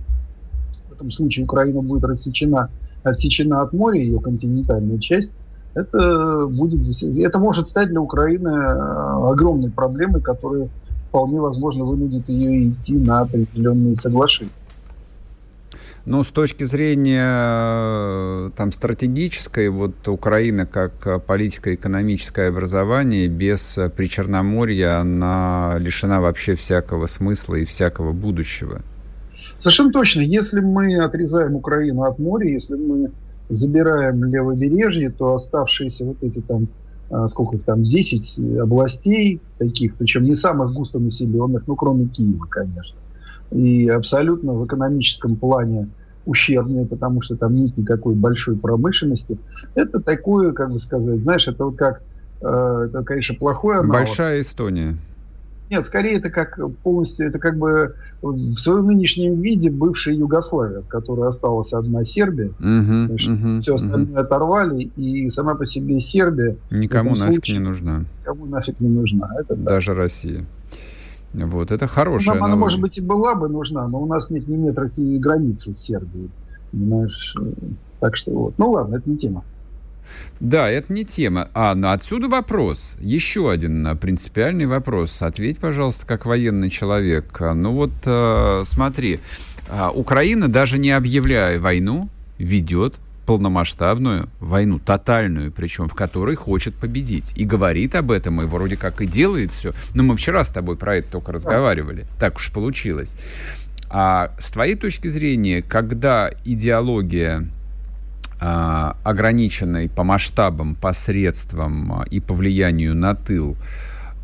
в 0.89 0.93
этом 0.93 1.11
случае 1.11 1.45
Украина 1.45 1.81
будет 1.81 2.03
рассечена 2.03 2.69
отсечена 3.03 3.61
от 3.61 3.73
моря, 3.73 3.99
ее 3.99 4.19
континентальная 4.19 4.97
часть, 4.97 5.35
это 5.75 6.47
будет 6.47 6.81
это 7.17 7.39
может 7.39 7.67
стать 7.67 7.89
для 7.89 8.01
Украины 8.01 8.47
э, 8.47 9.29
огромной 9.29 9.69
проблемой, 9.69 10.21
которая 10.21 10.69
вполне 11.09 11.39
возможно 11.39 11.85
вынудит 11.85 12.27
ее 12.29 12.69
идти 12.69 12.95
на 12.95 13.19
определенные 13.19 13.95
соглашения. 13.95 14.51
Но 16.05 16.23
с 16.23 16.29
точки 16.29 16.65
зрения 16.65 17.25
э, 17.25 18.51
там, 18.55 18.71
стратегической, 18.71 19.69
вот 19.69 20.07
Украина 20.07 20.67
как 20.67 21.25
политико-экономическое 21.25 22.49
образование 22.49 23.27
без 23.27 23.79
Причерноморья, 23.95 24.99
она 24.99 25.77
лишена 25.79 26.21
вообще 26.21 26.53
всякого 26.53 27.07
смысла 27.07 27.55
и 27.55 27.65
всякого 27.65 28.11
будущего. 28.11 28.81
Совершенно 29.57 29.91
точно. 29.91 30.21
Если 30.21 30.59
мы 30.59 30.95
отрезаем 31.03 31.55
Украину 31.55 32.03
от 32.03 32.19
моря, 32.19 32.51
если 32.51 32.75
мы 32.75 33.11
забираем 33.49 34.25
левобережье, 34.25 35.09
то 35.09 35.33
оставшиеся 35.33 36.05
вот 36.05 36.17
эти 36.21 36.39
там, 36.41 36.67
сколько 37.29 37.57
их 37.57 37.63
там, 37.63 37.81
10 37.81 38.59
областей 38.59 39.41
таких, 39.57 39.95
причем 39.95 40.21
не 40.21 40.35
самых 40.35 40.73
густонаселенных, 40.75 41.63
ну, 41.65 41.75
кроме 41.75 42.05
Киева, 42.05 42.45
конечно, 42.45 42.97
и 43.51 43.87
абсолютно 43.87 44.53
в 44.53 44.65
экономическом 44.65 45.35
плане 45.35 45.89
ущербные, 46.25 46.85
потому 46.85 47.21
что 47.21 47.35
там 47.35 47.53
нет 47.53 47.77
никакой 47.77 48.15
большой 48.15 48.57
промышленности. 48.57 49.37
Это 49.75 49.99
такое, 49.99 50.53
как 50.53 50.71
бы 50.71 50.79
сказать, 50.79 51.21
знаешь, 51.21 51.47
это 51.47 51.65
вот 51.65 51.77
как, 51.77 52.01
э, 52.41 52.87
это, 52.89 53.03
конечно, 53.03 53.35
плохое 53.35 53.79
аналог. 53.79 53.99
Большая 53.99 54.39
Эстония. 54.39 54.97
Нет, 55.69 55.83
скорее 55.85 56.17
это 56.17 56.29
как 56.29 56.59
полностью, 56.83 57.27
это 57.27 57.39
как 57.39 57.57
бы 57.57 57.95
в 58.21 58.55
своем 58.55 58.85
нынешнем 58.85 59.41
виде 59.41 59.71
бывшая 59.71 60.15
Югославия, 60.15 60.81
в 60.81 60.87
которой 60.87 61.27
осталась 61.27 61.73
одна 61.73 62.03
Сербия. 62.03 62.51
Угу, 62.59 63.13
угу, 63.13 63.59
все 63.61 63.73
остальное 63.73 64.11
угу. 64.11 64.19
оторвали, 64.19 64.83
и 64.95 65.29
сама 65.31 65.55
по 65.55 65.65
себе 65.65 65.99
Сербия... 65.99 66.55
Никому 66.69 67.11
нафиг 67.11 67.33
случае, 67.33 67.57
не 67.57 67.63
нужна. 67.63 68.05
Никому 68.21 68.45
нафиг 68.45 68.79
не 68.79 68.89
нужна. 68.89 69.31
Это 69.39 69.55
Даже 69.55 69.91
так. 69.91 69.97
Россия. 69.97 70.45
Вот, 71.43 71.71
это 71.71 71.87
хорошая 71.87 72.35
Нам 72.35 72.43
она, 72.43 72.55
может 72.55 72.79
быть, 72.79 72.97
и 72.97 73.01
была 73.01 73.35
бы 73.35 73.49
нужна, 73.49 73.87
но 73.87 74.01
у 74.01 74.05
нас 74.05 74.29
нет 74.29 74.47
ни 74.47 74.55
метра 74.55 74.89
границы 74.97 75.73
с 75.73 75.79
Сербией. 75.79 76.29
Понимаешь? 76.71 77.35
Так 77.99 78.15
что 78.15 78.31
вот. 78.31 78.53
Ну 78.57 78.71
ладно, 78.71 78.95
это 78.95 79.09
не 79.09 79.17
тема. 79.17 79.43
Да, 80.39 80.69
это 80.69 80.93
не 80.93 81.05
тема. 81.05 81.49
А, 81.53 81.73
ну 81.75 81.89
отсюда 81.89 82.27
вопрос. 82.27 82.95
Еще 82.99 83.49
один 83.49 83.85
а, 83.87 83.95
принципиальный 83.95 84.65
вопрос. 84.65 85.21
Ответь, 85.21 85.59
пожалуйста, 85.59 86.05
как 86.05 86.25
военный 86.25 86.69
человек. 86.69 87.41
А, 87.41 87.53
ну 87.53 87.73
вот, 87.73 87.91
э, 88.05 88.61
смотри, 88.65 89.19
Украина, 89.93 90.47
даже 90.47 90.77
не 90.77 90.91
объявляя 90.91 91.59
войну, 91.59 92.09
ведет 92.37 92.95
полномасштабную 93.25 94.29
войну, 94.39 94.79
тотальную, 94.79 95.51
причем 95.51 95.87
в 95.87 95.95
которой 95.95 96.35
хочет 96.35 96.75
победить. 96.75 97.33
И 97.35 97.45
говорит 97.45 97.95
об 97.95 98.11
этом, 98.11 98.41
и 98.41 98.45
вроде 98.45 98.77
как 98.77 99.01
и 99.01 99.07
делает 99.07 99.51
все. 99.51 99.73
Но 99.93 100.03
мы 100.03 100.15
вчера 100.15 100.43
с 100.43 100.49
тобой 100.49 100.77
про 100.77 100.97
это 100.97 101.11
только 101.11 101.31
разговаривали. 101.31 102.05
Так 102.19 102.35
уж 102.35 102.51
получилось. 102.51 103.15
А 103.89 104.31
с 104.39 104.51
твоей 104.51 104.75
точки 104.75 105.07
зрения, 105.07 105.61
когда 105.61 106.31
идеология 106.43 107.47
а, 108.39 108.97
ограниченной 109.03 109.89
по 109.89 110.03
масштабам, 110.03 110.75
по 110.75 110.91
средствам 110.91 111.93
а, 111.93 112.03
и 112.03 112.19
по 112.19 112.33
влиянию 112.33 112.95
на 112.95 113.15
тыл 113.15 113.55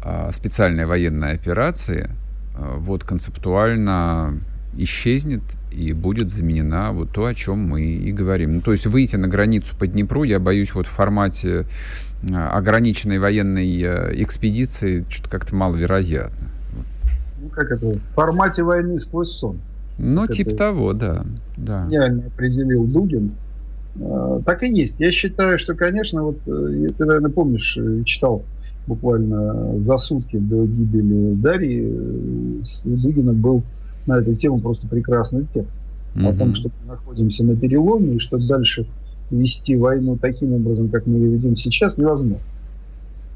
а, 0.04 0.32
специальной 0.32 0.86
военной 0.86 1.34
операции, 1.34 2.10
вот 2.54 3.06
концептуально 3.06 4.39
исчезнет 4.76 5.41
и 5.72 5.94
будет 5.94 6.30
заменена 6.30 6.92
вот 6.92 7.12
то, 7.12 7.26
о 7.26 7.34
чем 7.34 7.60
мы 7.60 7.82
и 7.82 8.12
говорим. 8.12 8.56
Ну, 8.56 8.62
то 8.62 8.72
есть 8.72 8.86
выйти 8.88 9.16
на 9.16 9.28
границу 9.28 9.76
по 9.78 9.88
Днепру, 9.88 10.24
я 10.24 10.40
боюсь, 10.40 10.74
вот 10.74 10.88
в 10.88 10.92
формате 10.92 11.66
ограниченной 12.30 13.20
военной 13.20 13.82
экспедиции 14.24 15.06
что-то 15.10 15.30
как-то 15.30 15.56
маловероятно. 15.56 16.48
Ну, 17.42 17.50
как 17.50 17.72
это? 17.72 17.86
В 17.86 18.00
формате 18.14 18.64
войны 18.64 19.00
сквозь 19.00 19.32
сон. 19.32 19.60
Ну, 19.98 20.22
как 20.26 20.36
типа 20.36 20.56
того, 20.56 20.94
да. 20.94 21.26
да. 21.58 21.88
Реально 21.90 22.28
определил 22.28 22.86
Дугин. 22.86 23.34
А, 24.00 24.42
так 24.46 24.64
и 24.64 24.72
есть. 24.72 25.00
Я 25.00 25.12
считаю, 25.12 25.60
что, 25.60 25.76
конечно, 25.76 26.24
вот 26.24 26.38
э, 26.46 26.88
ты, 26.98 27.06
наверное, 27.06 27.32
помнишь, 27.32 27.78
э, 27.78 28.04
читал 28.06 28.44
буквально 28.88 29.80
за 29.82 29.98
сутки 29.98 30.38
до 30.38 30.66
гибели 30.66 31.34
Дарьи, 31.36 31.86
у 31.86 32.62
э, 32.62 32.98
Дугина 32.98 33.34
был 33.34 33.64
на 34.06 34.20
эту 34.20 34.36
тему 34.36 34.60
просто 34.60 34.88
прекрасный 34.88 35.45
текст. 35.45 35.82
Mm-hmm. 36.16 36.28
О 36.28 36.38
том, 36.38 36.56
что 36.56 36.70
мы 36.82 36.91
находимся 36.91 37.45
на 37.45 37.56
переломе, 37.56 38.16
и 38.16 38.20
что 38.20 38.38
дальше 38.38 38.86
вести 39.30 39.78
войну 39.78 40.18
таким 40.18 40.54
образом, 40.54 40.89
как 40.89 41.08
мы 41.08 41.18
ее 41.18 41.32
ведем 41.32 41.56
сейчас, 41.56 41.97
невозможно. 41.97 42.39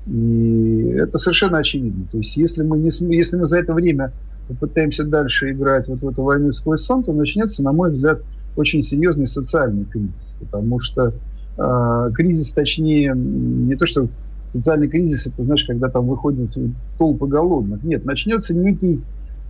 И 0.08 0.92
это 0.98 1.18
совершенно 1.18 1.60
очевидно. 1.60 2.06
То 2.12 2.18
есть, 2.18 2.38
если 2.38 2.64
мы, 2.64 2.78
не, 2.78 2.90
если 3.16 3.38
мы 3.38 3.46
за 3.46 3.60
это 3.60 3.74
время 3.74 4.12
попытаемся 4.48 5.04
дальше 5.04 5.52
играть 5.52 5.88
вот 5.88 6.02
в 6.02 6.08
эту 6.08 6.22
войну 6.22 6.52
сквозь 6.52 6.82
сон, 6.82 7.04
то 7.04 7.14
начнется, 7.14 7.64
на 7.64 7.72
мой 7.72 7.92
взгляд, 7.92 8.22
очень 8.56 8.82
серьезный 8.82 9.26
социальный 9.26 9.86
кризис, 9.86 10.38
потому 10.40 10.80
что 10.80 11.14
э, 11.58 12.12
кризис, 12.14 12.52
точнее, 12.52 13.14
не 13.16 13.76
то, 13.76 13.88
что 13.88 14.08
социальный 14.48 14.88
кризис, 14.88 15.28
это, 15.28 15.44
знаешь, 15.44 15.64
когда 15.64 15.90
там 15.90 16.08
выходят 16.08 16.50
толпы 16.98 17.26
голодных. 17.26 17.84
Нет, 17.84 18.06
начнется 18.06 18.54
некий, 18.54 19.02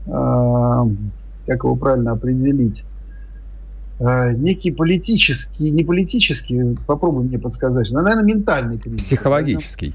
как 0.05 1.63
его 1.63 1.75
правильно 1.75 2.11
определить, 2.11 2.83
э, 3.99 4.33
некий 4.33 4.71
политический, 4.71 5.71
не 5.71 5.83
политический, 5.83 6.77
попробуй 6.85 7.25
мне 7.25 7.39
подсказать, 7.39 7.89
но, 7.91 8.01
наверное, 8.01 8.25
ментальный 8.25 8.77
кризис. 8.77 9.01
Психологический. 9.01 9.93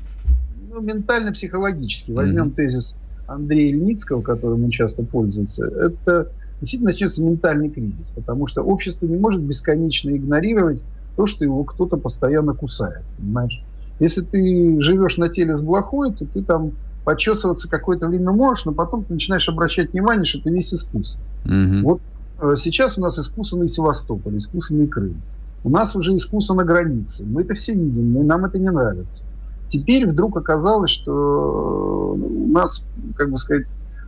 Ну, 0.72 0.80
ментально-психологический. 0.80 2.12
Возьмем 2.12 2.48
mm-hmm. 2.48 2.54
тезис 2.54 2.96
Андрея 3.26 3.70
Ильницкого, 3.70 4.22
которым 4.22 4.64
он 4.64 4.70
часто 4.70 5.02
пользуется. 5.02 5.66
Это 5.66 6.30
действительно 6.61 6.90
начнется 6.90 7.24
ментальный 7.24 7.70
кризис, 7.70 8.11
потому 8.11 8.46
что 8.46 8.62
общество 8.62 9.06
не 9.06 9.16
может 9.16 9.42
бесконечно 9.42 10.11
игнорировать 10.11 10.82
то, 11.16 11.26
что 11.26 11.44
его 11.44 11.64
кто-то 11.64 11.96
постоянно 11.96 12.54
кусает, 12.54 13.02
понимаешь? 13.18 13.62
Если 13.98 14.22
ты 14.22 14.80
живешь 14.80 15.18
на 15.18 15.28
теле 15.28 15.56
с 15.56 15.61
блохой, 15.61 16.12
то 16.14 16.24
ты 16.24 16.42
там 16.42 16.72
почесываться 17.05 17.68
какое-то 17.68 18.09
время 18.09 18.32
можешь, 18.32 18.64
но 18.64 18.72
потом 18.72 19.05
ты 19.05 19.14
начинаешь 19.14 19.48
обращать 19.48 19.92
внимание, 19.92 20.24
что 20.24 20.40
ты 20.40 20.51
весь 20.51 20.72
искусан. 20.72 21.20
Угу. 21.44 21.82
Вот 21.82 22.01
э, 22.40 22.55
сейчас 22.57 22.98
у 22.98 23.01
нас 23.01 23.18
искусанный 23.18 23.68
Севастополь, 23.68 24.36
искусанный 24.36 24.86
Крым. 24.86 25.20
У 25.62 25.70
нас 25.70 25.94
уже 25.94 26.14
искусана 26.14 26.64
граница. 26.64 27.24
Мы 27.26 27.42
это 27.42 27.55
все 27.55 27.74
видим, 27.74 28.12
но 28.12 28.22
нам 28.22 28.44
это 28.44 28.59
не 28.59 28.70
нравится. 28.70 29.24
Теперь 29.68 30.07
вдруг 30.07 30.36
оказалось, 30.36 30.90
что 30.90 32.16
э, 32.18 32.22
у 32.22 32.48
нас, 32.48 32.86
как 33.16 33.30
бы 33.30 33.38
сказать, 33.38 33.66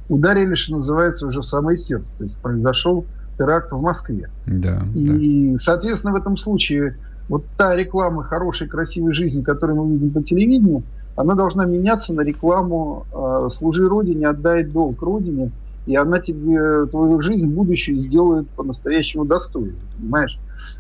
ударили, 0.09 0.55
что 0.55 0.77
называется, 0.77 1.27
уже 1.27 1.41
в 1.41 1.45
самое 1.45 1.77
сердце. 1.77 2.19
То 2.19 2.25
есть 2.25 2.39
произошел 2.39 3.05
теракт 3.39 3.73
в 3.73 3.81
Москве. 3.81 4.29
Да, 4.47 4.83
и, 4.95 5.53
да. 5.53 5.59
соответственно, 5.59 6.15
в 6.15 6.17
этом 6.17 6.37
случае 6.37 6.97
вот 7.29 7.45
та 7.57 7.75
реклама 7.77 8.23
хорошей, 8.23 8.69
красивой 8.69 9.15
жизни, 9.15 9.43
которую 9.43 9.83
мы 9.83 9.93
видим 9.93 10.11
по 10.11 10.23
телевидению, 10.23 10.83
она 11.17 11.35
должна 11.35 11.65
меняться 11.65 12.13
на 12.13 12.23
рекламу 12.23 13.07
э, 13.13 13.49
«Служи 13.51 13.89
Родине, 13.89 14.29
отдай 14.29 14.65
долг 14.65 15.03
Родине», 15.03 15.53
и 15.87 15.97
она 15.97 16.21
тебе 16.21 16.87
твою 16.87 17.21
жизнь, 17.21 17.49
будущее 17.49 17.99
сделает 17.99 18.49
по-настоящему 18.51 19.25
достойной, 19.25 19.75
понимаешь? 19.97 20.39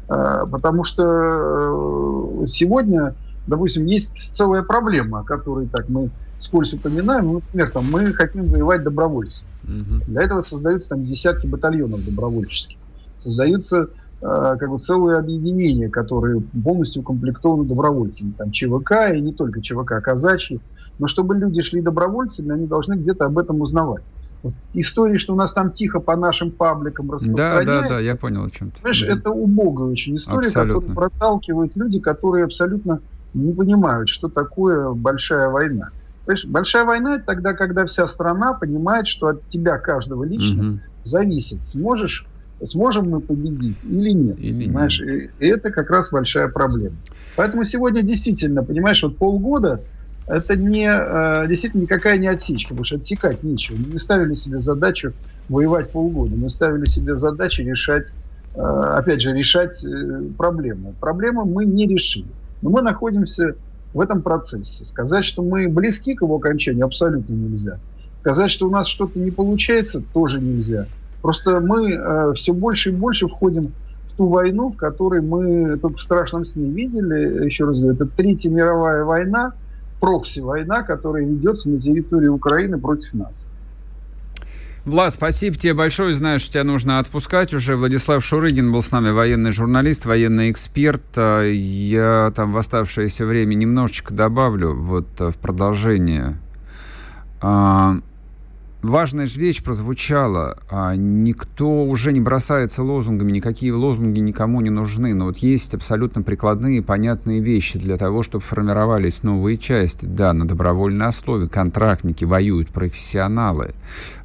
Э, 0.08 0.46
потому 0.50 0.84
что 0.84 1.02
э, 1.04 2.46
сегодня, 2.46 3.14
допустим, 3.46 3.84
есть 3.86 4.34
целая 4.34 4.62
проблема, 4.62 5.20
о 5.20 5.24
которой 5.24 5.66
так 5.66 5.88
мы 5.88 6.10
скользь 6.38 6.72
упоминаем, 6.72 7.26
ну, 7.26 7.34
например, 7.34 7.70
там, 7.70 7.84
мы 7.90 8.12
хотим 8.12 8.46
воевать 8.46 8.82
добровольцами. 8.82 9.48
Угу. 9.64 10.04
Для 10.08 10.22
этого 10.22 10.40
создаются 10.40 10.90
там 10.90 11.02
десятки 11.02 11.46
батальонов 11.46 12.04
добровольческих. 12.04 12.78
Создаются 13.16 13.88
как 14.22 14.70
бы 14.70 14.78
целые 14.78 15.18
объединения, 15.18 15.88
которые 15.88 16.40
полностью 16.40 17.02
укомплектованы 17.02 17.68
добровольцами. 17.68 18.32
Там 18.38 18.52
ЧВК 18.52 19.12
и 19.12 19.20
не 19.20 19.32
только 19.32 19.60
ЧВК, 19.60 19.92
а 19.92 20.00
казачьи. 20.00 20.60
Но 20.98 21.08
чтобы 21.08 21.36
люди 21.36 21.60
шли 21.62 21.80
добровольцами, 21.80 22.52
они 22.52 22.66
должны 22.66 22.94
где-то 22.94 23.24
об 23.24 23.38
этом 23.38 23.60
узнавать. 23.60 24.04
Вот 24.42 24.54
истории, 24.74 25.18
что 25.18 25.32
у 25.32 25.36
нас 25.36 25.52
там 25.52 25.72
тихо 25.72 26.00
по 26.00 26.16
нашим 26.16 26.50
пабликам 26.50 27.10
распространяется. 27.10 27.66
Да, 27.66 27.82
да, 27.82 27.88
да, 27.88 28.00
я 28.00 28.16
понял 28.16 28.44
о 28.44 28.50
чем 28.50 28.70
ты. 28.70 28.76
Понимаешь, 28.80 29.00
да. 29.00 29.06
это 29.12 29.30
убогая 29.30 29.88
очень 29.88 30.16
история, 30.16 30.46
абсолютно. 30.46 30.80
которую 30.80 30.94
проталкивают 31.10 31.76
люди, 31.76 32.00
которые 32.00 32.44
абсолютно 32.44 33.00
не 33.34 33.52
понимают, 33.52 34.08
что 34.08 34.28
такое 34.28 34.92
большая 34.92 35.48
война. 35.48 35.90
Понимаешь, 36.24 36.44
большая 36.46 36.84
война 36.84 37.16
это 37.16 37.26
тогда, 37.26 37.52
когда 37.54 37.86
вся 37.86 38.06
страна 38.06 38.52
понимает, 38.52 39.08
что 39.08 39.28
от 39.28 39.46
тебя 39.48 39.78
каждого 39.78 40.24
лично 40.24 40.68
угу. 40.68 40.80
зависит, 41.02 41.64
сможешь, 41.64 42.26
сможем 42.64 43.10
мы 43.10 43.20
победить 43.20 43.84
или 43.84 44.10
нет. 44.10 44.38
Или 44.38 44.64
понимаешь? 44.64 45.00
Нет. 45.00 45.30
И 45.38 45.46
это 45.46 45.70
как 45.70 45.90
раз 45.90 46.10
большая 46.10 46.48
проблема. 46.48 46.96
Поэтому 47.36 47.64
сегодня 47.64 48.02
действительно, 48.02 48.62
понимаешь, 48.62 49.02
вот 49.02 49.16
полгода 49.16 49.80
это 50.26 50.56
не, 50.56 50.88
э, 50.88 51.46
действительно 51.48 51.82
никакая 51.82 52.18
не 52.18 52.28
отсечка, 52.28 52.70
потому 52.70 52.84
что 52.84 52.96
отсекать 52.96 53.42
нечего. 53.42 53.76
Мы 53.76 53.92
не 53.92 53.98
ставили 53.98 54.34
себе 54.34 54.58
задачу 54.58 55.12
воевать 55.48 55.90
полгода, 55.90 56.36
мы 56.36 56.48
ставили 56.48 56.84
себе 56.84 57.16
задачу 57.16 57.62
решать, 57.62 58.12
э, 58.54 58.60
опять 58.60 59.20
же, 59.20 59.32
решать 59.32 59.84
э, 59.84 60.22
проблемы. 60.38 60.94
Проблемы 61.00 61.44
мы 61.44 61.64
не 61.64 61.86
решили. 61.86 62.28
Но 62.62 62.70
мы 62.70 62.82
находимся 62.82 63.56
в 63.92 64.00
этом 64.00 64.22
процессе. 64.22 64.84
Сказать, 64.84 65.24
что 65.24 65.42
мы 65.42 65.68
близки 65.68 66.14
к 66.14 66.22
его 66.22 66.36
окончанию, 66.36 66.86
абсолютно 66.86 67.34
нельзя. 67.34 67.78
Сказать, 68.16 68.50
что 68.50 68.68
у 68.68 68.70
нас 68.70 68.86
что-то 68.86 69.18
не 69.18 69.32
получается, 69.32 70.02
тоже 70.12 70.40
нельзя. 70.40 70.86
Просто 71.22 71.60
мы 71.60 71.92
э, 71.92 72.32
все 72.34 72.52
больше 72.52 72.90
и 72.90 72.92
больше 72.92 73.28
входим 73.28 73.72
в 74.08 74.16
ту 74.16 74.28
войну, 74.28 74.72
в 74.72 74.76
которой 74.76 75.22
мы 75.22 75.78
тут 75.78 75.98
в 75.98 76.02
страшном 76.02 76.44
сне 76.44 76.68
видели, 76.68 77.44
еще 77.44 77.64
раз 77.64 77.80
говорю, 77.80 77.94
это 77.94 78.06
Третья 78.06 78.50
мировая 78.50 79.04
война, 79.04 79.52
прокси-война, 80.00 80.82
которая 80.82 81.24
ведется 81.24 81.70
на 81.70 81.80
территории 81.80 82.26
Украины 82.26 82.78
против 82.78 83.14
нас. 83.14 83.46
Влад, 84.84 85.12
спасибо 85.12 85.56
тебе 85.56 85.74
большое. 85.74 86.12
Знаю, 86.16 86.40
что 86.40 86.54
тебя 86.54 86.64
нужно 86.64 86.98
отпускать 86.98 87.54
уже. 87.54 87.76
Владислав 87.76 88.24
Шурыгин 88.24 88.72
был 88.72 88.82
с 88.82 88.90
нами, 88.90 89.10
военный 89.10 89.52
журналист, 89.52 90.06
военный 90.06 90.50
эксперт. 90.50 91.04
А, 91.14 91.44
я 91.44 92.32
там 92.34 92.50
в 92.50 92.56
оставшееся 92.56 93.24
время 93.24 93.54
немножечко 93.54 94.12
добавлю 94.12 94.74
вот 94.74 95.06
а, 95.20 95.30
в 95.30 95.36
продолжение. 95.36 96.36
Важная 98.82 99.26
же 99.26 99.38
вещь 99.38 99.62
прозвучала. 99.62 100.58
А, 100.68 100.96
никто 100.96 101.84
уже 101.84 102.12
не 102.12 102.20
бросается 102.20 102.82
лозунгами, 102.82 103.30
никакие 103.30 103.72
лозунги 103.72 104.18
никому 104.18 104.60
не 104.60 104.70
нужны. 104.70 105.14
Но 105.14 105.26
вот 105.26 105.38
есть 105.38 105.72
абсолютно 105.72 106.22
прикладные, 106.22 106.82
понятные 106.82 107.38
вещи 107.38 107.78
для 107.78 107.96
того, 107.96 108.24
чтобы 108.24 108.42
формировались 108.42 109.22
новые 109.22 109.56
части. 109.56 110.04
Да, 110.04 110.32
на 110.32 110.48
добровольной 110.48 111.06
основе 111.06 111.48
контрактники 111.48 112.24
воюют, 112.24 112.70
профессионалы. 112.70 113.74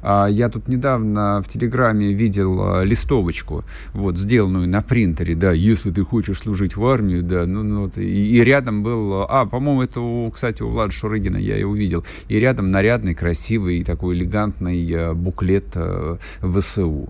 А, 0.02 0.26
я 0.26 0.48
тут 0.48 0.66
недавно 0.66 1.40
в 1.40 1.48
Телеграме 1.48 2.12
видел 2.12 2.58
а, 2.60 2.82
листовочку, 2.82 3.64
вот, 3.92 4.18
сделанную 4.18 4.68
на 4.68 4.82
принтере, 4.82 5.36
да, 5.36 5.52
если 5.52 5.92
ты 5.92 6.02
хочешь 6.04 6.38
служить 6.38 6.76
в 6.76 6.84
армию, 6.84 7.22
да, 7.22 7.46
ну, 7.46 7.62
ну 7.62 7.82
вот, 7.82 7.96
и, 7.96 8.36
и 8.36 8.42
рядом 8.42 8.82
был, 8.82 9.24
а, 9.28 9.46
по-моему, 9.46 9.82
это, 9.82 10.30
кстати, 10.32 10.62
у 10.62 10.68
Влада 10.70 10.90
Шурыгина 10.90 11.36
я 11.36 11.58
и 11.58 11.62
увидел, 11.62 12.04
и 12.28 12.40
рядом 12.40 12.72
нарядный, 12.72 13.14
красивый, 13.14 13.84
такой 13.84 14.16
элегантный 14.16 14.47
а, 14.60 15.14
буклет 15.14 15.76
а, 15.76 16.18
ВСУ. 16.40 17.08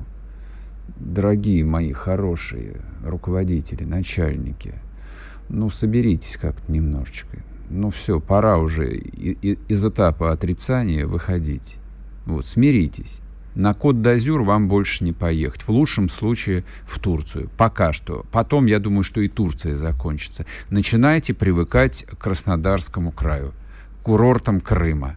Дорогие 0.96 1.64
мои 1.64 1.92
хорошие 1.92 2.80
руководители, 3.04 3.84
начальники, 3.84 4.74
ну, 5.48 5.70
соберитесь 5.70 6.36
как-то 6.36 6.70
немножечко. 6.70 7.38
Ну, 7.70 7.90
все, 7.90 8.20
пора 8.20 8.58
уже 8.58 8.96
из 8.96 9.84
этапа 9.84 10.32
отрицания 10.32 11.06
выходить. 11.06 11.76
Вот, 12.26 12.46
смиритесь. 12.46 13.20
На 13.54 13.74
код 13.74 13.96
д'Азюр 13.96 14.42
вам 14.44 14.68
больше 14.68 15.04
не 15.04 15.12
поехать. 15.12 15.62
В 15.62 15.70
лучшем 15.70 16.08
случае 16.08 16.64
в 16.84 16.98
Турцию. 16.98 17.50
Пока 17.56 17.92
что. 17.92 18.24
Потом, 18.30 18.66
я 18.66 18.78
думаю, 18.78 19.02
что 19.02 19.20
и 19.20 19.28
Турция 19.28 19.76
закончится. 19.76 20.46
Начинайте 20.70 21.34
привыкать 21.34 22.04
к 22.04 22.18
Краснодарскому 22.18 23.10
краю, 23.10 23.52
курортам 24.02 24.60
Крыма. 24.60 25.16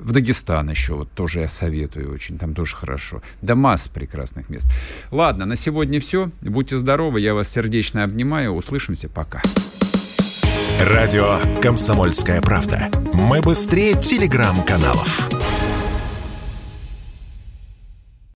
В 0.00 0.12
Дагестан 0.12 0.70
еще 0.70 0.94
вот 0.94 1.12
тоже 1.12 1.40
я 1.40 1.48
советую 1.48 2.12
очень, 2.12 2.38
там 2.38 2.54
тоже 2.54 2.74
хорошо. 2.74 3.22
Да 3.42 3.54
масса 3.54 3.90
прекрасных 3.90 4.48
мест. 4.48 4.66
Ладно, 5.10 5.44
на 5.44 5.56
сегодня 5.56 6.00
все. 6.00 6.30
Будьте 6.40 6.78
здоровы, 6.78 7.20
я 7.20 7.34
вас 7.34 7.48
сердечно 7.48 8.02
обнимаю. 8.02 8.52
Услышимся, 8.52 9.08
пока. 9.08 9.42
Радио 10.80 11.38
«Комсомольская 11.60 12.40
правда». 12.40 12.90
Мы 13.12 13.42
быстрее 13.42 13.94
телеграм-каналов. 14.00 15.28